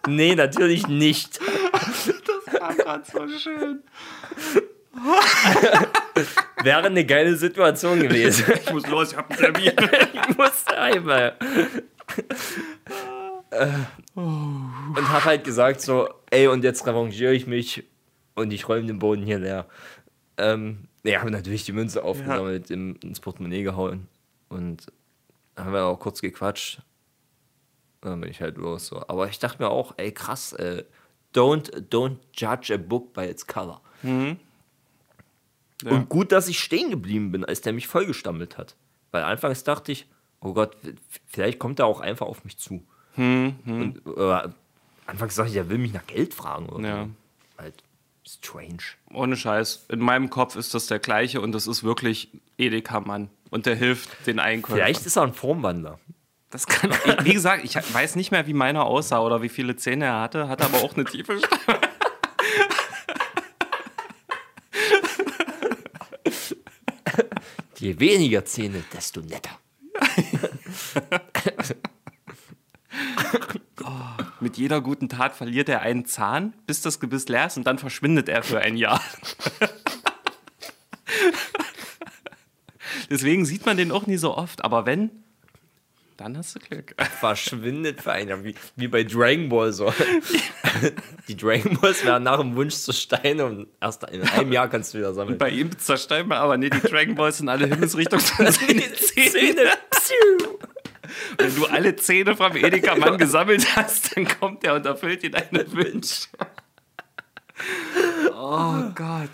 nee, 0.08 0.36
natürlich 0.36 0.88
nicht. 0.88 1.40
Das 1.40 2.62
war 2.62 2.74
gerade 2.76 3.04
so 3.06 3.28
schön. 3.40 3.84
Wäre 6.64 6.84
eine 6.84 7.06
geile 7.06 7.36
Situation 7.36 8.00
gewesen. 8.00 8.46
Ich 8.64 8.72
muss 8.72 8.88
los, 8.88 9.12
ich 9.12 9.18
habe 9.18 9.30
einen 9.32 9.54
Termin. 9.54 9.74
ich 10.14 10.38
musste 10.38 10.78
einmal. 10.78 11.38
Äh, 13.54 13.70
und 14.16 15.12
hab 15.12 15.26
halt 15.26 15.44
gesagt 15.44 15.82
so, 15.82 16.10
ey, 16.30 16.48
und 16.48 16.64
jetzt 16.64 16.86
revanchiere 16.86 17.34
ich 17.34 17.48
mich 17.48 17.84
und 18.36 18.52
ich 18.52 18.68
räume 18.68 18.88
den 18.88 19.00
Boden 19.00 19.24
hier 19.24 19.40
leer. 19.40 19.68
Ähm, 20.38 20.88
ja, 21.04 21.20
habe 21.20 21.32
natürlich 21.32 21.66
die 21.66 21.74
Münze 21.74 22.04
aufgesammelt, 22.04 22.72
im, 22.72 22.96
ins 23.04 23.20
Portemonnaie 23.20 23.64
gehauen 23.64 24.08
und 24.50 24.88
haben 25.56 25.74
wir 25.74 25.86
auch 25.86 26.00
kurz 26.00 26.22
gequatscht. 26.22 26.82
Dann 28.02 28.22
bin 28.22 28.30
ich 28.30 28.42
halt 28.42 28.58
los 28.58 28.88
so. 28.88 29.04
Aber 29.08 29.28
ich 29.30 29.40
dachte 29.40 29.62
mir 29.62 29.70
auch, 29.70 29.94
ey, 29.98 30.12
krass, 30.12 30.54
äh, 30.54 30.84
don't, 31.34 31.72
don't 31.90 32.18
judge 32.34 32.74
a 32.74 32.78
book 32.78 33.14
by 33.14 33.26
its 33.26 33.46
cover. 33.46 33.82
Und 35.92 36.10
gut, 36.10 36.32
dass 36.32 36.48
ich 36.48 36.60
stehen 36.60 36.90
geblieben 36.90 37.32
bin, 37.32 37.46
als 37.46 37.62
der 37.62 37.74
mich 37.74 37.88
vollgestammelt 37.88 38.58
hat. 38.58 38.76
Weil 39.12 39.24
anfangs 39.24 39.64
dachte 39.64 39.92
ich, 39.92 40.08
oh 40.40 40.54
Gott, 40.54 40.76
vielleicht 41.28 41.60
kommt 41.60 41.80
er 41.80 41.86
auch 41.86 42.00
einfach 42.00 42.26
auf 42.26 42.44
mich 42.44 42.58
zu. 42.58 42.84
Und 43.16 44.02
äh, 44.18 44.50
anfangs 45.06 45.36
dachte 45.36 45.50
ich, 45.52 45.56
er 45.56 45.70
will 45.70 45.78
mich 45.78 45.94
nach 45.94 46.06
Geld 46.08 46.34
fragen. 46.34 46.68
Oder 46.70 46.88
Ja. 46.88 47.08
Halt 47.58 47.84
strange. 48.26 48.78
Ohne 49.12 49.36
Scheiß. 49.36 49.86
In 49.90 50.00
meinem 50.00 50.30
Kopf 50.30 50.56
ist 50.56 50.74
das 50.74 50.88
der 50.88 51.00
gleiche 51.00 51.42
und 51.42 51.52
das 51.52 51.68
ist 51.68 51.84
wirklich 51.84 52.30
Edeka-Mann. 52.58 53.30
Und 53.50 53.66
der 53.66 53.76
hilft 53.76 54.26
den 54.26 54.40
Einkäufern. 54.40 54.78
Vielleicht 54.78 55.06
ist 55.06 55.16
er 55.16 55.24
ein 55.24 55.34
Formwandler. 55.34 56.00
Das 56.50 56.68
kann, 56.68 56.92
wie 57.24 57.34
gesagt, 57.34 57.64
ich 57.64 57.76
weiß 57.76 58.16
nicht 58.16 58.32
mehr, 58.32 58.48
wie 58.48 58.54
meiner 58.54 58.86
aussah 58.86 59.20
oder 59.20 59.42
wie 59.42 59.50
viele 59.50 59.76
Zähne 59.76 60.06
er 60.06 60.22
hatte, 60.22 60.48
hat 60.48 60.62
aber 60.62 60.78
auch 60.84 60.94
eine 60.96 61.04
tiefe 61.04 61.40
Stimme. 61.40 61.80
Je 67.80 68.00
weniger 68.00 68.46
Zähne, 68.46 68.84
desto 68.94 69.22
netter. 69.22 69.58
Mit 74.40 74.58
jeder 74.58 74.82
guten 74.82 75.10
Tat 75.10 75.36
verliert 75.36 75.70
er 75.70 75.82
einen 75.82 76.06
Zahn, 76.06 76.54
bis 76.68 76.82
das 76.82 77.00
Gebiss 77.00 77.28
leer 77.28 77.48
ist 77.48 77.58
und 77.58 77.66
dann 77.66 77.78
verschwindet 77.78 78.30
er 78.30 78.44
für 78.44 78.60
ein 78.60 78.76
Jahr. 78.78 79.02
Deswegen 83.10 83.46
sieht 83.46 83.66
man 83.66 83.78
den 83.78 83.92
auch 83.92 84.08
nie 84.08 84.18
so 84.18 84.36
oft, 84.36 84.64
aber 84.64 84.86
wenn, 84.86 85.12
dann 86.18 86.38
hast 86.38 86.56
du 86.56 86.60
Glück. 86.60 86.96
Verschwindet 87.20 88.02
für 88.02 88.12
einen, 88.12 88.44
wie, 88.44 88.56
wie 88.76 88.88
bei 88.88 89.04
Dragon 89.04 89.50
Ball 89.50 89.74
so. 89.74 89.92
Die 91.28 91.36
Dragon 91.36 91.78
Balls 91.80 92.06
werden 92.06 92.24
nach 92.24 92.40
dem 92.40 92.56
Wunsch 92.56 92.76
zu 92.76 92.94
Steine 92.94 93.46
und 93.46 93.68
erst 93.82 94.04
in 94.10 94.22
einem 94.22 94.52
Jahr 94.52 94.70
kannst 94.70 94.94
du 94.94 95.00
wieder 95.00 95.14
sammeln. 95.14 95.38
Bei 95.38 95.50
ihm 95.50 95.78
zerstört 95.78 96.28
man 96.28 96.38
aber 96.38 96.58
nee, 96.58 96.70
die 96.70 96.80
Dragon 96.80 97.16
Balls 97.16 97.40
in 97.40 97.50
alle 97.50 97.68
Himmelsrichtungen 97.68 98.24
Zähne. 98.52 98.94
Zähne. 98.94 99.72
Wenn 101.38 101.56
du 101.56 101.66
alle 101.66 101.96
Zähne 101.96 102.36
vom 102.36 102.56
Edeka-Mann 102.56 103.18
gesammelt 103.18 103.76
hast, 103.76 104.16
dann 104.16 104.28
kommt 104.28 104.64
er 104.64 104.76
und 104.76 104.86
erfüllt 104.86 105.24
dir 105.24 105.32
deine 105.32 105.72
Wünsche. 105.72 106.28
Oh 108.36 108.92
Gott. 108.96 109.30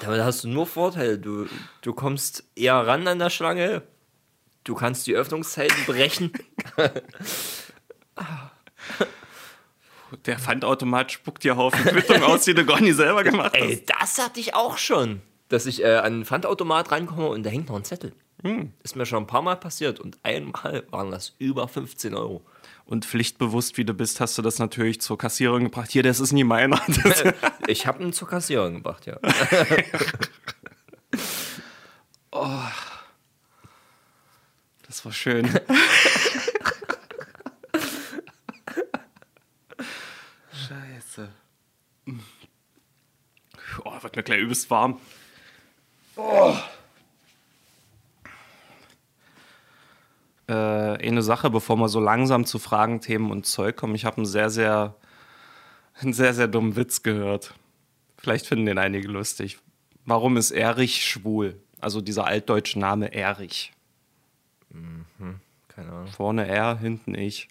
Damit 0.00 0.20
hast 0.20 0.44
du 0.44 0.48
nur 0.48 0.66
Vorteile. 0.66 1.18
Du, 1.18 1.46
du 1.80 1.92
kommst 1.92 2.44
eher 2.54 2.86
ran 2.86 3.06
an 3.06 3.18
der 3.18 3.30
Schlange. 3.30 3.82
Du 4.64 4.74
kannst 4.74 5.06
die 5.06 5.14
Öffnungszeiten 5.14 5.84
brechen. 5.86 6.32
Der 10.26 10.38
Pfandautomat 10.38 11.10
spuckt 11.12 11.42
dir 11.42 11.56
Haufen 11.56 11.82
Quittung 11.84 12.22
aus, 12.22 12.44
die 12.44 12.54
du 12.54 12.64
gar 12.64 12.80
nicht 12.80 12.96
selber 12.96 13.24
gemacht 13.24 13.54
hast. 13.54 13.62
Ey, 13.62 13.84
das 13.86 14.22
hatte 14.22 14.40
ich 14.40 14.54
auch 14.54 14.78
schon. 14.78 15.22
Dass 15.52 15.66
ich 15.66 15.84
äh, 15.84 15.96
an 15.96 16.04
einen 16.06 16.24
Pfandautomat 16.24 16.90
reinkomme 16.92 17.28
und 17.28 17.42
da 17.42 17.50
hängt 17.50 17.68
noch 17.68 17.76
ein 17.76 17.84
Zettel. 17.84 18.14
Ist 18.82 18.96
mir 18.96 19.04
schon 19.04 19.24
ein 19.24 19.26
paar 19.26 19.42
Mal 19.42 19.56
passiert 19.56 20.00
und 20.00 20.18
einmal 20.22 20.84
waren 20.90 21.10
das 21.10 21.34
über 21.38 21.68
15 21.68 22.14
Euro. 22.14 22.40
Und 22.86 23.04
pflichtbewusst, 23.04 23.76
wie 23.76 23.84
du 23.84 23.92
bist, 23.92 24.18
hast 24.18 24.38
du 24.38 24.42
das 24.42 24.58
natürlich 24.58 25.02
zur 25.02 25.18
Kassiererin 25.18 25.64
gebracht. 25.64 25.90
Hier, 25.90 26.02
das 26.02 26.20
ist 26.20 26.32
nie 26.32 26.44
meiner. 26.44 26.80
Ich 27.66 27.86
habe 27.86 28.02
ihn 28.02 28.14
zur 28.14 28.28
Kassiererin 28.28 28.76
gebracht, 28.76 29.04
ja. 29.04 29.18
das 34.86 35.04
war 35.04 35.12
schön. 35.12 35.50
Scheiße. 40.50 41.28
Oh, 43.84 44.02
wird 44.02 44.16
mir 44.16 44.22
gleich 44.22 44.40
übelst 44.40 44.70
warm. 44.70 44.98
Äh, 50.48 50.52
eine 50.52 51.22
Sache, 51.22 51.50
bevor 51.50 51.76
wir 51.76 51.88
so 51.88 52.00
langsam 52.00 52.44
zu 52.44 52.58
Fragen, 52.58 53.00
Themen 53.00 53.30
und 53.30 53.46
Zeug 53.46 53.76
kommen. 53.76 53.94
Ich 53.94 54.04
habe 54.04 54.18
einen 54.18 54.26
sehr, 54.26 54.50
sehr, 54.50 54.94
einen 56.00 56.12
sehr, 56.12 56.34
sehr 56.34 56.48
dummen 56.48 56.76
Witz 56.76 57.02
gehört. 57.02 57.54
Vielleicht 58.18 58.46
finden 58.46 58.66
den 58.66 58.78
einige 58.78 59.08
lustig. 59.08 59.58
Warum 60.04 60.36
ist 60.36 60.50
Erich 60.50 61.04
schwul? 61.04 61.60
Also 61.80 62.00
dieser 62.00 62.26
altdeutsche 62.26 62.78
Name 62.78 63.12
Erich. 63.12 63.72
Keine 65.68 65.90
Ahnung. 65.90 66.06
Vorne 66.08 66.46
er, 66.46 66.78
hinten 66.78 67.14
ich. 67.14 67.48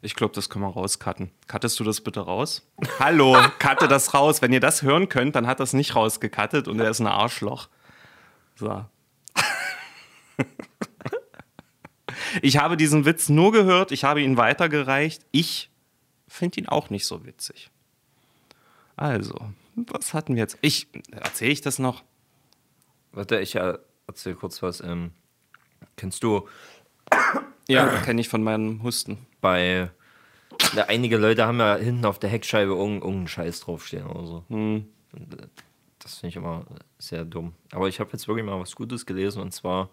Ich 0.00 0.14
glaube, 0.14 0.34
das 0.34 0.48
können 0.48 0.64
wir 0.64 0.72
rauscutten. 0.72 1.30
Cuttest 1.48 1.80
du 1.80 1.84
das 1.84 2.00
bitte 2.00 2.20
raus? 2.20 2.66
Hallo, 2.98 3.36
cutte 3.58 3.88
das 3.88 4.14
raus. 4.14 4.42
Wenn 4.42 4.52
ihr 4.52 4.60
das 4.60 4.82
hören 4.82 5.08
könnt, 5.08 5.34
dann 5.34 5.46
hat 5.46 5.60
das 5.60 5.72
nicht 5.72 5.96
rausgecuttet 5.96 6.68
und 6.68 6.78
er 6.78 6.90
ist 6.90 7.00
ein 7.00 7.06
Arschloch. 7.06 7.68
So. 8.56 8.84
Ich 12.42 12.58
habe 12.58 12.76
diesen 12.76 13.04
Witz 13.06 13.28
nur 13.28 13.52
gehört, 13.52 13.90
ich 13.90 14.04
habe 14.04 14.20
ihn 14.20 14.36
weitergereicht. 14.36 15.24
Ich 15.30 15.70
finde 16.26 16.60
ihn 16.60 16.68
auch 16.68 16.90
nicht 16.90 17.06
so 17.06 17.24
witzig. 17.24 17.70
Also, 18.96 19.34
was 19.74 20.12
hatten 20.14 20.34
wir 20.34 20.42
jetzt? 20.42 20.58
Ich, 20.60 20.88
erzähle 21.10 21.52
ich 21.52 21.60
das 21.60 21.78
noch? 21.78 22.02
Warte, 23.12 23.40
ich 23.40 23.54
äh, 23.54 23.78
erzähl 24.06 24.34
kurz 24.34 24.62
was. 24.62 24.80
Ähm, 24.80 25.12
kennst 25.96 26.22
du 26.22 26.48
Ja, 27.68 27.86
kenne 28.00 28.20
ich 28.20 28.28
von 28.28 28.42
meinem 28.42 28.82
Husten. 28.82 29.26
bei. 29.40 29.90
Ja, 30.74 30.86
einige 30.86 31.18
Leute 31.18 31.46
haben 31.46 31.60
ja 31.60 31.76
hinten 31.76 32.04
auf 32.04 32.18
der 32.18 32.30
Heckscheibe 32.30 32.72
irgendeinen 32.72 33.28
Scheiß 33.28 33.60
draufstehen 33.60 34.06
oder 34.06 34.26
so. 34.26 34.44
Und, 34.48 34.88
äh, 35.14 35.46
Das 36.00 36.14
finde 36.16 36.28
ich 36.30 36.36
immer 36.36 36.64
sehr 36.98 37.24
dumm. 37.24 37.54
Aber 37.72 37.88
ich 37.88 38.00
habe 38.00 38.10
jetzt 38.12 38.26
wirklich 38.26 38.44
mal 38.44 38.58
was 38.58 38.74
Gutes 38.74 39.06
gelesen 39.06 39.40
und 39.42 39.52
zwar 39.52 39.90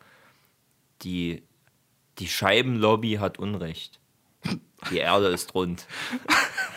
die, 1.02 1.44
die 2.20 2.28
Scheibenlobby 2.28 3.16
hat 3.20 3.38
Unrecht. 3.38 4.00
Die 4.92 4.98
Erde 4.98 5.28
ist 5.28 5.54
rund. 5.56 5.88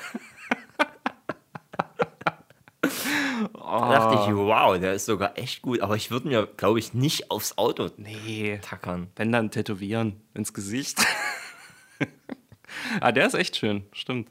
Da 3.70 3.90
dachte 3.90 4.14
ich, 4.30 4.36
wow, 4.36 4.78
der 4.78 4.94
ist 4.94 5.06
sogar 5.06 5.36
echt 5.38 5.62
gut. 5.62 5.80
Aber 5.80 5.96
ich 5.96 6.10
würde 6.10 6.28
mir, 6.28 6.46
glaube 6.56 6.78
ich, 6.78 6.94
nicht 6.94 7.30
aufs 7.30 7.56
Auto 7.58 7.88
Nee, 7.96 8.58
tackern. 8.62 9.08
wenn 9.16 9.30
dann 9.32 9.50
tätowieren 9.50 10.20
ins 10.34 10.52
Gesicht. 10.54 10.98
ah, 13.00 13.12
der 13.12 13.26
ist 13.26 13.34
echt 13.34 13.56
schön, 13.56 13.84
stimmt. 13.92 14.28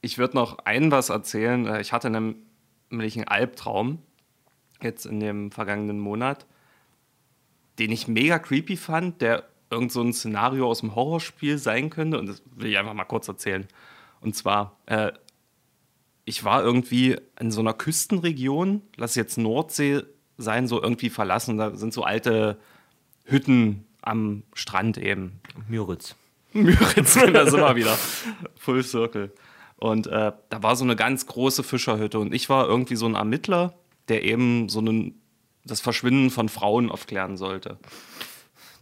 Ich 0.00 0.18
würde 0.18 0.36
noch 0.36 0.58
ein 0.64 0.90
was 0.90 1.08
erzählen. 1.08 1.66
Äh, 1.66 1.80
Ich 1.80 1.92
hatte 1.92 2.10
nämlich 2.10 3.16
einen 3.16 3.28
Albtraum 3.28 3.98
jetzt 4.82 5.06
in 5.06 5.20
dem 5.20 5.50
vergangenen 5.50 5.98
Monat, 5.98 6.46
den 7.78 7.90
ich 7.90 8.06
mega 8.08 8.38
creepy 8.38 8.76
fand, 8.76 9.20
der 9.22 9.44
irgend 9.70 9.92
so 9.92 10.02
ein 10.02 10.12
Szenario 10.12 10.68
aus 10.68 10.80
dem 10.80 10.94
Horrorspiel 10.94 11.58
sein 11.58 11.90
könnte. 11.90 12.18
Und 12.18 12.26
das 12.26 12.42
will 12.54 12.70
ich 12.70 12.78
einfach 12.78 12.92
mal 12.94 13.04
kurz 13.04 13.26
erzählen. 13.28 13.66
Und 14.20 14.36
zwar, 14.36 14.76
äh, 14.86 15.12
ich 16.24 16.44
war 16.44 16.62
irgendwie 16.62 17.16
in 17.38 17.50
so 17.50 17.60
einer 17.60 17.74
Küstenregion, 17.74 18.82
lass 18.96 19.14
jetzt 19.14 19.38
Nordsee 19.38 20.02
sein, 20.38 20.66
so 20.66 20.82
irgendwie 20.82 21.10
verlassen. 21.10 21.58
Da 21.58 21.76
sind 21.76 21.92
so 21.92 22.02
alte 22.02 22.58
Hütten 23.24 23.86
am 24.02 24.42
Strand 24.54 24.98
eben. 24.98 25.40
Müritz. 25.68 26.16
Müritz, 26.52 27.14
da 27.32 27.46
sind 27.46 27.60
wir 27.60 27.76
wieder. 27.76 27.96
Full 28.56 28.82
Circle. 28.82 29.32
Und 29.76 30.06
äh, 30.06 30.32
da 30.48 30.62
war 30.62 30.76
so 30.76 30.84
eine 30.84 30.96
ganz 30.96 31.26
große 31.26 31.62
Fischerhütte 31.62 32.18
und 32.18 32.32
ich 32.32 32.48
war 32.48 32.66
irgendwie 32.66 32.96
so 32.96 33.06
ein 33.06 33.16
Ermittler, 33.16 33.74
der 34.08 34.22
eben 34.22 34.68
so 34.68 34.78
einen, 34.78 35.20
das 35.64 35.80
Verschwinden 35.80 36.30
von 36.30 36.48
Frauen 36.48 36.90
aufklären 36.90 37.36
sollte. 37.36 37.78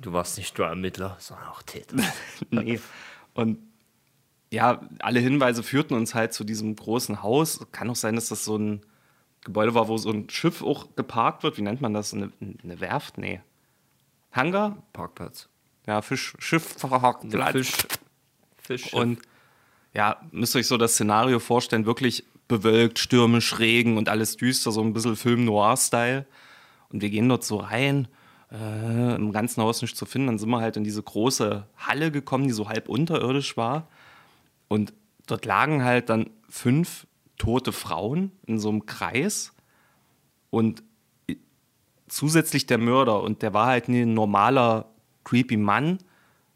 Du 0.01 0.13
warst 0.13 0.37
nicht 0.37 0.59
nur 0.59 0.67
Ermittler, 0.67 1.17
sondern 1.19 1.49
auch 1.49 1.63
Täter. 1.63 1.97
Nee. 2.51 2.81
Und 3.35 3.59
ja, 4.53 4.83
alle 4.99 5.19
Hinweise 5.19 5.63
führten 5.63 5.95
uns 5.95 6.15
halt 6.15 6.35
zu 6.35 6.45
diesem 6.45 6.77
großen 6.77 7.23
Haus. 7.23 7.67
Kann 7.73 7.89
auch 7.89 7.97
sein, 7.97 8.17
dass 8.17 8.29
das 8.29 8.45
so 8.45 8.57
ein 8.57 8.83
Gebäude 9.45 9.75
war, 9.75 9.89
wo 9.89 9.97
so 9.97 10.11
ein 10.11 10.29
Schiff 10.29 10.63
auch 10.63 10.95
geparkt 10.95 11.43
wird. 11.43 11.57
Wie 11.57 11.63
nennt 11.63 11.81
man 11.81 11.95
das? 11.95 12.13
Eine, 12.13 12.31
eine 12.63 12.81
Werft? 12.81 13.17
Nee. 13.17 13.41
Hangar? 14.31 14.83
Parkplatz. 14.93 15.49
Ja, 15.87 16.03
Fisch, 16.03 16.35
Schifffahrtplatz. 16.39 17.53
Fisch. 17.53 17.73
Fisch. 18.63 18.93
Und 18.93 19.21
ja, 19.95 20.21
müsst 20.31 20.55
ihr 20.55 20.59
euch 20.59 20.67
so 20.67 20.77
das 20.77 20.93
Szenario 20.93 21.39
vorstellen, 21.39 21.87
wirklich 21.87 22.25
bewölkt, 22.47 22.99
stürmisch, 22.99 23.59
Regen 23.59 23.97
und 23.97 24.11
alles 24.11 24.37
düster, 24.37 24.71
so 24.71 24.83
ein 24.83 24.93
bisschen 24.93 25.17
Film-Noir-Style. 25.17 26.27
Und 26.91 27.01
wir 27.01 27.09
gehen 27.09 27.27
dort 27.27 27.43
so 27.43 27.57
rein, 27.57 28.07
äh, 28.53 29.15
im 29.15 29.33
ganzen 29.33 29.63
Haus 29.63 29.81
nicht 29.81 29.97
zu 29.97 30.05
finden. 30.05 30.27
Dann 30.27 30.39
sind 30.39 30.51
wir 30.51 30.61
halt 30.61 30.77
in 30.77 30.85
diese 30.85 31.03
große 31.03 31.67
Halle 31.79 32.11
gekommen, 32.11 32.45
die 32.45 32.53
so 32.53 32.69
halb 32.69 32.91
unterirdisch 32.91 33.57
war. 33.57 33.89
Und 34.73 34.95
dort 35.27 35.45
lagen 35.45 35.85
halt 35.85 36.09
dann 36.09 36.31
fünf 36.49 37.07
tote 37.37 37.73
Frauen 37.73 38.33
in 38.47 38.59
so 38.59 38.71
einem 38.71 38.87
Kreis. 38.87 39.53
Und 40.49 40.83
zusätzlich 42.09 42.65
der 42.65 42.79
Mörder. 42.79 43.23
Und 43.23 43.43
der 43.43 43.53
war 43.53 43.67
halt 43.67 43.91
nie 43.91 44.01
ein 44.01 44.15
normaler, 44.15 44.91
creepy 45.25 45.59
Mann, 45.59 45.99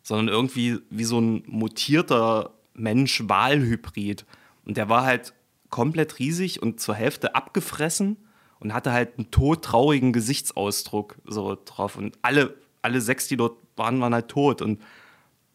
sondern 0.03 0.29
irgendwie 0.29 0.79
wie 0.89 1.05
so 1.05 1.21
ein 1.21 1.43
mutierter 1.47 2.55
Mensch-Wahl-Hybrid. 2.73 4.25
Und 4.65 4.79
der 4.79 4.89
war 4.89 5.05
halt 5.05 5.35
komplett 5.69 6.19
riesig 6.19 6.63
und 6.63 6.81
zur 6.81 6.95
Hälfte 6.95 7.35
abgefressen 7.35 8.17
und 8.61 8.73
hatte 8.73 8.93
halt 8.93 9.19
einen 9.19 9.31
todtraurigen 9.31 10.15
Gesichtsausdruck 10.15 11.17
so 11.27 11.59
drauf. 11.67 11.97
Und 11.97 12.19
alle, 12.23 12.57
alle 12.81 13.03
sechs, 13.03 13.29
die 13.29 13.37
dort 13.37 13.59
waren, 13.77 14.01
waren 14.01 14.15
halt 14.15 14.29
tot. 14.29 14.63
Und 14.63 14.81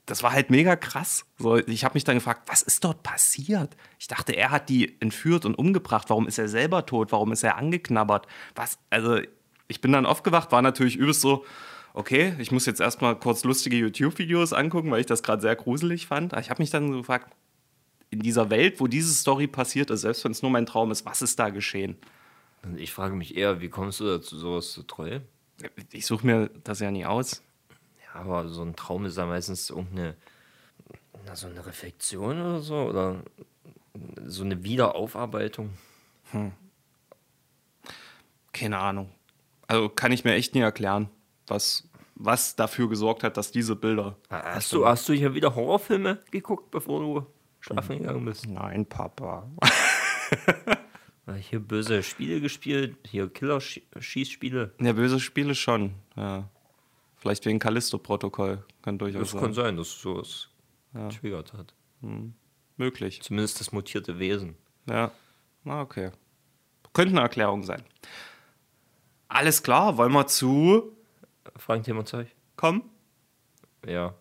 das 0.05 0.23
war 0.23 0.31
halt 0.31 0.49
mega 0.49 0.75
krass. 0.75 1.25
So, 1.37 1.57
ich 1.57 1.83
habe 1.83 1.93
mich 1.93 2.03
dann 2.03 2.15
gefragt, 2.15 2.43
was 2.47 2.61
ist 2.61 2.83
dort 2.83 3.03
passiert? 3.03 3.75
Ich 3.99 4.07
dachte, 4.07 4.33
er 4.33 4.51
hat 4.51 4.69
die 4.69 4.99
entführt 4.99 5.45
und 5.45 5.55
umgebracht. 5.55 6.09
Warum 6.09 6.27
ist 6.27 6.37
er 6.37 6.47
selber 6.47 6.85
tot? 6.85 7.11
Warum 7.11 7.31
ist 7.31 7.43
er 7.43 7.57
angeknabbert? 7.57 8.27
Was? 8.55 8.79
Also, 8.89 9.19
ich 9.67 9.81
bin 9.81 9.91
dann 9.91 10.05
aufgewacht, 10.05 10.51
war 10.51 10.61
natürlich 10.61 10.97
übelst 10.97 11.21
so, 11.21 11.45
okay, 11.93 12.35
ich 12.39 12.51
muss 12.51 12.65
jetzt 12.65 12.81
erstmal 12.81 13.15
kurz 13.17 13.43
lustige 13.43 13.77
YouTube-Videos 13.77 14.53
angucken, 14.53 14.91
weil 14.91 15.01
ich 15.01 15.05
das 15.05 15.23
gerade 15.23 15.41
sehr 15.41 15.55
gruselig 15.55 16.07
fand. 16.07 16.33
Aber 16.33 16.41
ich 16.41 16.49
habe 16.49 16.61
mich 16.61 16.71
dann 16.71 16.91
so 16.91 16.99
gefragt, 16.99 17.33
in 18.09 18.19
dieser 18.19 18.49
Welt, 18.49 18.79
wo 18.79 18.87
diese 18.87 19.13
Story 19.13 19.47
passiert 19.47 19.89
ist, 19.89 20.01
selbst 20.01 20.23
wenn 20.25 20.33
es 20.33 20.41
nur 20.41 20.51
mein 20.51 20.65
Traum 20.65 20.91
ist, 20.91 21.05
was 21.05 21.21
ist 21.21 21.39
da 21.39 21.49
geschehen? 21.49 21.95
Ich 22.75 22.91
frage 22.91 23.15
mich 23.15 23.37
eher, 23.37 23.61
wie 23.61 23.69
kommst 23.69 23.99
du 24.01 24.05
dazu, 24.05 24.37
sowas 24.37 24.71
zu 24.71 24.83
träumen? 24.83 25.23
Ich 25.91 26.05
suche 26.05 26.25
mir 26.25 26.49
das 26.63 26.79
ja 26.79 26.91
nie 26.91 27.05
aus. 27.05 27.41
Ja, 28.13 28.21
aber 28.21 28.49
so 28.49 28.63
ein 28.63 28.75
Traum 28.75 29.05
ist 29.05 29.17
ja 29.17 29.25
meistens 29.25 29.69
irgendeine 29.69 30.15
na, 31.25 31.35
so 31.35 31.47
eine 31.47 31.65
Reflexion 31.65 32.39
oder 32.39 32.59
so 32.59 32.75
oder 32.75 33.23
so 34.25 34.43
eine 34.43 34.63
Wiederaufarbeitung. 34.63 35.71
Keine 38.53 38.77
Ahnung. 38.77 39.11
Also 39.67 39.89
kann 39.89 40.11
ich 40.11 40.23
mir 40.23 40.33
echt 40.33 40.55
nie 40.55 40.61
erklären, 40.61 41.09
was, 41.47 41.87
was 42.15 42.55
dafür 42.55 42.89
gesorgt 42.89 43.23
hat, 43.23 43.37
dass 43.37 43.51
diese 43.51 43.75
Bilder. 43.75 44.17
Hast 44.29 44.73
du, 44.73 44.85
hast 44.85 45.07
du 45.07 45.13
hier 45.13 45.33
wieder 45.33 45.55
Horrorfilme 45.55 46.19
geguckt, 46.31 46.71
bevor 46.71 46.99
du 46.99 47.25
schlafen 47.59 47.99
gegangen 47.99 48.25
bist? 48.25 48.47
Nein, 48.47 48.85
Papa. 48.85 49.49
Hier 51.39 51.59
böse 51.59 52.03
Spiele 52.03 52.41
gespielt, 52.41 52.97
hier 53.07 53.29
Killer-Schießspiele. 53.29 54.73
Ja, 54.81 54.93
böse 54.93 55.19
Spiele 55.19 55.55
schon. 55.55 55.93
Ja. 56.17 56.49
Vielleicht 57.21 57.45
wegen 57.45 57.59
Callisto-Protokoll. 57.59 58.63
Kann 58.81 58.97
durchaus 58.97 59.31
Das 59.31 59.39
kann 59.39 59.53
sein. 59.53 59.65
sein, 59.65 59.77
dass 59.77 60.01
sowas 60.01 60.49
triggert 61.19 61.53
hat. 61.53 61.73
Möglich. 62.77 63.21
Zumindest 63.21 63.59
das 63.59 63.71
mutierte 63.71 64.17
Wesen. 64.19 64.55
Ja. 64.89 65.11
Na, 65.63 65.81
okay. 65.81 66.09
Könnte 66.93 67.11
eine 67.13 67.21
Erklärung 67.21 67.63
sein. 67.63 67.83
Alles 69.27 69.61
klar, 69.63 69.97
wollen 69.97 70.11
wir 70.11 70.25
zu. 70.27 70.91
Fragen 71.55 71.83
Thema 71.83 72.03
Zeug? 72.05 72.27
Komm. 72.55 72.83
Ja. 73.87 74.13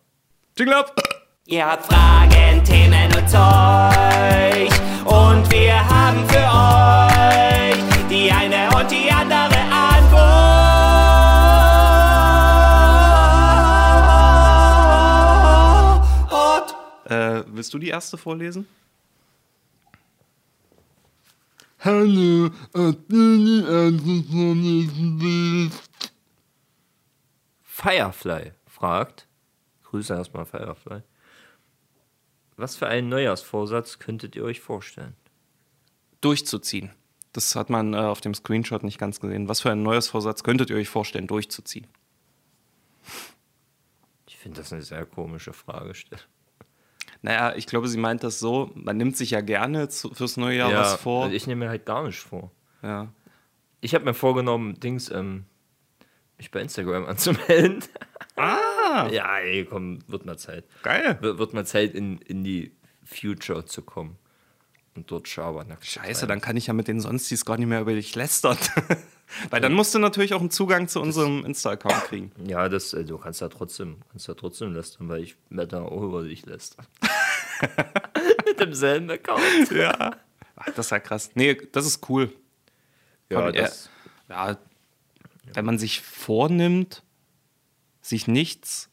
Jingle 0.57 0.75
up! 0.75 0.95
Ihr 1.47 1.65
habt 1.65 1.85
Fragen, 1.87 2.63
Themen 2.63 3.07
und 3.15 3.27
Zeug. 3.29 4.69
Und 5.05 5.51
wir 5.51 5.89
haben 5.89 6.25
für 6.29 6.37
euch 6.37 6.70
willst 17.61 17.75
du 17.75 17.77
die 17.77 17.89
erste 17.89 18.17
vorlesen? 18.17 18.67
Hallo, 21.81 22.49
Firefly 27.61 28.53
fragt, 28.65 29.27
Grüße 29.83 30.11
erstmal 30.11 30.47
Firefly, 30.47 31.03
was 32.57 32.75
für 32.77 32.87
einen 32.87 33.09
Neujahrsvorsatz 33.09 33.99
könntet 33.99 34.35
ihr 34.35 34.43
euch 34.43 34.59
vorstellen? 34.59 35.15
Durchzuziehen. 36.21 36.89
Das 37.31 37.55
hat 37.55 37.69
man 37.69 37.93
äh, 37.93 37.97
auf 37.97 38.21
dem 38.21 38.33
Screenshot 38.33 38.81
nicht 38.81 38.97
ganz 38.97 39.19
gesehen. 39.19 39.47
Was 39.47 39.61
für 39.61 39.69
ein 39.69 39.83
neues 39.83 40.07
Vorsatz 40.07 40.41
könntet 40.41 40.71
ihr 40.71 40.77
euch 40.77 40.89
vorstellen, 40.89 41.27
durchzuziehen? 41.27 41.85
Ich 44.25 44.37
finde 44.37 44.61
das 44.61 44.73
eine 44.73 44.81
sehr 44.81 45.05
komische 45.05 45.53
Fragestellung. 45.53 46.25
Naja, 47.23 47.53
ich 47.55 47.67
glaube, 47.67 47.87
sie 47.87 47.97
meint 47.99 48.23
das 48.23 48.39
so, 48.39 48.71
man 48.73 48.97
nimmt 48.97 49.15
sich 49.15 49.31
ja 49.31 49.41
gerne 49.41 49.89
zu, 49.89 50.11
fürs 50.13 50.37
neue 50.37 50.57
Jahr 50.57 50.73
was 50.73 50.95
vor. 50.95 51.29
Ich 51.31 51.45
nehme 51.47 51.65
mir 51.65 51.69
halt 51.69 51.85
gar 51.85 52.03
nicht 52.05 52.19
vor. 52.19 52.51
ja. 52.81 53.11
Ich 53.83 53.95
habe 53.95 54.05
mir 54.05 54.13
vorgenommen, 54.13 54.79
Dings, 54.79 55.09
ähm, 55.09 55.45
mich 56.37 56.51
bei 56.51 56.61
Instagram 56.61 57.05
anzumelden. 57.07 57.83
Ah, 58.35 59.07
Ja, 59.11 59.39
ey, 59.39 59.65
komm, 59.65 59.99
wird 60.07 60.25
mal 60.25 60.37
Zeit. 60.37 60.65
geil. 60.83 61.17
Wird, 61.19 61.39
wird 61.39 61.53
mal 61.55 61.65
Zeit, 61.65 61.95
in, 61.95 62.19
in 62.19 62.43
die 62.43 62.75
Future 63.03 63.65
zu 63.65 63.81
kommen. 63.81 64.17
Und 64.95 65.09
dort 65.09 65.27
Schabernack. 65.27 65.83
Scheiße, 65.83 66.27
dann 66.27 66.41
kann 66.41 66.57
ich 66.57 66.67
ja 66.67 66.73
mit 66.73 66.87
den 66.87 66.99
Sonstis 66.99 67.43
gar 67.43 67.57
nicht 67.57 67.67
mehr 67.67 67.81
über 67.81 67.93
dich 67.93 68.13
lästern. 68.15 68.57
Weil 69.49 69.61
dann 69.61 69.73
musst 69.73 69.93
du 69.95 69.99
natürlich 69.99 70.33
auch 70.33 70.39
einen 70.41 70.51
Zugang 70.51 70.87
zu 70.87 70.99
unserem 71.01 71.45
Insta-Account 71.45 72.03
kriegen. 72.05 72.31
Ja, 72.45 72.67
das, 72.69 72.93
äh, 72.93 73.03
du 73.05 73.17
kannst 73.17 73.41
ja 73.41 73.49
trotzdem, 73.49 73.97
kannst 74.11 74.27
ja 74.27 74.33
trotzdem 74.33 74.73
lästern, 74.73 75.07
weil 75.09 75.23
ich 75.23 75.35
da 75.49 75.81
auch 75.81 76.01
über 76.01 76.23
dich 76.23 76.45
lästern. 76.45 76.85
Mit 78.45 78.59
demselben 78.59 79.09
Account. 79.09 79.71
Ja. 79.71 80.11
Ach, 80.55 80.65
das 80.75 80.87
ist 80.87 80.89
ja 80.91 80.99
krass. 80.99 81.31
Nee, 81.35 81.55
das 81.71 81.85
ist 81.85 82.07
cool. 82.09 82.33
Ja, 83.29 83.39
Aber 83.39 83.53
er- 83.55 83.63
das, 83.63 83.89
Ja, 84.29 84.57
wenn 85.53 85.65
man 85.65 85.79
sich 85.79 86.01
vornimmt, 86.01 87.03
sich 88.01 88.27
nichts 88.27 88.89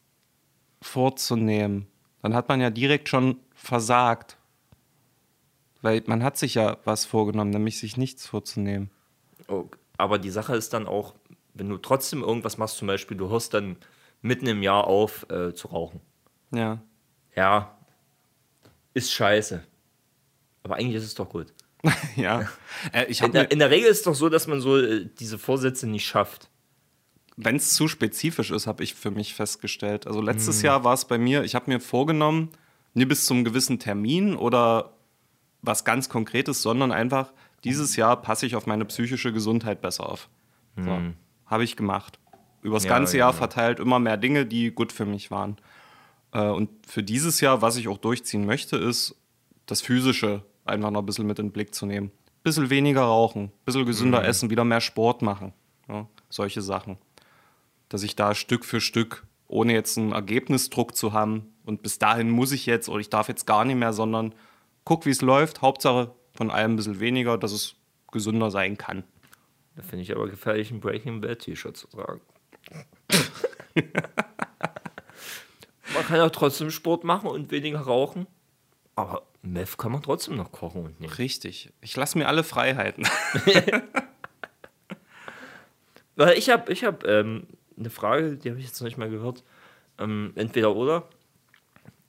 vorzunehmen, 0.81 1.87
dann 2.23 2.35
hat 2.35 2.49
man 2.49 2.61
ja 2.61 2.71
direkt 2.71 3.09
schon 3.09 3.39
versagt. 3.55 4.37
Weil 5.83 6.03
man 6.07 6.23
hat 6.25 6.37
sich 6.37 6.55
ja 6.55 6.79
was 6.85 7.05
vorgenommen, 7.05 7.51
nämlich 7.51 7.79
sich 7.79 7.97
nichts 7.97 8.27
vorzunehmen. 8.27 8.91
oh, 9.49 9.67
aber 9.99 10.19
die 10.19 10.31
Sache 10.31 10.57
ist 10.57 10.73
dann 10.73 10.87
auch, 10.87 11.15
wenn 11.53 11.69
du 11.69 11.77
trotzdem 11.77 12.23
irgendwas 12.23 12.57
machst, 12.57 12.79
zum 12.79 12.89
Beispiel, 12.89 13.17
du 13.17 13.29
hörst 13.29 13.53
dann 13.53 13.77
mitten 14.23 14.47
im 14.47 14.63
Jahr 14.63 14.87
auf 14.87 15.27
äh, 15.31 15.53
zu 15.53 15.69
rauchen. 15.69 16.01
Ja. 16.53 16.81
Ja, 17.37 17.77
ist 18.95 19.13
scheiße. 19.13 19.63
Aber 20.63 20.77
eigentlich 20.77 20.97
ist 20.97 21.05
es 21.05 21.15
doch 21.15 21.29
gut. 21.29 21.53
ja. 22.17 22.49
Äh, 22.93 23.07
ich 23.07 23.21
In 23.23 23.33
der, 23.33 23.51
in 23.51 23.59
der 23.59 23.71
Regel 23.71 23.91
ist 23.91 23.99
es 23.99 24.03
doch 24.05 24.15
so, 24.15 24.29
dass 24.29 24.47
man 24.47 24.61
so 24.61 24.79
äh, 24.79 25.09
diese 25.19 25.39
Vorsätze 25.39 25.87
nicht 25.87 26.07
schafft. 26.07 26.49
wenn 27.37 27.57
es 27.57 27.75
zu 27.75 27.87
spezifisch 27.87 28.51
ist, 28.51 28.67
habe 28.67 28.83
ich 28.83 28.95
für 28.95 29.11
mich 29.11 29.35
festgestellt. 29.35 30.07
Also 30.07 30.21
letztes 30.21 30.63
Jahr 30.63 30.83
war 30.83 30.95
es 30.95 31.05
bei 31.05 31.19
mir, 31.19 31.45
ich 31.45 31.55
habe 31.55 31.71
mir 31.71 31.79
vorgenommen, 31.81 32.51
nie 32.95 33.05
bis 33.05 33.27
zum 33.27 33.45
gewissen 33.45 33.79
Termin 33.79 34.35
oder 34.35 34.97
was 35.63 35.85
ganz 35.85 36.09
Konkretes, 36.09 36.63
sondern 36.63 36.91
einfach, 36.91 37.33
dieses 37.65 37.97
Jahr 37.97 38.21
passe 38.21 38.47
ich 38.47 38.57
auf 38.57 38.67
meine 38.67 38.85
psychische 38.85 39.33
Gesundheit 39.33 39.81
besser 39.81 40.09
auf. 40.09 40.29
So, 40.77 41.01
habe 41.47 41.65
ich 41.65 41.77
gemacht. 41.77 42.21
Übers 42.63 42.85
Ja, 42.85 42.91
ganze 42.91 43.19
Jahr 43.19 43.33
genau. 43.33 43.39
verteilt 43.39 43.81
immer 43.81 43.99
mehr 43.99 44.17
Dinge, 44.17 44.47
die 44.47 44.71
gut 44.71 44.93
für 44.93 45.07
mich 45.07 45.31
waren. 45.31 45.57
Äh, 46.33 46.43
und 46.49 46.71
für 46.87 47.03
dieses 47.03 47.41
Jahr, 47.41 47.63
was 47.63 47.77
ich 47.77 47.89
auch 47.89 47.99
durchziehen 47.99 48.47
möchte, 48.47 48.77
ist 48.77 49.17
das 49.67 49.81
Physische 49.81 50.45
einfach 50.65 50.93
noch 50.93 51.01
ein 51.01 51.07
bisschen 51.07 51.27
mit 51.27 51.39
in 51.41 51.47
den 51.47 51.53
Blick 51.53 51.75
zu 51.75 51.85
nehmen. 51.87 52.13
Bisschen 52.45 52.71
weniger 52.71 53.03
rauchen, 53.03 53.51
bisschen 53.65 53.87
gesünder 53.87 54.25
essen, 54.25 54.51
wieder 54.51 54.65
mehr 54.65 54.81
Sport 54.81 55.23
machen. 55.23 55.53
Ja, 55.89 56.07
solche 56.29 56.63
Sachen 56.63 56.97
dass 57.89 58.03
ich 58.03 58.17
da 58.17 58.35
Stück 58.35 58.65
für 58.65 58.81
Stück, 58.81 59.27
ohne 59.47 59.73
jetzt 59.73 59.99
einen 59.99 60.13
Ergebnisdruck 60.13 60.95
zu 60.95 61.13
haben, 61.13 61.55
und 61.65 61.83
bis 61.83 61.99
dahin 61.99 62.31
muss 62.31 62.53
ich 62.53 62.65
jetzt 62.65 62.89
oder 62.89 63.01
ich 63.01 63.11
darf 63.11 63.29
jetzt 63.29 63.47
gar 63.47 63.65
nicht 63.65 63.77
mehr, 63.77 63.93
sondern 63.93 64.35
guck, 64.85 65.05
wie 65.05 65.11
es 65.11 65.21
läuft. 65.21 65.61
Hauptsache 65.61 66.15
von 66.35 66.51
allem 66.51 66.73
ein 66.73 66.77
bisschen 66.77 67.01
weniger, 67.01 67.39
dass 67.39 67.53
es 67.53 67.77
gesünder 68.11 68.51
sein 68.51 68.77
kann. 68.77 69.05
Da 69.77 69.83
finde 69.83 70.03
ich 70.03 70.13
aber 70.15 70.29
gefährlich, 70.29 70.71
ein 70.71 70.81
Breaking 70.81 71.21
Bad 71.21 71.41
T-Shirt 71.41 71.77
zu 71.77 71.87
tragen. 71.89 72.21
man 75.95 76.05
kann 76.07 76.17
ja 76.17 76.29
trotzdem 76.31 76.71
Sport 76.71 77.05
machen 77.05 77.29
und 77.29 77.51
weniger 77.51 77.81
rauchen. 77.81 78.27
Aber 78.97 79.23
Meth 79.43 79.79
kann 79.79 79.93
man 79.93 80.03
trotzdem 80.03 80.37
noch 80.37 80.51
kochen 80.51 80.85
und 80.85 81.01
nehmen. 81.01 81.13
Richtig. 81.13 81.73
Ich 81.81 81.97
lasse 81.97 82.19
mir 82.19 82.27
alle 82.27 82.43
Freiheiten. 82.43 83.07
Weil 86.17 86.37
ich 86.37 86.51
habe 86.51 86.73
ich 86.73 86.83
hab, 86.83 87.05
ähm, 87.07 87.47
eine 87.79 87.91
Frage, 87.91 88.37
die 88.37 88.51
habe 88.51 88.59
ich 88.59 88.67
jetzt 88.67 88.81
noch 88.81 88.87
nicht 88.87 88.99
mal 88.99 89.09
gehört. 89.09 89.45
Ähm, 89.99 90.33
entweder 90.35 90.75
oder. 90.75 91.09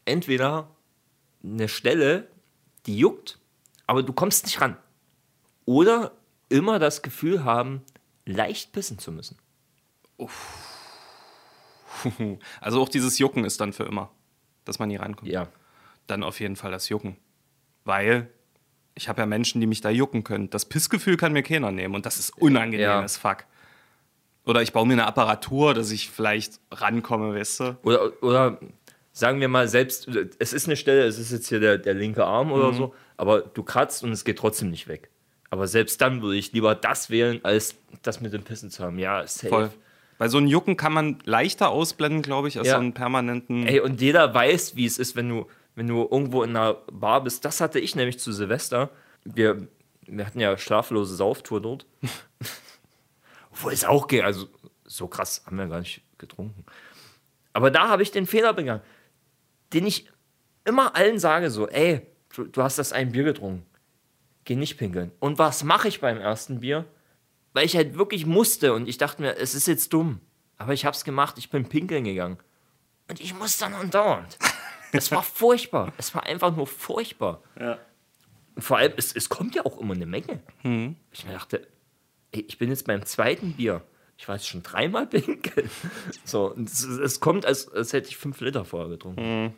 Entweder 0.05 0.67
eine 1.43 1.67
Stelle, 1.67 2.27
die 2.87 2.97
juckt, 2.97 3.37
aber 3.89 4.03
du 4.03 4.13
kommst 4.13 4.45
nicht 4.45 4.61
ran. 4.61 4.77
Oder 5.65 6.11
immer 6.47 6.77
das 6.77 7.01
Gefühl 7.01 7.43
haben, 7.43 7.81
leicht 8.25 8.71
pissen 8.71 8.99
zu 8.99 9.11
müssen. 9.11 9.37
Also 12.61 12.81
auch 12.81 12.87
dieses 12.87 13.17
Jucken 13.19 13.43
ist 13.43 13.59
dann 13.59 13.73
für 13.73 13.83
immer, 13.83 14.09
dass 14.63 14.79
man 14.79 14.87
nie 14.89 14.95
reinkommt. 14.95 15.29
Ja. 15.29 15.47
Dann 16.07 16.23
auf 16.23 16.39
jeden 16.39 16.55
Fall 16.55 16.71
das 16.71 16.87
Jucken. 16.87 17.17
Weil 17.83 18.29
ich 18.95 19.09
habe 19.09 19.19
ja 19.21 19.25
Menschen, 19.25 19.59
die 19.59 19.67
mich 19.67 19.81
da 19.81 19.89
jucken 19.89 20.23
können. 20.23 20.49
Das 20.49 20.65
Pissgefühl 20.65 21.17
kann 21.17 21.33
mir 21.33 21.43
keiner 21.43 21.71
nehmen 21.71 21.95
und 21.95 22.05
das 22.05 22.17
ist 22.17 22.29
unangenehm 22.37 22.81
Ja. 22.85 23.01
as 23.01 23.17
fuck. 23.17 23.43
Oder 24.45 24.61
ich 24.61 24.71
baue 24.71 24.85
mir 24.87 24.93
eine 24.93 25.07
Apparatur, 25.07 25.73
dass 25.73 25.91
ich 25.91 26.09
vielleicht 26.09 26.59
rankomme, 26.71 27.33
weißt 27.35 27.59
du? 27.59 27.77
Oder, 27.83 28.23
oder 28.23 28.59
sagen 29.11 29.41
wir 29.41 29.49
mal 29.49 29.67
selbst, 29.67 30.07
es 30.39 30.53
ist 30.53 30.67
eine 30.67 30.77
Stelle, 30.77 31.03
es 31.03 31.17
ist 31.19 31.31
jetzt 31.31 31.49
hier 31.49 31.59
der, 31.59 31.77
der 31.79 31.95
linke 31.95 32.25
Arm 32.25 32.51
oder 32.51 32.73
so, 32.73 32.93
aber 33.19 33.41
du 33.41 33.63
kratzt 33.63 34.03
und 34.03 34.11
es 34.11 34.23
geht 34.23 34.37
trotzdem 34.39 34.69
nicht 34.69 34.87
weg. 34.87 35.09
Aber 35.49 35.67
selbst 35.67 35.99
dann 36.01 36.21
würde 36.21 36.37
ich 36.37 36.53
lieber 36.53 36.73
das 36.75 37.09
wählen, 37.09 37.43
als 37.43 37.75
das 38.01 38.21
mit 38.21 38.31
dem 38.33 38.43
Pissen 38.43 38.69
zu 38.69 38.83
haben. 38.83 38.97
Ja, 38.97 39.25
safe. 39.27 39.49
Voll. 39.49 39.71
Weil 40.17 40.29
so 40.29 40.37
ein 40.37 40.47
Jucken 40.47 40.77
kann 40.77 40.93
man 40.93 41.19
leichter 41.25 41.69
ausblenden, 41.69 42.21
glaube 42.21 42.47
ich, 42.47 42.57
als 42.57 42.67
Ja. 42.67 42.75
so 42.75 42.79
einen 42.79 42.93
permanenten. 42.93 43.67
Ey, 43.67 43.79
und 43.79 43.99
jeder 43.99 44.33
weiß, 44.33 44.75
wie 44.75 44.85
es 44.85 44.97
ist, 44.97 45.15
wenn 45.15 45.27
du, 45.27 45.47
wenn 45.75 45.87
du 45.87 46.07
irgendwo 46.09 46.43
in 46.43 46.51
einer 46.51 46.75
Bar 46.91 47.23
bist. 47.23 47.45
Das 47.45 47.61
hatte 47.61 47.79
ich 47.79 47.95
nämlich 47.95 48.19
zu 48.19 48.31
Silvester. 48.31 48.89
Wir, 49.23 49.67
wir 50.05 50.25
hatten 50.25 50.39
ja 50.39 50.57
schlaflose 50.57 51.15
Sauftour 51.15 51.61
dort. 51.61 51.85
Obwohl 53.51 53.73
es 53.73 53.85
auch 53.85 54.07
geht. 54.07 54.23
Also 54.23 54.47
so 54.85 55.07
krass 55.07 55.43
haben 55.45 55.57
wir 55.57 55.67
gar 55.67 55.79
nicht 55.79 56.01
getrunken. 56.17 56.65
Aber 57.53 57.71
da 57.71 57.89
habe 57.89 58.03
ich 58.03 58.11
den 58.11 58.27
Fehler 58.27 58.53
begangen, 58.53 58.81
den 59.73 59.87
ich 59.87 60.09
immer 60.65 60.95
allen 60.95 61.19
sage: 61.19 61.49
so, 61.49 61.67
ey, 61.67 62.01
du, 62.33 62.45
du 62.45 62.63
hast 62.63 62.79
das 62.79 62.93
ein 62.93 63.11
Bier 63.11 63.23
getrunken. 63.23 63.65
Geh 64.45 64.55
nicht 64.55 64.77
pinkeln. 64.77 65.11
Und 65.19 65.37
was 65.37 65.63
mache 65.63 65.87
ich 65.87 66.01
beim 66.01 66.17
ersten 66.17 66.61
Bier? 66.61 66.85
Weil 67.53 67.65
ich 67.65 67.75
halt 67.75 67.97
wirklich 67.97 68.25
musste 68.25 68.73
und 68.73 68.87
ich 68.87 68.97
dachte 68.97 69.21
mir, 69.21 69.37
es 69.37 69.55
ist 69.55 69.67
jetzt 69.67 69.91
dumm. 69.93 70.21
Aber 70.57 70.73
ich 70.73 70.85
habe 70.85 70.95
es 70.95 71.03
gemacht, 71.03 71.37
ich 71.37 71.49
bin 71.49 71.67
pinkeln 71.67 72.03
gegangen. 72.03 72.37
Und 73.07 73.19
ich 73.19 73.33
muss 73.33 73.57
dann 73.57 73.73
andauernd. 73.73 74.37
Es 74.91 75.11
war 75.11 75.23
furchtbar. 75.23 75.93
Es 75.97 76.13
war 76.13 76.23
einfach 76.23 76.55
nur 76.55 76.67
furchtbar. 76.67 77.41
Und 78.55 78.61
vor 78.61 78.77
allem, 78.77 78.93
es, 78.97 79.15
es 79.15 79.29
kommt 79.29 79.55
ja 79.55 79.65
auch 79.65 79.79
immer 79.79 79.93
eine 79.93 80.05
Menge. 80.05 80.41
Ich 81.11 81.25
mir 81.25 81.33
dachte, 81.33 81.67
ey, 82.31 82.45
ich 82.47 82.57
bin 82.57 82.69
jetzt 82.69 82.85
beim 82.85 83.05
zweiten 83.05 83.53
Bier. 83.53 83.81
Ich 84.17 84.27
war 84.27 84.35
jetzt 84.35 84.47
schon 84.47 84.63
dreimal 84.63 85.07
pinkeln. 85.07 85.69
So, 86.25 86.55
es, 86.65 86.83
es 86.83 87.19
kommt, 87.19 87.45
als, 87.45 87.71
als 87.71 87.93
hätte 87.93 88.09
ich 88.09 88.17
fünf 88.17 88.41
Liter 88.41 88.65
vorher 88.65 88.89
getrunken. 88.89 89.53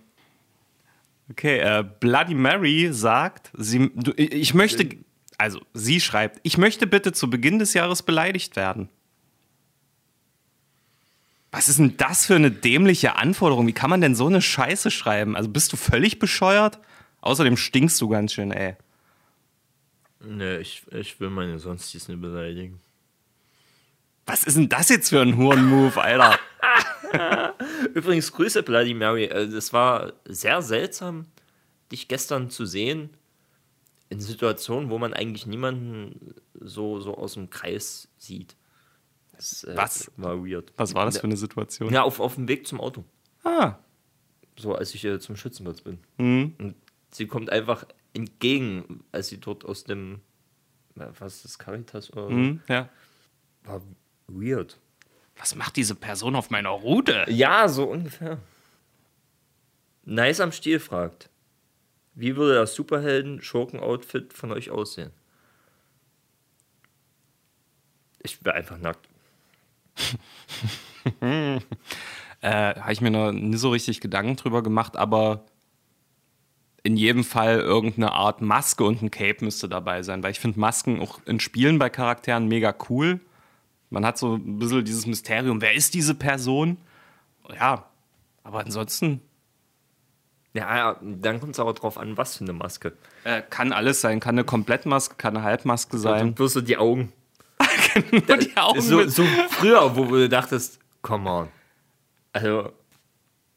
Okay, 1.32 1.60
äh, 1.60 1.86
Bloody 2.02 2.36
Mary 2.36 2.90
sagt, 2.92 3.52
sie, 3.58 3.90
du, 3.96 4.12
ich 4.18 4.54
möchte, 4.54 4.98
also 5.38 5.62
sie 5.74 6.02
schreibt, 6.02 6.42
ich 6.44 6.58
möchte 6.58 6.88
bitte 6.88 7.14
zu 7.14 7.30
Beginn 7.30 7.58
des 7.58 7.74
Jahres 7.74 8.04
beleidigt 8.04 8.58
werden. 8.58 8.90
Was 11.50 11.70
ist 11.70 11.80
denn 11.80 11.96
das 11.96 12.26
für 12.26 12.36
eine 12.36 12.52
dämliche 12.52 13.16
Anforderung? 13.16 13.66
Wie 13.66 13.74
kann 13.74 13.90
man 13.90 14.02
denn 14.02 14.14
so 14.14 14.28
eine 14.28 14.42
Scheiße 14.42 14.92
schreiben? 14.92 15.38
Also 15.38 15.50
bist 15.50 15.72
du 15.72 15.78
völlig 15.78 16.20
bescheuert? 16.20 16.80
Außerdem 17.22 17.56
stinkst 17.56 18.02
du 18.02 18.10
ganz 18.10 18.34
schön, 18.34 18.52
ey. 18.52 18.76
Nee, 20.20 20.58
ich, 20.58 20.84
ich 20.92 21.18
will 21.22 21.30
meine 21.30 21.60
Sonstis 21.60 22.10
nicht 22.10 22.22
beleidigen. 22.22 22.82
Was 24.26 24.44
ist 24.44 24.58
denn 24.58 24.68
das 24.68 24.90
jetzt 24.90 25.10
für 25.10 25.22
ein 25.22 25.38
Huren-Move, 25.38 26.02
Alter? 26.02 26.40
Übrigens, 27.94 28.32
Grüße, 28.32 28.64
Bloody 28.64 28.94
Mary. 28.94 29.26
Äh, 29.26 29.44
Es 29.46 29.74
war 29.74 30.14
sehr 30.26 30.62
seltsam, 30.62 31.26
dich 31.92 32.08
gestern 32.08 32.50
zu 32.50 32.66
sehen 32.66 33.10
in 34.10 34.20
Situationen, 34.20 34.90
wo 34.90 34.98
man 34.98 35.14
eigentlich 35.14 35.46
niemanden 35.46 36.36
so, 36.60 37.00
so 37.00 37.16
aus 37.18 37.34
dem 37.36 37.50
Kreis 37.50 38.10
sieht. 38.18 38.56
Das, 39.36 39.64
äh, 39.64 39.76
Was? 39.76 40.12
War 40.18 40.38
weird. 40.46 40.74
Was 40.78 40.94
war 40.94 41.06
das 41.06 41.18
für 41.18 41.24
eine 41.26 41.38
Situation? 41.38 41.92
Ja, 41.94 42.04
auf, 42.04 42.20
auf 42.20 42.36
dem 42.36 42.48
Weg 42.48 42.68
zum 42.68 42.80
Auto. 42.82 43.04
Ah, 43.44 43.76
So, 44.58 44.76
als 44.76 44.94
ich 44.94 45.04
äh, 45.06 45.20
zum 45.20 45.36
Schützenplatz 45.36 45.82
bin. 45.82 45.98
Mhm. 46.18 46.54
Und 46.60 46.76
sie 47.12 47.26
kommt 47.26 47.50
einfach 47.50 47.86
entgegen, 48.14 49.04
als 49.12 49.30
sie 49.30 49.40
dort 49.40 49.64
aus 49.66 49.84
dem, 49.86 50.20
äh, 51.00 51.08
was 51.20 51.36
ist 51.38 51.46
das, 51.46 51.60
Caritas 51.60 52.12
oder 52.12 52.24
so? 52.24 52.30
hm, 52.30 52.62
ja. 52.68 52.90
War 53.64 53.82
weird. 54.28 54.78
Was 55.42 55.56
macht 55.56 55.76
diese 55.76 55.96
Person 55.96 56.36
auf 56.36 56.52
meiner 56.52 56.70
Route? 56.70 57.26
Ja, 57.28 57.68
so 57.68 57.86
ungefähr. 57.86 58.38
Nice 60.06 60.40
am 60.40 60.52
Stiel 60.52 60.80
fragt, 60.80 61.32
wie 62.14 62.36
würde 62.36 62.54
das 62.54 62.76
Superhelden-Schurken-Outfit 62.76 64.34
von 64.34 64.52
euch 64.52 64.70
aussehen? 64.70 65.10
Ich 68.20 68.46
wäre 68.46 68.56
einfach 68.56 68.78
nackt. 68.78 69.10
Äh, 72.44 72.74
Habe 72.80 72.92
ich 72.92 73.02
mir 73.02 73.12
noch 73.12 73.32
nie 73.32 73.56
so 73.56 73.70
richtig 73.70 74.02
Gedanken 74.02 74.36
drüber 74.36 74.64
gemacht, 74.64 74.98
aber 74.98 75.46
in 76.82 76.98
jedem 76.98 77.24
Fall 77.24 77.60
irgendeine 77.60 78.14
Art 78.14 78.42
Maske 78.42 78.84
und 78.84 79.04
ein 79.04 79.12
Cape 79.12 79.46
müsste 79.46 79.70
dabei 79.70 80.02
sein, 80.02 80.24
weil 80.24 80.32
ich 80.32 80.40
finde 80.40 80.60
Masken 80.60 81.00
auch 81.00 81.20
in 81.28 81.40
Spielen 81.40 81.78
bei 81.78 81.92
Charakteren 81.92 82.48
mega 82.48 82.74
cool. 82.90 83.20
Man 83.92 84.06
hat 84.06 84.18
so 84.18 84.36
ein 84.36 84.58
bisschen 84.58 84.84
dieses 84.84 85.06
Mysterium, 85.06 85.62
wer 85.62 85.74
ist 85.74 85.94
diese 85.94 86.16
Person? 86.16 86.78
Ja, 87.54 87.86
Aber 88.44 88.62
ansonsten 88.62 89.22
Ja, 90.54 90.76
ja, 90.76 90.98
dann 91.02 91.40
kommt 91.40 91.54
es 91.54 91.60
aber 91.60 91.74
drauf 91.74 91.98
an, 91.98 92.18
was 92.18 92.38
für 92.38 92.44
eine 92.46 92.54
Maske. 92.54 92.94
äh, 93.26 93.42
kann 93.50 93.72
alles 93.74 94.02
sein. 94.02 94.20
Kann 94.20 94.36
eine 94.36 94.44
Komplettmaske, 94.46 95.16
kann 95.16 95.36
eine 95.38 95.46
Halbmaske 95.46 95.98
sein. 95.98 96.34
bloß 96.34 96.54
so 96.54 96.62
die 96.62 96.78
Augen. 96.78 97.12
Nur 98.28 98.38
die 98.38 98.56
Augen 98.58 98.82
So, 98.82 99.08
so 99.08 99.24
früher, 99.50 99.96
wo 99.96 100.06
du 100.06 100.28
dachtest, 100.30 100.80
come 101.02 101.30
on. 101.30 101.48
Also, 102.34 102.72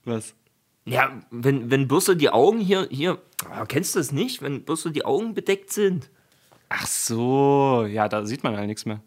Was? 0.05 0.35
ja, 0.85 1.23
wenn, 1.31 1.71
wenn 1.71 1.87
bloß 1.89 2.07
so 2.07 2.15
die 2.15 2.31
Augen 2.31 2.59
hier, 2.59 2.89
hier, 2.91 3.19
ah, 3.49 3.65
kennst 3.67 3.95
du 3.95 4.01
das 4.01 4.11
nicht? 4.13 4.43
Wenn 4.43 4.65
bloß 4.65 4.83
so 4.83 4.91
die 4.91 5.05
Augen 5.05 5.35
bedeckt 5.35 5.73
sind. 5.73 6.11
Ach 6.69 6.87
so, 6.87 7.87
ja, 7.89 8.09
da 8.09 8.27
sieht 8.27 8.43
man 8.43 8.55
ja 8.55 8.67
nichts 8.67 8.85
mehr. 8.85 9.01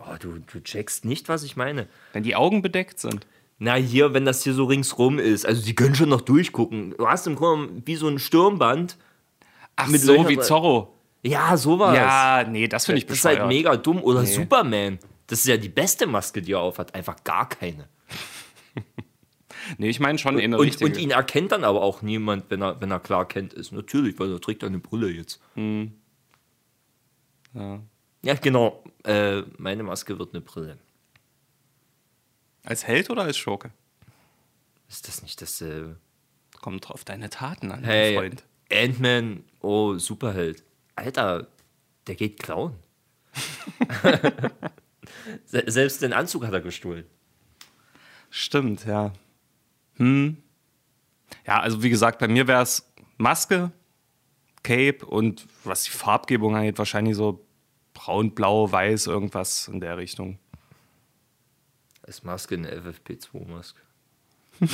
Oh, 0.00 0.16
du, 0.18 0.38
du 0.38 0.62
checkst 0.62 1.04
nicht, 1.04 1.28
was 1.28 1.42
ich 1.42 1.56
meine. 1.56 1.86
Wenn 2.12 2.22
die 2.22 2.34
Augen 2.34 2.62
bedeckt 2.62 2.98
sind. 2.98 3.26
Na, 3.58 3.74
hier, 3.74 4.14
wenn 4.14 4.24
das 4.24 4.42
hier 4.42 4.54
so 4.54 4.64
ringsrum 4.64 5.18
ist. 5.18 5.44
Also, 5.44 5.60
sie 5.60 5.74
können 5.74 5.94
schon 5.94 6.08
noch 6.08 6.22
durchgucken. 6.22 6.94
Du 6.96 7.06
hast 7.06 7.26
im 7.26 7.34
Grunde 7.36 7.82
wie 7.84 7.96
so 7.96 8.08
ein 8.08 8.18
Stirnband. 8.18 8.96
Ach 9.76 9.88
Mit 9.88 10.00
so, 10.00 10.12
Löchern 10.14 10.28
wie. 10.28 10.38
Zorro. 10.38 10.94
Ja, 11.22 11.56
sowas. 11.58 11.94
Ja, 11.94 12.44
nee, 12.48 12.66
das 12.66 12.86
finde 12.86 12.98
ich 13.00 13.06
das 13.06 13.16
ist 13.18 13.22
bescheuert. 13.22 13.40
halt 13.40 13.48
mega 13.48 13.76
dumm. 13.76 14.02
Oder 14.02 14.24
Superman. 14.24 14.98
Das 15.26 15.40
ist 15.40 15.46
ja 15.46 15.58
die 15.58 15.68
beste 15.68 16.06
Maske, 16.06 16.40
die 16.40 16.52
er 16.52 16.60
aufhat. 16.60 16.94
Einfach 16.94 17.22
gar 17.24 17.48
keine. 17.48 17.88
Nee, 19.78 19.90
ich 19.90 20.00
meine 20.00 20.18
schon 20.18 20.40
eine 20.40 20.58
Und, 20.58 20.82
und 20.82 20.96
ihn 20.96 21.10
erkennt 21.10 21.52
dann 21.52 21.62
aber 21.64 21.82
auch 21.82 22.02
niemand, 22.02 22.46
wenn 22.48 22.62
er, 22.62 22.80
wenn 22.80 22.90
er 22.90 22.98
klar 22.98 23.28
kennt 23.28 23.52
ist. 23.52 23.70
Natürlich, 23.72 24.18
weil 24.18 24.32
er 24.32 24.40
trägt 24.40 24.64
eine 24.64 24.78
Brille 24.78 25.10
jetzt. 25.10 25.40
ja. 27.54 27.80
Ja, 28.22 28.34
genau. 28.34 28.82
Äh, 29.04 29.42
meine 29.56 29.82
Maske 29.82 30.18
wird 30.18 30.34
eine 30.34 30.40
Brille. 30.40 30.78
Als 32.64 32.86
Held 32.86 33.10
oder 33.10 33.22
als 33.22 33.38
Schurke? 33.38 33.70
Ist 34.88 35.08
das 35.08 35.22
nicht 35.22 35.40
dasselbe? 35.40 35.96
Kommt 36.60 36.88
drauf 36.88 37.04
deine 37.04 37.30
Taten 37.30 37.72
an, 37.72 37.84
Hey, 37.84 38.14
mein 38.14 38.22
Freund. 38.22 38.44
Ant-Man, 38.70 39.44
oh, 39.60 39.96
Superheld. 39.98 40.64
Alter, 40.94 41.48
der 42.06 42.14
geht 42.14 42.38
klauen. 42.38 42.74
Se 45.44 45.64
selbst 45.66 46.02
den 46.02 46.12
Anzug 46.12 46.44
hat 46.44 46.52
er 46.52 46.60
gestohlen. 46.60 47.04
Stimmt, 48.28 48.84
ja. 48.84 49.12
Hm. 49.96 50.36
Ja, 51.46 51.60
also 51.60 51.82
wie 51.82 51.90
gesagt, 51.90 52.18
bei 52.18 52.28
mir 52.28 52.46
wäre 52.46 52.62
es 52.62 52.92
Maske, 53.16 53.72
Cape 54.62 55.04
und 55.06 55.46
was 55.64 55.84
die 55.84 55.90
Farbgebung 55.90 56.56
angeht, 56.56 56.78
wahrscheinlich 56.78 57.16
so 57.16 57.46
braun, 58.00 58.34
blau, 58.34 58.72
weiß, 58.72 59.08
irgendwas 59.08 59.68
in 59.68 59.80
der 59.80 59.98
Richtung. 59.98 60.38
Als 62.02 62.24
Maske 62.24 62.54
eine 62.54 62.70
FFP2-Maske. 62.70 63.80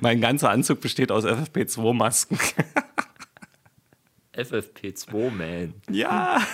Mein 0.00 0.20
ganzer 0.20 0.50
Anzug 0.50 0.80
besteht 0.80 1.10
aus 1.10 1.24
FFP2-Masken. 1.24 2.38
FFP2-Man. 4.34 5.74
ja. 5.90 6.46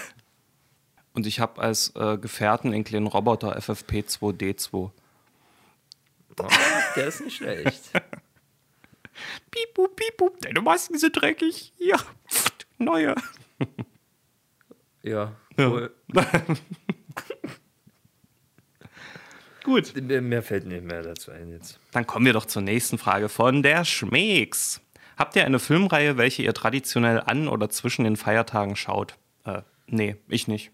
Und 1.13 1.27
ich 1.27 1.39
habe 1.39 1.61
als 1.61 1.95
äh, 1.95 2.17
Gefährten 2.17 2.73
einen 2.73 2.83
kleinen 2.83 3.07
Roboter 3.07 3.57
FFP2D2. 3.59 4.73
Oh, 4.75 4.91
der 6.97 7.07
ist 7.07 7.21
nicht 7.21 7.37
schlecht. 7.37 7.93
Piep, 9.53 9.75
piep, 9.75 10.17
piep, 10.17 10.41
deine 10.41 10.61
Masken 10.61 10.99
sind 10.99 11.13
dreckig. 11.13 11.73
Ja, 11.79 11.99
neue. 12.79 13.15
Ja, 15.05 15.37
Ja. 15.59 15.89
Gut. 19.63 19.95
Mir, 19.95 20.21
mir 20.21 20.43
fällt 20.43 20.67
nicht 20.67 20.85
mehr 20.85 21.03
dazu 21.03 21.31
ein 21.31 21.51
jetzt. 21.51 21.79
Dann 21.93 22.07
kommen 22.07 22.27
wir 22.27 22.33
doch 22.33 22.45
zur 22.47 22.63
nächsten 22.63 22.99
Frage 22.99 23.29
von 23.29 23.63
der 23.63 23.85
Schmeeks. 23.85 24.81
Habt 25.17 25.37
ihr 25.37 25.45
eine 25.45 25.59
Filmreihe, 25.59 26.17
welche 26.17 26.43
ihr 26.43 26.53
traditionell 26.53 27.21
an 27.21 27.49
oder 27.49 27.71
zwischen 27.71 28.05
den 28.05 28.17
Feiertagen 28.17 28.77
schaut? 28.77 29.17
Äh, 29.45 29.63
nee, 29.87 30.17
ich 30.29 30.49
nicht. 30.49 30.71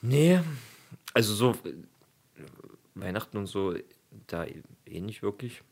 Nee, 0.00 0.40
also 1.12 1.34
so 1.34 1.56
Weihnachten 2.94 3.36
und 3.36 3.46
so, 3.46 3.74
da 4.26 4.44
eh 4.44 5.00
nicht 5.00 5.22
wirklich. 5.22 5.62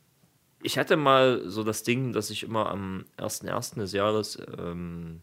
Ich 0.61 0.77
hatte 0.77 0.97
mal 0.97 1.41
so 1.49 1.63
das 1.63 1.83
Ding, 1.83 2.13
dass 2.13 2.29
ich 2.29 2.43
immer 2.43 2.69
am 2.69 3.05
1.1. 3.17 3.75
des 3.79 3.91
Jahres 3.93 4.37
ähm, 4.57 5.21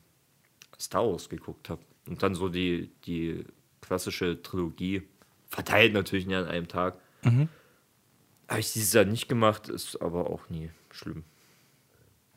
Star 0.82 1.06
Wars 1.06 1.28
geguckt 1.28 1.68
habe. 1.70 1.82
Und 2.06 2.22
dann 2.22 2.34
so 2.34 2.48
die, 2.48 2.90
die 3.06 3.44
klassische 3.80 4.42
Trilogie, 4.42 5.02
verteilt 5.48 5.92
natürlich 5.92 6.26
nicht 6.26 6.36
an 6.36 6.46
einem 6.46 6.68
Tag. 6.68 6.98
Habe 8.48 8.60
ich 8.60 8.72
dieses 8.72 8.92
Jahr 8.92 9.04
nicht 9.04 9.28
gemacht, 9.28 9.68
ist 9.68 10.00
aber 10.00 10.30
auch 10.30 10.48
nie 10.48 10.70
schlimm. 10.90 11.24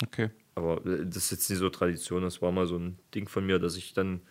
Okay. 0.03 0.29
Aber 0.55 0.85
äh, 0.85 1.05
das 1.05 1.17
ist 1.17 1.31
jetzt 1.31 1.49
nicht 1.49 1.59
so 1.59 1.69
Tradition, 1.69 2.23
das 2.23 2.41
war 2.41 2.51
mal 2.51 2.67
so 2.67 2.77
ein 2.77 2.97
Ding 3.13 3.27
von 3.27 3.45
mir, 3.45 3.59
dass 3.59 3.75
ich 3.75 3.93
dann, 3.93 4.21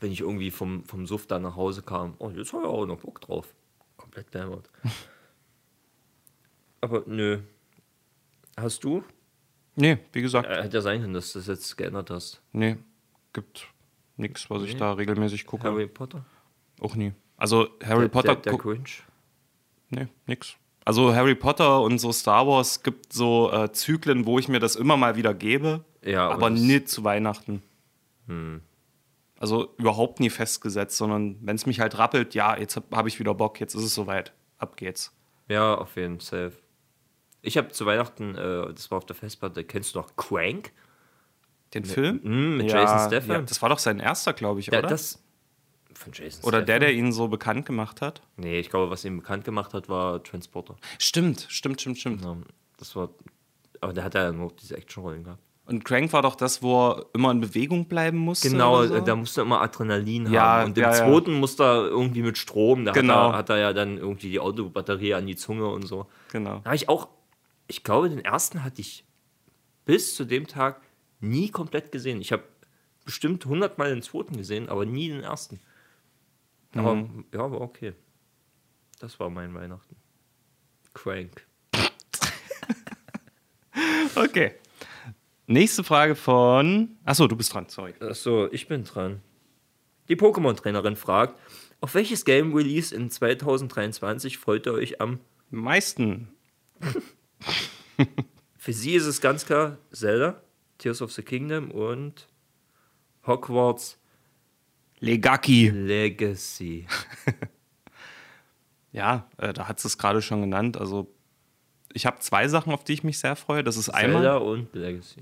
wenn 0.00 0.12
ich 0.12 0.20
irgendwie 0.20 0.50
vom, 0.50 0.84
vom 0.84 1.06
Suff 1.06 1.26
da 1.26 1.38
nach 1.38 1.56
Hause 1.56 1.82
kam, 1.82 2.14
oh, 2.18 2.30
jetzt 2.30 2.52
habe 2.52 2.64
ich 2.64 2.68
auch 2.68 2.86
noch 2.86 3.00
Bock 3.00 3.20
drauf. 3.20 3.54
Komplett 3.96 4.32
dämmert. 4.34 4.70
Aber 6.80 7.04
nö. 7.06 7.40
Hast 8.56 8.84
du? 8.84 9.04
Nee, 9.80 9.98
wie 10.12 10.22
gesagt, 10.22 10.48
Äh, 10.48 10.62
Hätte 10.62 10.76
ja 10.76 10.80
sein 10.82 11.00
können, 11.00 11.14
dass 11.14 11.32
du 11.32 11.38
das 11.40 11.48
jetzt 11.48 11.76
geändert 11.76 12.10
hast. 12.10 12.40
nee. 12.52 12.76
Gibt 13.32 13.68
nichts, 14.16 14.50
was 14.50 14.62
ich 14.64 14.76
da 14.76 14.92
regelmäßig 14.94 15.46
gucke. 15.46 15.64
Harry 15.68 15.86
Potter? 15.86 16.24
Auch 16.80 16.96
nie. 16.96 17.12
Also 17.36 17.68
Harry 17.84 18.02
der, 18.02 18.08
Potter 18.08 18.34
Der, 18.36 18.52
der 18.52 18.58
Cringe? 18.58 18.84
Nee, 19.90 20.08
nix. 20.26 20.56
Also 20.84 21.14
Harry 21.14 21.34
Potter 21.36 21.80
und 21.80 21.98
so 22.00 22.10
Star 22.10 22.46
Wars 22.48 22.82
gibt 22.82 23.12
so 23.12 23.52
äh, 23.52 23.70
Zyklen, 23.72 24.26
wo 24.26 24.38
ich 24.40 24.48
mir 24.48 24.58
das 24.58 24.74
immer 24.74 24.96
mal 24.96 25.14
wieder 25.16 25.32
gebe, 25.32 25.84
Ja, 26.02 26.28
aber 26.28 26.48
Hm. 26.48 26.54
nie 26.66 26.84
zu 26.84 27.04
Weihnachten. 27.04 27.62
Also 29.38 29.74
überhaupt 29.78 30.20
nie 30.20 30.30
festgesetzt, 30.30 30.96
sondern 30.96 31.36
wenn 31.40 31.56
es 31.56 31.66
mich 31.66 31.80
halt 31.80 31.96
rappelt, 31.98 32.34
ja, 32.34 32.58
jetzt 32.58 32.76
habe 32.76 32.86
hab 32.96 33.06
ich 33.06 33.18
wieder 33.18 33.34
Bock, 33.34 33.58
jetzt 33.60 33.74
ist 33.74 33.82
es 33.84 33.94
soweit, 33.94 34.32
ab 34.58 34.76
geht's. 34.76 35.12
Ja, 35.48 35.74
auf 35.76 35.96
jeden 35.96 36.20
Fall. 36.20 36.52
Ich 37.42 37.56
habe 37.56 37.68
zu 37.68 37.86
Weihnachten, 37.86 38.34
äh, 38.36 38.72
das 38.72 38.90
war 38.90 38.98
auf 38.98 39.06
der 39.06 39.16
Festplatte, 39.16 39.64
kennst 39.64 39.94
du 39.94 39.98
noch 40.00 40.14
Crank? 40.16 40.72
Den 41.74 41.84
Film? 41.84 42.20
Mm, 42.22 42.56
mit 42.58 42.70
ja, 42.70 42.80
Jason 42.82 42.98
Statham. 43.08 43.30
Ja, 43.30 43.42
das 43.42 43.62
war 43.62 43.68
doch 43.68 43.78
sein 43.78 44.00
erster, 44.00 44.32
glaube 44.32 44.60
ich, 44.60 44.66
Der, 44.66 44.80
oder? 44.80 44.88
das 44.88 45.22
von 45.94 46.12
Jason 46.12 46.44
oder 46.44 46.58
der, 46.62 46.76
Statham? 46.76 46.80
der 46.80 46.92
ihn 46.94 47.12
so 47.12 47.28
bekannt 47.28 47.64
gemacht 47.66 48.00
hat? 48.00 48.22
Nee, 48.36 48.58
ich 48.58 48.70
glaube, 48.70 48.90
was 48.90 49.04
ihn 49.04 49.16
bekannt 49.18 49.44
gemacht 49.44 49.72
hat, 49.72 49.88
war 49.88 50.22
Transporter. 50.22 50.76
Stimmt, 50.98 51.46
stimmt, 51.48 51.80
stimmt, 51.80 51.98
stimmt. 51.98 52.22
Ja, 52.24 52.36
das 52.78 52.94
war. 52.96 53.10
Aber 53.80 53.92
der 53.92 54.04
hat 54.04 54.14
ja 54.14 54.30
nur 54.32 54.52
diese 54.60 54.76
Actionrollen 54.76 55.24
gehabt. 55.24 55.40
Und 55.66 55.84
Crank 55.84 56.12
war 56.12 56.22
doch 56.22 56.34
das, 56.34 56.62
wo 56.62 56.88
er 56.90 57.06
immer 57.14 57.30
in 57.30 57.40
Bewegung 57.40 57.86
bleiben 57.86 58.18
musste. 58.18 58.50
Genau, 58.50 58.84
so? 58.84 58.96
äh, 58.96 59.02
da 59.04 59.14
musste 59.14 59.40
er 59.42 59.44
immer 59.44 59.60
Adrenalin 59.62 60.30
Ja, 60.32 60.42
haben. 60.42 60.70
Und 60.70 60.76
im 60.78 60.82
ja, 60.82 60.90
ja. 60.90 60.96
zweiten 60.96 61.34
musste 61.34 61.62
er 61.62 61.84
irgendwie 61.86 62.22
mit 62.22 62.36
Strom, 62.36 62.84
da 62.84 62.90
Genau. 62.92 63.14
hat, 63.14 63.32
er, 63.32 63.38
hat 63.38 63.50
er 63.50 63.58
ja 63.58 63.72
dann 63.72 63.96
irgendwie 63.96 64.30
die 64.30 64.40
Autobatterie 64.40 65.14
an 65.14 65.26
die 65.26 65.36
Zunge 65.36 65.68
und 65.68 65.82
so. 65.86 66.06
Genau. 66.32 66.58
Da 66.58 66.64
habe 66.64 66.74
ich 66.76 66.88
auch, 66.88 67.08
ich 67.70 67.82
glaube, 67.84 68.10
den 68.10 68.18
ersten 68.24 68.62
hatte 68.64 68.80
ich 68.82 69.04
bis 69.86 70.14
zu 70.14 70.24
dem 70.24 70.46
Tag 70.46 70.80
nie 71.20 71.50
komplett 71.50 71.90
gesehen. 71.92 72.20
Ich 72.20 72.32
habe 72.32 72.44
bestimmt 73.04 73.44
100 73.44 73.78
Mal 73.78 73.90
den 73.90 74.02
zweiten 74.02 74.36
gesehen, 74.36 74.68
aber 74.68 74.84
nie 74.84 75.08
den 75.08 75.22
ersten. 75.22 75.58
Aber 76.74 76.94
Mhm. 76.96 77.24
ja, 77.32 77.50
war 77.50 77.60
okay. 77.60 77.94
Das 79.00 79.18
war 79.18 79.30
mein 79.30 79.54
Weihnachten. 79.54 79.96
Crank. 80.94 81.46
Okay. 84.16 84.54
Nächste 85.46 85.84
Frage 85.84 86.14
von. 86.14 86.96
Achso, 87.04 87.26
du 87.26 87.36
bist 87.36 87.52
dran, 87.54 87.66
sorry. 87.68 87.94
Achso, 88.00 88.48
ich 88.52 88.68
bin 88.68 88.84
dran. 88.84 89.20
Die 90.08 90.16
Pokémon-Trainerin 90.16 90.96
fragt, 90.96 91.38
auf 91.80 91.94
welches 91.94 92.24
Game 92.24 92.52
Release 92.54 92.94
in 92.94 93.10
2023 93.10 94.38
freut 94.38 94.66
ihr 94.66 94.72
euch 94.74 95.00
am 95.00 95.20
Meisten. 95.50 96.28
Für 98.58 98.72
sie 98.72 98.94
ist 98.94 99.06
es 99.06 99.20
ganz 99.20 99.46
klar 99.46 99.78
Zelda, 99.92 100.40
Tears 100.78 101.00
of 101.02 101.12
the 101.12 101.22
Kingdom 101.22 101.70
und 101.70 102.26
Hogwarts 103.26 103.98
Legaki. 105.00 105.68
Legacy. 105.70 106.86
Ja, 108.92 109.28
äh, 109.38 109.52
da 109.52 109.68
hat 109.68 109.84
es 109.84 109.98
gerade 109.98 110.20
schon 110.20 110.40
genannt. 110.40 110.76
Also, 110.76 111.14
ich 111.92 112.06
habe 112.06 112.18
zwei 112.18 112.48
Sachen, 112.48 112.72
auf 112.72 112.82
die 112.82 112.92
ich 112.94 113.04
mich 113.04 113.20
sehr 113.20 113.36
freue. 113.36 113.62
Das 113.62 113.76
ist 113.76 113.88
einmal 113.88 114.22
Zelda 114.22 114.36
und 114.38 114.74
Legacy. 114.74 115.20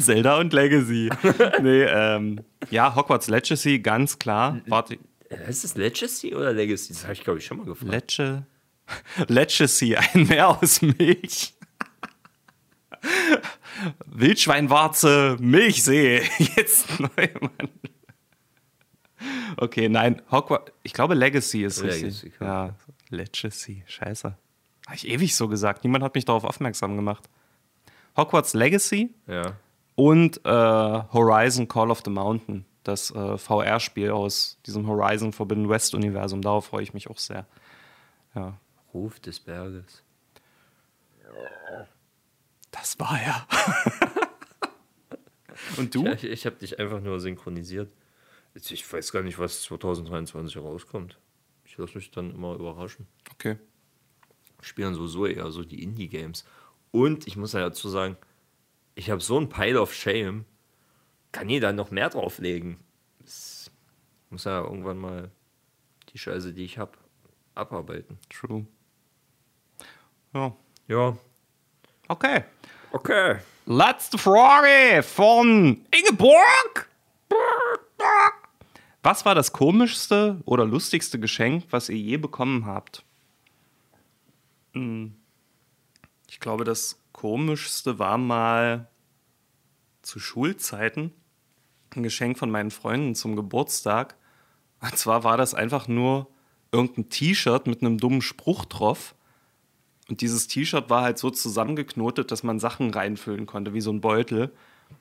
Zelda 0.00 0.38
und 0.40 0.52
Legacy. 0.52 1.10
nee, 1.62 1.84
ähm, 1.84 2.40
ja, 2.70 2.96
Hogwarts 2.96 3.28
Legacy, 3.28 3.78
ganz 3.78 4.18
klar. 4.18 4.60
Warte, 4.66 4.98
Äh, 5.28 5.48
Ist 5.48 5.64
es 5.64 5.76
Legacy 5.76 6.34
oder 6.34 6.52
Legacy? 6.52 6.94
Das 6.94 7.04
habe 7.04 7.12
ich, 7.12 7.22
glaube 7.22 7.38
ich, 7.38 7.46
schon 7.46 7.58
mal 7.58 7.66
gefragt. 7.66 7.92
Lecce. 7.92 8.44
Legacy, 9.28 9.96
ein 9.96 10.24
Meer 10.26 10.48
aus 10.48 10.80
Milch. 10.82 11.54
Wildschweinwarze, 14.06 15.36
Milchsee. 15.40 16.22
Jetzt 16.38 16.88
neu, 17.00 17.28
Mann. 17.40 17.68
Okay, 19.56 19.88
nein, 19.88 20.22
Hogwarts. 20.30 20.72
Ich 20.82 20.92
glaube, 20.92 21.14
Legacy 21.14 21.64
ist 21.64 21.80
Legacy, 21.80 22.04
richtig. 22.06 22.32
Ja, 22.40 22.74
Legacy, 23.10 23.82
scheiße. 23.86 24.36
Habe 24.86 24.96
ich 24.96 25.08
ewig 25.08 25.34
so 25.34 25.48
gesagt. 25.48 25.84
Niemand 25.84 26.04
hat 26.04 26.14
mich 26.14 26.24
darauf 26.24 26.44
aufmerksam 26.44 26.96
gemacht. 26.96 27.28
Hogwarts 28.16 28.54
Legacy 28.54 29.14
Ja. 29.26 29.54
und 29.94 30.40
äh, 30.44 30.50
Horizon 30.50 31.68
Call 31.68 31.90
of 31.90 32.02
the 32.04 32.10
Mountain. 32.10 32.64
Das 32.84 33.10
äh, 33.10 33.36
VR-Spiel 33.36 34.10
aus 34.10 34.58
diesem 34.64 34.86
Horizon 34.86 35.32
Forbidden 35.32 35.68
West-Universum. 35.68 36.40
Darauf 36.40 36.66
freue 36.66 36.82
ich 36.84 36.94
mich 36.94 37.10
auch 37.10 37.18
sehr. 37.18 37.46
Ja, 38.34 38.54
Ruf 38.96 39.20
des 39.20 39.40
Berges. 39.40 40.02
das 42.70 42.98
war 42.98 43.20
er. 43.20 43.46
und 45.76 45.94
du? 45.94 46.06
Ich 46.06 46.24
ich 46.24 46.46
habe 46.46 46.56
dich 46.56 46.80
einfach 46.80 47.02
nur 47.02 47.20
synchronisiert. 47.20 47.92
Ich 48.54 48.90
weiß 48.90 49.12
gar 49.12 49.22
nicht, 49.22 49.38
was 49.38 49.60
2023 49.64 50.56
rauskommt. 50.56 51.18
Ich 51.66 51.76
lasse 51.76 51.98
mich 51.98 52.10
dann 52.10 52.32
immer 52.32 52.54
überraschen. 52.54 53.06
Okay. 53.32 53.58
Spielen 54.62 54.94
sowieso 54.94 55.26
eher 55.26 55.50
so 55.50 55.62
die 55.62 55.82
Indie-Games. 55.82 56.46
Und 56.90 57.26
ich 57.26 57.36
muss 57.36 57.52
ja 57.52 57.60
dazu 57.60 57.90
sagen, 57.90 58.16
ich 58.94 59.10
habe 59.10 59.20
so 59.20 59.38
ein 59.38 59.50
Pile 59.50 59.78
of 59.78 59.92
Shame. 59.92 60.46
Kann 61.32 61.50
jeder 61.50 61.74
noch 61.74 61.90
mehr 61.90 62.08
drauflegen? 62.08 62.78
Es 63.22 63.70
muss 64.30 64.44
ja 64.44 64.62
irgendwann 64.62 64.96
mal 64.96 65.30
die 66.14 66.18
Scheiße, 66.18 66.54
die 66.54 66.64
ich 66.64 66.78
habe, 66.78 66.96
abarbeiten. 67.54 68.18
True. 68.30 68.66
Ja. 70.36 70.52
Ja, 70.88 71.16
Okay. 72.08 72.44
okay. 72.92 73.38
Letzte 73.64 74.18
Frage 74.18 75.02
von 75.02 75.80
Ingeborg. 75.90 76.88
Was 79.02 79.24
war 79.24 79.34
das 79.34 79.52
komischste 79.52 80.40
oder 80.44 80.64
lustigste 80.66 81.18
Geschenk, 81.18 81.64
was 81.70 81.88
ihr 81.88 81.96
je 81.96 82.16
bekommen 82.18 82.66
habt? 82.66 83.02
Hm. 84.74 85.16
Ich 86.28 86.38
glaube, 86.38 86.64
das 86.64 87.00
komischste 87.12 87.98
war 87.98 88.18
mal 88.18 88.88
zu 90.02 90.20
Schulzeiten 90.20 91.12
ein 91.96 92.02
Geschenk 92.02 92.38
von 92.38 92.50
meinen 92.50 92.70
Freunden 92.70 93.14
zum 93.14 93.36
Geburtstag. 93.36 94.16
Und 94.80 94.96
zwar 94.98 95.24
war 95.24 95.38
das 95.38 95.54
einfach 95.54 95.88
nur 95.88 96.28
irgendein 96.70 97.08
T-Shirt 97.08 97.66
mit 97.66 97.80
einem 97.80 97.96
dummen 97.98 98.20
Spruch 98.22 98.66
drauf. 98.66 99.14
Und 100.08 100.20
dieses 100.20 100.46
T-Shirt 100.46 100.88
war 100.88 101.02
halt 101.02 101.18
so 101.18 101.30
zusammengeknotet, 101.30 102.30
dass 102.30 102.42
man 102.42 102.60
Sachen 102.60 102.90
reinfüllen 102.90 103.46
konnte, 103.46 103.74
wie 103.74 103.80
so 103.80 103.90
ein 103.90 104.00
Beutel. 104.00 104.52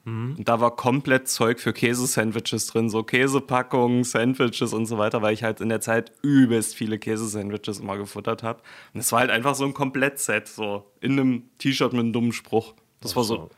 Und 0.05 0.45
da 0.45 0.59
war 0.59 0.75
komplett 0.75 1.27
Zeug 1.27 1.59
für 1.59 1.73
Käsesandwiches 1.73 2.67
drin, 2.67 2.89
so 2.89 3.03
Käsepackungen, 3.03 4.03
Sandwiches 4.03 4.73
und 4.73 4.85
so 4.85 4.97
weiter, 4.97 5.21
weil 5.21 5.33
ich 5.33 5.43
halt 5.43 5.61
in 5.61 5.69
der 5.69 5.81
Zeit 5.81 6.11
übelst 6.21 6.75
viele 6.75 6.99
Käsesandwiches 6.99 7.79
immer 7.79 7.97
gefuttert 7.97 8.43
habe. 8.43 8.61
Und 8.93 8.99
es 8.99 9.11
war 9.11 9.19
halt 9.19 9.31
einfach 9.31 9.55
so 9.55 9.65
ein 9.65 9.73
Komplettset, 9.73 10.47
so 10.47 10.91
in 11.01 11.13
einem 11.13 11.43
T-Shirt 11.57 11.93
mit 11.93 12.01
einem 12.01 12.13
dummen 12.13 12.33
Spruch. 12.33 12.73
Das 13.01 13.15
war 13.15 13.23
so, 13.23 13.49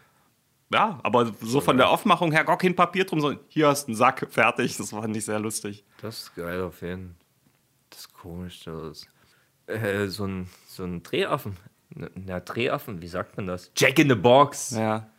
ja, 0.74 1.00
aber 1.04 1.32
so 1.42 1.62
von 1.62 1.78
der 1.78 1.90
Aufmachung 1.90 2.32
her 2.32 2.44
gar 2.44 2.58
kein 2.58 2.76
Papier 2.76 3.06
drum, 3.06 3.20
sondern 3.22 3.44
hier 3.48 3.68
hast 3.68 3.86
du 3.86 3.92
einen 3.92 3.98
Sack, 3.98 4.28
fertig. 4.30 4.78
Das 4.78 4.92
fand 4.92 5.16
ich 5.16 5.26
sehr 5.26 5.40
lustig. 5.40 5.86
Das 6.02 6.24
ist 6.24 6.36
geil 6.36 6.62
auf 6.62 6.82
jeden 6.82 7.16
Das 7.90 8.12
Komischste 8.12 8.72
ist. 8.92 9.10
Äh, 9.68 10.08
so 10.08 10.26
ein, 10.26 10.48
so 10.68 10.84
ein 10.84 11.04
Drehaffen. 11.04 11.58
Na, 12.16 12.40
Drehaffen, 12.40 13.02
wie 13.02 13.08
sagt 13.08 13.38
man 13.38 13.48
das? 13.48 13.72
Jack 13.76 14.00
in 14.00 14.10
the 14.10 14.16
Box. 14.16 14.72
Ja, 14.72 15.10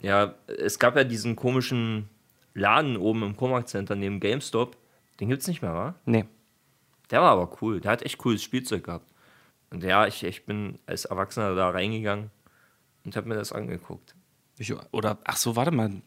Ja, 0.00 0.34
es 0.46 0.78
gab 0.78 0.96
ja 0.96 1.04
diesen 1.04 1.36
komischen 1.36 2.08
Laden 2.54 2.96
oben 2.96 3.22
im 3.22 3.36
Comac 3.36 3.68
Center 3.68 3.94
neben 3.94 4.20
GameStop. 4.20 4.76
Den 5.20 5.28
gibt's 5.28 5.46
nicht 5.46 5.62
mehr, 5.62 5.74
wa? 5.74 5.94
nee. 6.04 6.24
Der 7.10 7.20
war 7.20 7.30
aber 7.30 7.56
cool. 7.62 7.80
Der 7.80 7.92
hat 7.92 8.02
echt 8.02 8.18
cooles 8.18 8.42
Spielzeug 8.42 8.82
gehabt. 8.82 9.08
Und 9.70 9.84
ja, 9.84 10.06
ich, 10.08 10.24
ich 10.24 10.44
bin 10.44 10.78
als 10.86 11.04
Erwachsener 11.04 11.54
da 11.54 11.70
reingegangen 11.70 12.30
und 13.04 13.14
habe 13.14 13.28
mir 13.28 13.36
das 13.36 13.52
angeguckt. 13.52 14.16
Ich, 14.58 14.74
oder, 14.90 15.18
ach 15.24 15.36
so, 15.36 15.54
warte 15.54 15.70
mal. 15.70 16.02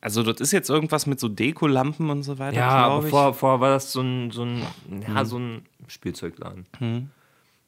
Also, 0.00 0.22
das 0.22 0.40
ist 0.40 0.52
jetzt 0.52 0.70
irgendwas 0.70 1.06
mit 1.06 1.18
so 1.18 1.28
Dekolampen 1.28 2.10
und 2.10 2.22
so 2.22 2.38
weiter, 2.38 2.56
Ja, 2.56 2.68
aber 2.68 3.02
vorher, 3.02 3.34
vorher 3.34 3.60
war 3.60 3.70
das 3.70 3.92
so 3.92 4.02
ein, 4.02 4.30
so 4.30 4.44
ein, 4.44 4.62
ja, 5.08 5.24
so 5.24 5.38
ein 5.38 5.66
Spielzeugladen. 5.88 6.66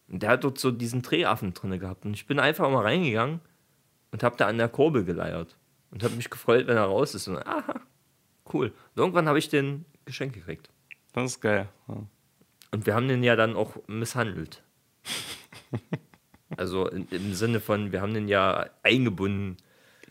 Und 0.08 0.22
der 0.22 0.30
hat 0.30 0.44
dort 0.44 0.58
so 0.58 0.70
diesen 0.70 1.02
Drehaffen 1.02 1.54
drin 1.54 1.78
gehabt. 1.78 2.04
Und 2.04 2.14
ich 2.14 2.26
bin 2.26 2.38
einfach 2.38 2.70
mal 2.70 2.82
reingegangen 2.82 3.40
und 4.10 4.22
habe 4.22 4.36
da 4.36 4.46
an 4.46 4.58
der 4.58 4.68
Kurbel 4.68 5.04
geleiert. 5.04 5.56
Und 5.90 6.02
habe 6.02 6.14
mich 6.16 6.30
gefreut, 6.30 6.66
wenn 6.66 6.76
er 6.76 6.84
raus 6.84 7.14
ist. 7.14 7.28
Und 7.28 7.38
aha, 7.38 7.80
cool. 8.52 8.66
Und 8.66 8.96
irgendwann 8.96 9.28
habe 9.28 9.38
ich 9.38 9.48
den 9.48 9.84
Geschenk 10.04 10.34
gekriegt. 10.34 10.70
Das 11.12 11.32
ist 11.32 11.40
geil. 11.40 11.68
Ja. 11.88 11.96
Und 12.70 12.86
wir 12.86 12.94
haben 12.94 13.08
den 13.08 13.22
ja 13.22 13.36
dann 13.36 13.56
auch 13.56 13.76
misshandelt. 13.86 14.62
also 16.56 16.88
in, 16.88 17.08
im 17.10 17.34
Sinne 17.34 17.60
von, 17.60 17.92
wir 17.92 18.00
haben 18.00 18.14
den 18.14 18.28
ja 18.28 18.66
eingebunden 18.82 19.56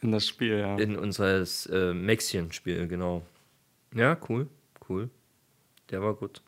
In 0.02 0.12
das 0.12 0.28
Spiel, 0.28 0.60
ja. 0.60 0.76
in 0.78 0.96
unseres 0.96 1.66
äh, 1.68 1.94
Maxien-Spiel, 1.94 2.88
genau. 2.88 3.24
Ja, 3.94 4.18
cool, 4.30 4.48
cool. 4.90 5.10
Der 5.90 6.02
war 6.02 6.14
gut. 6.14 6.42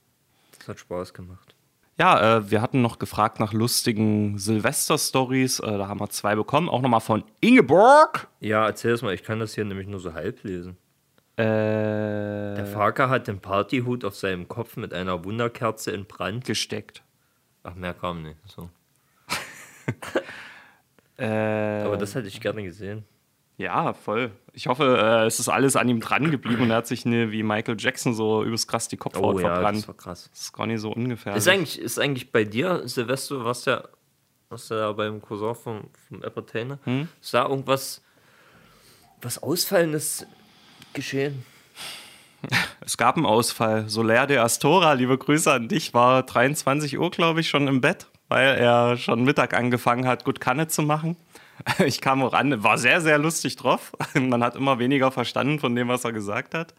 Das 0.58 0.68
hat 0.68 0.80
Spaß 0.80 1.14
gemacht. 1.14 1.56
Ja, 1.98 2.38
äh, 2.38 2.52
wir 2.52 2.62
hatten 2.62 2.82
noch 2.82 3.00
gefragt 3.00 3.40
nach 3.40 3.52
lustigen 3.54 4.38
Silvester-Stories. 4.38 5.60
Äh, 5.60 5.78
da 5.78 5.88
haben 5.88 6.00
wir 6.00 6.10
zwei 6.10 6.36
bekommen. 6.36 6.70
Auch 6.70 6.82
nochmal 6.82 7.02
von 7.02 7.24
Ingeborg. 7.42 8.28
Ja, 8.40 8.66
erzähl 8.68 8.92
es 8.94 9.02
mal, 9.02 9.14
ich 9.14 9.24
kann 9.24 9.40
das 9.40 9.56
hier 9.56 9.66
nämlich 9.66 9.88
nur 9.88 10.00
so 10.00 10.14
halb 10.14 10.44
lesen. 10.44 10.78
Äh, 11.36 11.44
Der 11.44 12.66
Vater 12.72 13.10
hat 13.10 13.28
den 13.28 13.40
Partyhut 13.40 14.06
auf 14.06 14.16
seinem 14.16 14.48
Kopf 14.48 14.78
mit 14.78 14.94
einer 14.94 15.24
Wunderkerze 15.26 15.92
in 15.92 16.06
Brand. 16.06 16.46
gesteckt. 16.46 17.02
Ach, 17.64 17.76
mehr 17.76 17.94
kam 17.94 18.22
nicht. 18.24 18.38
So. 18.46 18.70
Äh, 21.18 21.84
Aber 21.84 21.98
das 21.98 22.16
hätte 22.16 22.30
ich 22.30 22.40
gerne 22.40 22.64
gesehen. 22.64 23.04
Ja, 23.60 23.94
voll. 23.94 24.32
Ich 24.54 24.68
hoffe, 24.68 24.98
äh, 24.98 25.26
es 25.28 25.40
ist 25.40 25.50
alles 25.50 25.76
an 25.76 25.88
ihm 25.90 26.00
dran 26.00 26.32
geblieben 26.32 26.64
und 26.64 26.72
er 26.72 26.78
hat 26.78 26.88
sich 26.88 27.06
ne, 27.06 27.32
wie 27.32 27.44
Michael 27.44 27.76
Jackson 27.78 28.14
so 28.14 28.44
übelst 28.44 28.68
krass 28.68 28.88
die 28.88 28.98
Kopfhaut 28.98 29.36
Oh 29.36 29.40
ja, 29.40 29.54
verbrannt. 29.54 29.80
das 29.80 29.88
war 29.88 29.96
krass. 29.96 30.30
Das 30.32 30.42
ist 30.42 30.54
gar 30.54 30.66
nicht 30.66 30.80
so 30.80 30.92
ungefähr. 30.92 31.36
Ist 31.36 31.48
eigentlich, 31.48 31.78
ist 31.80 32.00
eigentlich 32.00 32.32
bei 32.32 32.46
dir, 32.46 32.88
Silvester, 32.88 33.44
was 33.46 33.66
ja, 33.66 33.84
was 34.50 34.70
ja 34.70 34.92
beim 34.94 35.22
Cousin 35.22 35.54
vom, 35.56 35.82
vom 36.08 36.24
Entertainer, 36.24 36.80
ist 37.22 37.34
da 37.34 37.48
irgendwas, 37.48 38.02
was 39.22 39.44
Ausfallendes 39.44 40.26
geschehen? 40.94 41.46
Es 42.80 42.96
gab 42.96 43.18
einen 43.18 43.26
Ausfall. 43.26 43.90
Soler 43.90 44.26
de 44.26 44.38
Astora, 44.38 44.94
liebe 44.94 45.18
Grüße 45.18 45.52
an 45.52 45.68
dich, 45.68 45.94
war 45.94 46.24
23 46.24 46.98
Uhr, 46.98 47.12
glaube 47.12 47.42
ich, 47.42 47.50
schon 47.50 47.68
im 47.68 47.82
Bett, 47.82 48.08
weil 48.30 48.56
er 48.58 48.96
schon 48.96 49.26
Mittag 49.26 49.54
angefangen 49.54 50.08
hat, 50.08 50.24
gut 50.24 50.40
Kanne 50.40 50.70
zu 50.70 50.82
machen. 50.82 51.18
Ich 51.86 52.02
kam 52.02 52.24
auch 52.24 52.34
an, 52.34 52.64
war 52.64 52.78
sehr, 52.78 53.02
sehr 53.02 53.18
lustig 53.18 53.56
drauf. 53.56 53.92
Man 54.14 54.44
hat 54.44 54.56
immer 54.56 54.80
weniger 54.80 55.12
verstanden 55.12 55.60
von 55.60 55.76
dem, 55.76 55.88
was 55.88 56.04
er 56.04 56.14
gesagt 56.14 56.54
hat. 56.54 56.74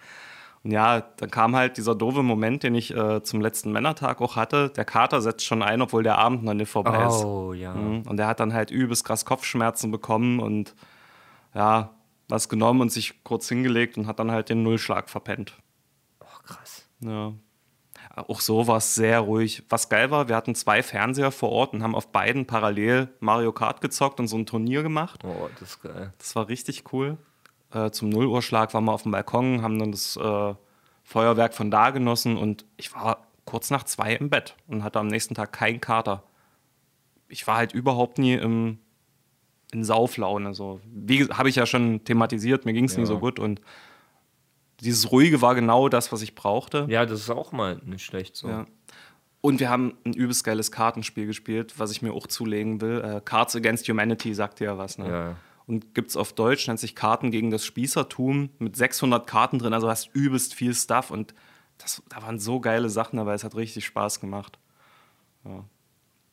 Und 0.63 0.73
ja, 0.73 1.01
dann 1.01 1.31
kam 1.31 1.57
halt 1.57 1.79
dieser 1.79 1.95
doofe 1.95 2.23
Moment, 2.23 2.63
den 2.63 2.75
ich 2.75 2.95
äh, 2.95 3.23
zum 3.23 3.41
letzten 3.41 3.73
Männertag 3.73 4.21
auch 4.21 4.37
hatte. 4.37 4.69
Der 4.71 4.85
Kater 4.85 5.23
setzt 5.23 5.47
schon 5.47 5.63
ein, 5.63 5.81
obwohl 5.81 6.03
der 6.03 6.19
Abend 6.19 6.43
noch 6.43 6.53
nicht 6.53 6.71
vorbei 6.71 7.07
ist. 7.07 7.25
Oh, 7.25 7.55
ja. 7.55 7.75
Mhm. 7.75 8.03
Und 8.03 8.21
er 8.21 8.27
hat 8.27 8.41
dann 8.41 8.53
halt 8.53 8.71
übelst 8.71 9.05
krass 9.05 9.25
Kopfschmerzen 9.25 9.91
bekommen 9.91 10.39
und 10.39 10.75
ja, 11.55 11.91
was 12.29 12.49
genommen 12.49 12.83
und 12.83 12.93
sich 12.93 13.25
kurz 13.25 13.49
hingelegt 13.49 13.97
und 13.97 14.07
hat 14.07 14.19
dann 14.19 14.31
halt 14.31 14.51
den 14.51 14.63
Nullschlag 14.63 15.09
verpennt. 15.09 15.55
Oh, 16.21 16.43
krass. 16.45 16.87
Ja. 17.01 17.33
Auch 18.29 18.41
so 18.41 18.67
war 18.67 18.79
es 18.79 18.95
sehr 18.95 19.21
ruhig. 19.21 19.63
Was 19.69 19.89
geil 19.89 20.11
war, 20.11 20.29
wir 20.29 20.37
hatten 20.37 20.55
zwei 20.55 20.83
Fernseher 20.83 21.31
vor 21.31 21.51
Ort 21.51 21.73
und 21.73 21.83
haben 21.83 21.95
auf 21.95 22.09
beiden 22.13 22.47
parallel 22.47 23.09
Mario 23.21 23.53
Kart 23.53 23.81
gezockt 23.81 24.21
und 24.21 24.29
so 24.29 24.37
ein 24.37 24.47
Turnier 24.47 24.83
gemacht. 24.83 25.23
Oh, 25.25 25.49
das 25.59 25.71
ist 25.71 25.83
geil. 25.83 26.13
Das 26.19 26.35
war 26.37 26.49
richtig 26.49 26.93
cool. 26.93 27.19
Äh, 27.73 27.91
zum 27.91 28.09
Nulluhrschlag 28.09 28.75
waren 28.75 28.85
wir 28.85 28.93
auf 28.93 29.03
dem 29.05 29.13
Balkon, 29.13 29.63
haben 29.63 29.79
dann 29.79 29.93
das 29.93 30.17
äh, 30.17 30.55
Feuerwerk 31.05 31.55
von 31.55 31.71
da 31.71 31.91
genossen 31.91 32.37
und 32.37 32.65
ich 32.77 32.93
war 32.95 33.27
kurz 33.45 33.71
nach 33.71 33.85
zwei 33.85 34.15
im 34.15 34.31
Bett 34.31 34.57
und 34.67 34.85
hatte 34.85 34.99
am 34.99 35.07
nächsten 35.09 35.35
Tag 35.35 35.53
keinen 35.53 35.81
Kater. 35.81 36.23
Ich 37.29 37.47
war 37.47 37.57
halt 37.57 37.73
überhaupt 37.73 38.19
nie 38.19 38.35
im, 38.35 38.79
in 39.73 39.85
Sauflaune. 39.85 40.55
So. 40.55 40.81
Wie 40.85 41.25
habe 41.27 41.49
ich 41.49 41.57
ja 41.57 41.67
schon 41.67 42.05
thematisiert, 42.05 42.65
mir 42.65 42.73
ging 42.73 42.85
es 42.85 42.97
nie 42.97 43.03
Ja. 43.03 43.07
so 43.07 43.19
gut 43.19 43.39
und 43.39 43.61
dieses 44.81 45.11
Ruhige 45.13 45.43
war 45.43 45.55
genau 45.55 45.89
das, 45.89 46.13
was 46.13 46.23
ich 46.23 46.35
brauchte. 46.35 46.87
Ja, 46.89 47.07
das 47.07 47.21
ist 47.21 47.31
auch 47.31 47.53
mal 47.53 47.81
nicht 47.85 48.05
schlecht 48.05 48.37
so. 48.37 48.49
Ja. 48.49 48.67
Und 49.43 49.59
wir 49.61 49.71
haben 49.71 49.95
ein 50.05 50.13
übelst 50.13 50.45
geiles 50.45 50.71
Kartenspiel 50.71 51.27
gespielt, 51.27 51.79
was 51.79 51.91
ich 51.91 52.03
mir 52.03 52.13
auch 52.13 52.27
zulegen 52.27 52.81
will. 52.81 53.01
Äh, 53.01 53.21
Cards 53.25 53.57
Against 53.57 53.89
Humanity 53.89 54.35
sagt 54.35 54.61
dir 54.61 54.65
ja 54.65 54.79
was, 54.79 54.99
ne? 54.99 55.09
Ja. 55.09 55.37
Und 55.67 55.95
gibt 55.95 56.11
es 56.11 56.17
auf 56.17 56.33
Deutsch, 56.33 56.67
nennt 56.67 56.81
sich 56.81 56.97
Karten 56.97 57.31
gegen 57.31 57.51
das 57.51 57.65
Spießertum 57.65 58.51
mit 58.59 58.77
600 58.77 59.27
Karten 59.27 59.59
drin, 59.59 59.73
also 59.73 59.89
hast 59.89 60.11
übelst 60.15 60.53
viel 60.53 60.75
Stuff 60.75 61.11
und 61.11 61.33
das, 61.79 62.03
da 62.09 62.23
waren 62.23 62.39
so 62.39 62.61
geile 62.61 62.91
Sachen 62.91 63.19
dabei, 63.19 63.35
es 63.35 63.45
hat 63.45 63.55
richtig 63.55 63.87
Spaß 63.87 64.21
gemacht. 64.21 64.59
Ja. 65.45 65.65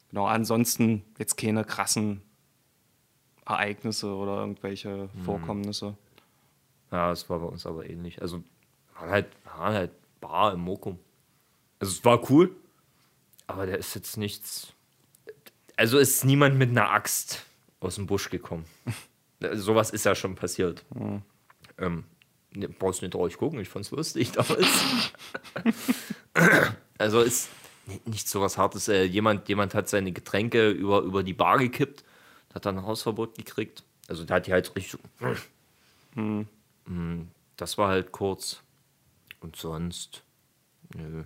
Genau, 0.09 0.25
ansonsten 0.25 1.03
jetzt 1.19 1.37
keine 1.37 1.63
krassen 1.63 2.21
Ereignisse 3.45 4.13
oder 4.13 4.39
irgendwelche 4.39 5.09
Vorkommnisse. 5.23 5.95
Ja, 6.91 7.11
es 7.11 7.29
war 7.29 7.39
bei 7.39 7.45
uns 7.45 7.65
aber 7.65 7.89
ähnlich. 7.89 8.21
Also, 8.21 8.43
waren 8.97 9.09
halt, 9.09 9.27
waren 9.45 9.73
halt 9.73 9.91
bar 10.21 10.53
im 10.53 10.61
Mokum. 10.61 10.99
Also, 11.79 11.91
es 11.93 12.05
war 12.05 12.29
cool, 12.29 12.55
Aber 13.47 13.65
der 13.65 13.77
ist 13.77 13.93
jetzt 13.95 14.17
nichts. 14.17 14.73
Also 15.75 15.99
ist 15.99 16.25
niemand 16.25 16.57
mit 16.57 16.69
einer 16.71 16.89
Axt 16.89 17.45
aus 17.81 17.95
dem 17.95 18.07
Busch 18.07 18.29
gekommen. 18.29 18.65
Sowas 19.53 19.91
ist 19.91 20.05
ja 20.05 20.15
schon 20.15 20.33
passiert. 20.35 20.83
Ähm, 21.77 22.03
ne, 22.51 22.67
brauchst 22.67 23.01
du 23.01 23.05
nicht 23.05 23.11
traurig 23.13 23.37
gucken, 23.37 23.59
ich 23.59 23.69
fand's 23.69 23.91
lustig 23.91 24.31
damals. 24.31 25.11
also 26.97 27.21
ist 27.21 27.49
ni- 27.85 28.01
nicht 28.05 28.27
so 28.27 28.41
was 28.41 28.57
Hartes. 28.57 28.87
Äh, 28.87 29.03
jemand, 29.03 29.47
jemand 29.49 29.73
hat 29.75 29.87
seine 29.89 30.11
Getränke 30.11 30.69
über, 30.71 31.01
über 31.01 31.23
die 31.23 31.33
Bar 31.33 31.59
gekippt, 31.59 32.03
hat 32.53 32.65
dann 32.65 32.79
ein 32.79 32.85
Hausverbot 32.85 33.37
gekriegt. 33.37 33.83
Also 34.07 34.23
der 34.25 34.37
hat 34.37 34.47
die 34.47 34.53
halt 34.53 34.75
richtig. 34.75 34.99
Mm, 36.15 36.41
Das 37.57 37.77
war 37.77 37.89
halt 37.89 38.11
kurz. 38.11 38.61
Und 39.39 39.55
sonst. 39.55 40.23
Nö. 40.95 41.23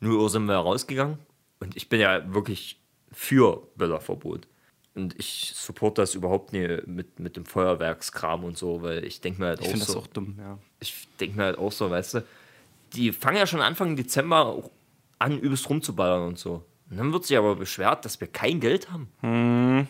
0 0.00 0.16
Uhr 0.16 0.30
sind 0.30 0.46
wir 0.46 0.56
rausgegangen. 0.56 1.18
Und 1.60 1.76
ich 1.76 1.88
bin 1.88 2.00
ja 2.00 2.32
wirklich 2.32 2.80
für 3.12 3.66
Böllerverbot. 3.76 4.46
Und 4.94 5.18
ich 5.18 5.52
support 5.54 5.98
das 5.98 6.14
überhaupt 6.14 6.52
nicht 6.52 6.86
mit, 6.86 7.20
mit 7.20 7.36
dem 7.36 7.46
Feuerwerkskram 7.46 8.44
und 8.44 8.58
so, 8.58 8.82
weil 8.82 9.04
ich 9.04 9.20
denke 9.20 9.40
mir 9.40 9.48
halt 9.48 9.60
Ich 9.60 9.66
auch 9.66 9.70
finde 9.70 9.86
so 9.86 9.94
das 9.94 10.02
auch 10.02 10.06
dumm, 10.08 10.36
ja. 10.38 10.58
ich 10.80 11.06
denke 11.20 11.36
mir 11.36 11.44
halt 11.44 11.58
auch 11.58 11.70
so, 11.70 11.90
weißt 11.90 12.14
du, 12.14 12.24
die 12.94 13.12
fangen 13.12 13.36
ja 13.36 13.46
schon 13.46 13.60
Anfang 13.60 13.94
Dezember 13.94 14.68
an, 15.18 15.38
übelst 15.38 15.68
rumzuballern 15.68 16.26
und 16.26 16.38
so. 16.38 16.64
Und 16.90 16.96
dann 16.96 17.12
wird 17.12 17.24
sich 17.24 17.38
aber 17.38 17.54
beschwert, 17.54 18.04
dass 18.04 18.20
wir 18.20 18.26
kein 18.26 18.58
Geld 18.58 18.90
haben. 18.90 19.08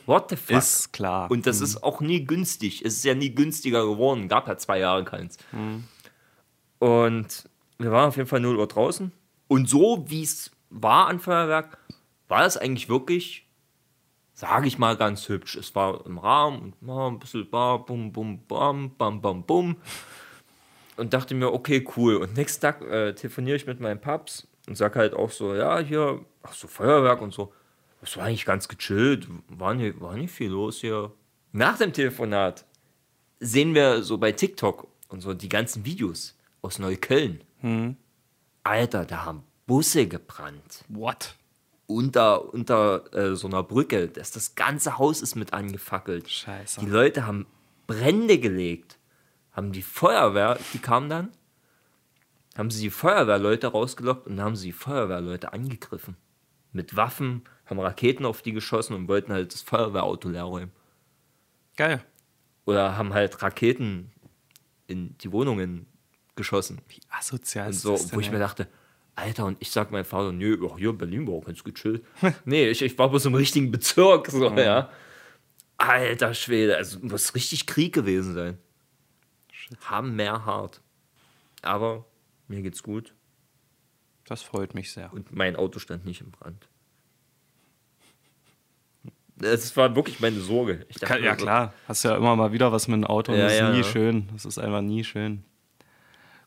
What 0.04 0.28
the 0.28 0.36
fuck? 0.36 0.58
Ist 0.58 0.92
klar. 0.92 1.30
Und 1.30 1.46
das 1.46 1.62
ist 1.62 1.82
auch 1.82 2.02
nie 2.02 2.26
günstig. 2.26 2.84
Es 2.84 2.96
ist 2.96 3.04
ja 3.04 3.14
nie 3.14 3.34
günstiger 3.34 3.86
geworden. 3.86 4.28
Gab 4.28 4.46
ja 4.46 4.58
zwei 4.58 4.78
Jahre 4.80 5.04
keins. 5.04 5.38
Und 6.78 7.48
wir 7.78 7.90
waren 7.90 8.08
auf 8.08 8.16
jeden 8.18 8.28
Fall 8.28 8.40
0 8.40 8.56
Uhr 8.56 8.68
draußen. 8.68 9.12
Und 9.48 9.68
so 9.68 10.04
wie 10.08 10.22
es 10.22 10.50
war 10.68 11.08
an 11.08 11.20
Feuerwerk, 11.20 11.78
war 12.28 12.44
es 12.44 12.58
eigentlich 12.58 12.88
wirklich, 12.90 13.48
sage 14.34 14.68
ich 14.68 14.78
mal, 14.78 14.96
ganz 14.96 15.28
hübsch. 15.28 15.56
Es 15.56 15.74
war 15.74 16.04
im 16.04 16.18
Rahmen 16.18 16.74
und 16.80 16.88
ja, 16.88 17.06
ein 17.08 17.18
bisschen 17.18 17.48
bar, 17.48 17.84
bum, 17.84 18.12
bum, 18.12 18.46
bam, 18.46 18.94
bam, 18.96 19.22
bam, 19.22 19.42
bum. 19.44 19.76
Und 20.96 21.14
dachte 21.14 21.34
mir, 21.34 21.52
okay, 21.52 21.86
cool. 21.96 22.16
Und 22.16 22.36
nächsten 22.36 22.60
Tag 22.60 22.82
äh, 22.82 23.14
telefoniere 23.14 23.56
ich 23.56 23.66
mit 23.66 23.80
meinen 23.80 24.00
Paps 24.00 24.46
und 24.68 24.76
sag 24.76 24.96
halt 24.96 25.14
auch 25.14 25.30
so, 25.30 25.54
ja, 25.54 25.78
hier, 25.78 26.24
ach 26.42 26.54
so, 26.54 26.68
Feuerwerk 26.68 27.20
und 27.20 27.32
so. 27.32 27.52
Das 28.00 28.16
war 28.16 28.24
eigentlich 28.24 28.46
ganz 28.46 28.68
gechillt, 28.68 29.28
war 29.48 29.74
nicht, 29.74 30.00
war 30.00 30.14
nicht 30.14 30.32
viel 30.32 30.50
los 30.50 30.80
hier. 30.80 31.12
Nach 31.52 31.76
dem 31.76 31.92
Telefonat 31.92 32.64
sehen 33.40 33.74
wir 33.74 34.02
so 34.02 34.18
bei 34.18 34.32
TikTok 34.32 34.86
und 35.08 35.20
so 35.20 35.34
die 35.34 35.48
ganzen 35.48 35.84
Videos 35.84 36.36
aus 36.62 36.78
Neukölln. 36.78 37.42
Alter, 38.62 39.04
da 39.04 39.24
haben 39.24 39.44
Busse 39.66 40.06
gebrannt. 40.06 40.84
What? 40.88 41.34
Unter, 41.86 42.52
unter 42.54 43.12
äh, 43.14 43.34
so 43.34 43.48
einer 43.48 43.62
Brücke. 43.62 44.08
Das, 44.08 44.30
das 44.30 44.54
ganze 44.54 44.98
Haus 44.98 45.22
ist 45.22 45.34
mit 45.34 45.52
angefackelt. 45.52 46.30
Scheiße. 46.30 46.80
Die 46.80 46.86
Leute 46.86 47.26
haben 47.26 47.46
Brände 47.86 48.38
gelegt. 48.38 48.98
Haben 49.52 49.72
die 49.72 49.82
Feuerwehr, 49.82 50.58
die 50.72 50.78
kamen 50.78 51.10
dann, 51.10 51.32
haben 52.56 52.70
sie 52.70 52.82
die 52.82 52.90
Feuerwehrleute 52.90 53.66
rausgelockt 53.66 54.28
und 54.28 54.40
haben 54.40 54.54
sie 54.54 54.68
die 54.68 54.72
Feuerwehrleute 54.72 55.52
angegriffen. 55.52 56.16
Mit 56.72 56.96
Waffen, 56.96 57.42
haben 57.66 57.80
Raketen 57.80 58.26
auf 58.26 58.42
die 58.42 58.52
geschossen 58.52 58.94
und 58.94 59.08
wollten 59.08 59.32
halt 59.32 59.52
das 59.52 59.62
Feuerwehrauto 59.62 60.28
leer 60.28 60.44
räumen. 60.44 60.72
Geil. 61.76 62.04
Oder 62.64 62.96
haben 62.96 63.14
halt 63.14 63.42
Raketen 63.42 64.12
in 64.86 65.16
die 65.18 65.32
Wohnungen 65.32 65.86
geschossen. 66.36 66.80
Wie 66.88 67.00
asozial 67.08 67.66
Und 67.66 67.72
ist 67.72 67.82
so, 67.82 67.92
das 67.92 68.08
denn, 68.08 68.16
wo 68.16 68.20
ich 68.20 68.26
ey? 68.26 68.32
mir 68.32 68.38
dachte, 68.38 68.68
Alter, 69.14 69.46
und 69.46 69.56
ich 69.60 69.70
sag 69.70 69.90
meinem 69.90 70.04
Vater, 70.04 70.32
nö, 70.32 70.58
ach, 70.70 70.78
hier 70.78 70.90
in 70.90 70.98
Berlin 70.98 71.26
war 71.26 71.34
auch 71.34 71.44
ganz 71.44 71.62
gechillt. 71.62 72.04
nee, 72.44 72.68
ich, 72.68 72.82
ich 72.82 72.96
war 72.98 73.08
bloß 73.08 73.26
im 73.26 73.34
richtigen 73.34 73.70
Bezirk, 73.70 74.28
so, 74.28 74.50
ja. 74.50 74.90
Alter 75.76 76.34
Schwede, 76.34 76.76
also 76.76 76.98
muss 77.00 77.34
richtig 77.34 77.66
Krieg 77.66 77.94
gewesen 77.94 78.34
sein. 78.34 78.58
Haben 79.82 80.16
mehr 80.16 80.44
hart. 80.44 80.80
Aber 81.62 82.04
mir 82.48 82.62
geht's 82.62 82.82
gut 82.82 83.14
Das 84.30 84.42
freut 84.42 84.74
mich 84.74 84.92
sehr. 84.92 85.12
und 85.12 85.34
mein 85.34 85.56
Auto 85.56 85.78
stand 85.80 86.04
nicht 86.06 86.20
im 86.20 86.30
Brand. 86.30 86.68
Das 89.36 89.76
war 89.76 89.96
wirklich 89.96 90.20
meine 90.20 90.38
Sorge. 90.40 90.84
Ich 90.88 90.96
dachte 90.96 91.14
Ka- 91.14 91.18
mir 91.18 91.26
Ja 91.26 91.32
so, 91.38 91.44
klar, 91.44 91.74
hast 91.88 92.02
ja 92.04 92.14
immer 92.16 92.36
mal 92.36 92.52
wieder 92.52 92.70
was 92.72 92.88
mit 92.88 92.96
dem 92.96 93.04
Auto 93.04 93.32
und 93.32 93.38
Ja, 93.38 93.44
das 93.44 93.54
ist 93.54 93.58
ja, 93.58 93.70
nie 93.72 93.78
ja. 93.78 93.84
schön. 93.84 94.28
Das 94.32 94.44
ist 94.44 94.58
einfach 94.58 94.82
nie 94.82 95.02
schön. 95.02 95.42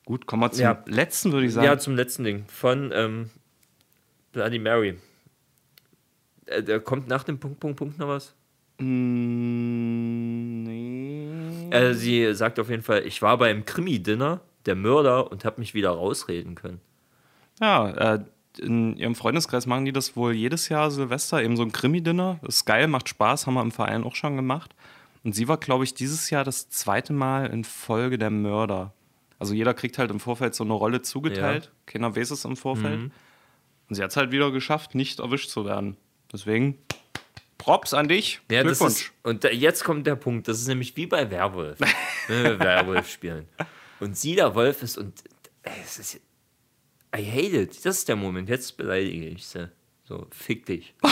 Gut, 0.05 0.25
kommen 0.27 0.43
wir 0.43 0.51
zum 0.51 0.61
Ja. 0.63 0.83
letzten, 0.85 1.31
würde 1.31 1.47
ich 1.47 1.53
sagen. 1.53 1.65
Ja, 1.65 1.77
zum 1.77 1.95
letzten 1.95 2.23
Ding. 2.23 2.45
Von 2.47 2.91
ähm, 2.93 3.29
Bloody 4.31 4.59
Mary. 4.59 4.97
Äh, 6.45 6.79
kommt 6.81 7.07
nach 7.07 7.23
dem 7.23 7.39
Punkt, 7.39 7.59
Punkt, 7.59 7.77
Punkt 7.77 7.97
noch 7.99 8.07
was? 8.09 8.35
Mm, 8.79 10.63
nee. 10.63 11.69
Äh, 11.71 11.93
sie 11.95 12.33
sagt 12.35 12.59
auf 12.59 12.69
jeden 12.69 12.83
Fall, 12.83 13.05
ich 13.05 13.21
war 13.21 13.37
beim 13.37 13.65
Krimi-Dinner 13.65 14.41
der 14.65 14.75
Mörder 14.75 15.31
und 15.31 15.45
habe 15.45 15.59
mich 15.59 15.73
wieder 15.73 15.89
rausreden 15.91 16.55
können. 16.55 16.79
Ja, 17.63 18.15
äh, 18.15 18.19
in 18.59 18.97
ihrem 18.97 19.15
Freundeskreis 19.15 19.65
machen 19.65 19.85
die 19.85 19.93
das 19.93 20.17
wohl 20.17 20.33
jedes 20.33 20.67
Jahr 20.67 20.91
Silvester, 20.91 21.41
eben 21.41 21.55
so 21.55 21.63
ein 21.63 21.71
Krimi-Dinner. 21.71 22.39
Ist 22.41 22.65
geil, 22.65 22.87
macht 22.87 23.07
Spaß, 23.07 23.47
haben 23.47 23.53
wir 23.53 23.61
im 23.61 23.71
Verein 23.71 24.03
auch 24.03 24.15
schon 24.15 24.35
gemacht. 24.35 24.75
Und 25.23 25.33
sie 25.33 25.47
war, 25.47 25.57
glaube 25.57 25.85
ich, 25.85 25.93
dieses 25.93 26.29
Jahr 26.29 26.43
das 26.43 26.69
zweite 26.69 27.13
Mal 27.13 27.45
in 27.45 27.63
Folge 27.63 28.17
der 28.17 28.29
Mörder. 28.29 28.93
Also 29.39 29.53
jeder 29.53 29.73
kriegt 29.73 29.97
halt 29.97 30.11
im 30.11 30.19
Vorfeld 30.19 30.55
so 30.55 30.65
eine 30.65 30.73
Rolle 30.73 31.01
zugeteilt. 31.01 31.65
Ja. 31.65 31.71
Keiner 31.85 32.15
weiß 32.17 32.31
es 32.31 32.43
im 32.43 32.57
Vorfeld. 32.57 32.99
Mhm. 32.99 33.11
Und 33.87 33.95
sie 33.95 34.03
hat 34.03 34.11
es 34.11 34.17
halt 34.17 34.31
wieder 34.31 34.51
geschafft, 34.51 34.93
nicht 34.93 35.19
erwischt 35.19 35.49
zu 35.49 35.63
werden. 35.63 35.95
Deswegen, 36.33 36.77
Props 37.57 37.93
an 37.93 38.09
dich. 38.09 38.41
Ja, 38.51 38.63
Glückwunsch. 38.63 38.91
ist, 38.91 39.13
und 39.23 39.45
da, 39.45 39.49
jetzt 39.49 39.85
kommt 39.85 40.05
der 40.05 40.17
Punkt, 40.17 40.49
das 40.49 40.59
ist 40.59 40.67
nämlich 40.67 40.97
wie 40.97 41.05
bei 41.05 41.31
Werwolf, 41.31 41.79
wenn 42.27 42.43
wir 42.43 42.59
Werwolf 42.59 43.09
spielen. 43.09 43.47
Und 44.01 44.17
sie 44.17 44.35
der 44.35 44.53
Wolf 44.53 44.83
ist 44.83 44.97
und 44.97 45.23
ey, 45.61 45.71
es 45.81 45.97
ist, 45.97 46.19
I 47.15 47.23
hate 47.23 47.55
it. 47.55 47.85
Das 47.85 47.99
ist 47.99 48.09
der 48.09 48.15
Moment, 48.15 48.49
jetzt 48.49 48.75
beleidige 48.75 49.27
ich 49.27 49.45
sie. 49.45 49.69
So, 50.03 50.25
fick 50.31 50.65
dich. 50.65 50.95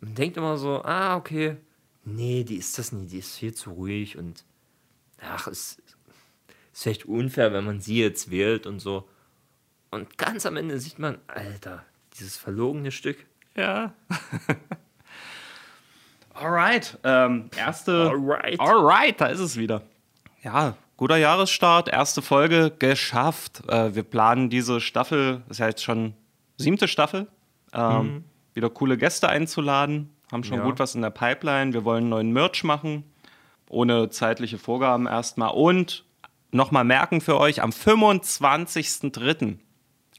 Man 0.00 0.14
denkt 0.14 0.38
immer 0.38 0.56
so, 0.56 0.82
ah, 0.84 1.16
okay. 1.16 1.56
Nee, 2.04 2.44
die 2.44 2.56
ist 2.56 2.78
das 2.78 2.92
nie, 2.92 3.06
die 3.06 3.18
ist 3.18 3.36
viel 3.36 3.52
zu 3.52 3.72
ruhig 3.72 4.16
und 4.16 4.44
ach, 5.20 5.48
es 5.48 5.78
ist 6.72 6.72
vielleicht 6.72 7.04
unfair, 7.04 7.52
wenn 7.52 7.64
man 7.64 7.80
sie 7.80 8.00
jetzt 8.00 8.30
wählt 8.30 8.66
und 8.66 8.78
so. 8.78 9.08
Und 9.90 10.16
ganz 10.16 10.46
am 10.46 10.56
Ende 10.56 10.78
sieht 10.78 10.98
man, 10.98 11.18
Alter, 11.26 11.84
dieses 12.14 12.36
verlogene 12.36 12.92
Stück. 12.92 13.26
Ja. 13.56 13.92
Alright. 16.34 16.98
Ähm, 17.02 17.50
erste. 17.56 18.10
Alright. 18.10 18.60
Alright, 18.60 19.20
da 19.20 19.26
ist 19.26 19.40
es 19.40 19.56
wieder. 19.56 19.82
Ja, 20.42 20.76
guter 20.96 21.16
Jahresstart, 21.16 21.88
erste 21.88 22.22
Folge 22.22 22.72
geschafft. 22.78 23.62
Äh, 23.68 23.94
wir 23.94 24.02
planen 24.02 24.48
diese 24.50 24.80
Staffel, 24.80 25.42
ist 25.48 25.58
ja 25.60 25.68
jetzt 25.68 25.82
schon 25.84 26.14
siebte 26.56 26.88
Staffel, 26.88 27.26
ähm, 27.72 28.24
wieder 28.54 28.70
coole 28.70 28.96
Gäste 28.96 29.28
einzuladen. 29.28 30.10
Haben 30.32 30.42
schon 30.44 30.58
Ja. 30.58 30.64
gut 30.64 30.78
was 30.78 30.94
in 30.94 31.02
der 31.02 31.10
Pipeline. 31.10 31.72
Wir 31.72 31.84
wollen 31.84 32.08
neuen 32.08 32.32
Merch 32.32 32.64
machen, 32.64 33.04
ohne 33.68 34.08
zeitliche 34.10 34.58
Vorgaben 34.58 35.06
erstmal. 35.06 35.50
Und 35.50 36.04
nochmal 36.50 36.84
merken 36.84 37.20
für 37.20 37.38
euch, 37.38 37.62
am 37.62 37.70
25.03. 37.72 39.58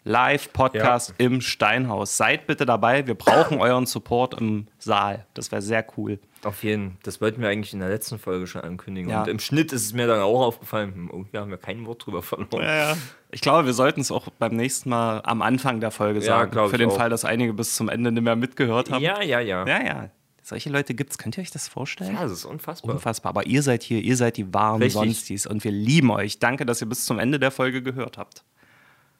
Live-Podcast 0.07 1.13
im 1.17 1.41
Steinhaus. 1.41 2.17
Seid 2.17 2.47
bitte 2.47 2.65
dabei. 2.65 3.05
Wir 3.05 3.15
brauchen 3.15 3.59
euren 3.59 3.85
Support 3.85 4.39
im 4.39 4.67
Saal. 4.79 5.25
Das 5.33 5.51
wäre 5.51 5.61
sehr 5.61 5.85
cool. 5.97 6.19
Auf 6.43 6.63
jeden 6.63 6.91
Fall. 6.91 6.99
Das 7.03 7.21
wollten 7.21 7.41
wir 7.41 7.49
eigentlich 7.49 7.73
in 7.73 7.79
der 7.79 7.89
letzten 7.89 8.17
Folge 8.17 8.47
schon 8.47 8.61
ankündigen. 8.61 9.09
Ja. 9.09 9.21
Und 9.21 9.27
im 9.27 9.39
Schnitt 9.39 9.73
ist 9.73 9.85
es 9.85 9.93
mir 9.93 10.07
dann 10.07 10.21
auch 10.21 10.41
aufgefallen, 10.41 10.93
hm, 10.93 11.09
irgendwie 11.11 11.37
haben 11.37 11.51
wir 11.51 11.57
kein 11.57 11.85
Wort 11.85 12.05
drüber 12.05 12.21
verloren. 12.21 12.97
Ich 13.31 13.41
glaube, 13.41 13.65
wir 13.65 13.73
sollten 13.73 13.99
es 13.99 14.09
auch 14.11 14.29
beim 14.39 14.55
nächsten 14.55 14.89
Mal 14.89 15.21
am 15.25 15.41
Anfang 15.41 15.81
der 15.81 15.91
Folge 15.91 16.19
Ja, 16.19 16.25
sagen. 16.25 16.51
glaub 16.51 16.69
Für 16.69 16.77
den 16.77 16.89
auch. 16.89 16.95
Fall, 16.97 17.09
dass 17.09 17.25
einige 17.25 17.53
bis 17.53 17.75
zum 17.75 17.89
Ende 17.89 18.11
nicht 18.11 18.23
mehr 18.23 18.37
mitgehört 18.37 18.89
haben. 18.89 19.03
Ja, 19.03 19.21
ja, 19.21 19.41
ja. 19.41 19.67
ja. 19.67 19.83
ja. 19.85 20.09
Solche 20.41 20.69
Leute 20.69 20.93
gibt 20.93 21.11
es. 21.11 21.17
Könnt 21.17 21.37
ihr 21.37 21.41
euch 21.41 21.51
das 21.51 21.67
vorstellen? 21.67 22.13
Ja, 22.13 22.23
das 22.23 22.31
ist 22.31 22.45
unfassbar. 22.45 22.95
Unfassbar. 22.95 23.31
Aber 23.31 23.45
ihr 23.47 23.61
seid 23.61 23.83
hier, 23.83 23.99
ihr 24.01 24.15
seid 24.15 24.37
die 24.37 24.53
wahren 24.53 24.81
Richtig. 24.81 24.93
Sonstis 24.93 25.45
und 25.45 25.65
wir 25.65 25.71
lieben 25.71 26.09
euch. 26.09 26.39
Danke, 26.39 26.65
dass 26.65 26.79
ihr 26.79 26.87
bis 26.87 27.03
zum 27.03 27.19
Ende 27.19 27.37
der 27.37 27.51
Folge 27.51 27.83
gehört 27.83 28.17
habt. 28.17 28.45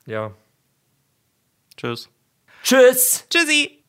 Ja. 0.06 0.32
Tschüss. 1.78 2.10
Tschüss. 2.64 3.26
Tschüssi. 3.30 3.84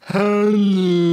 Hello. 0.00 1.03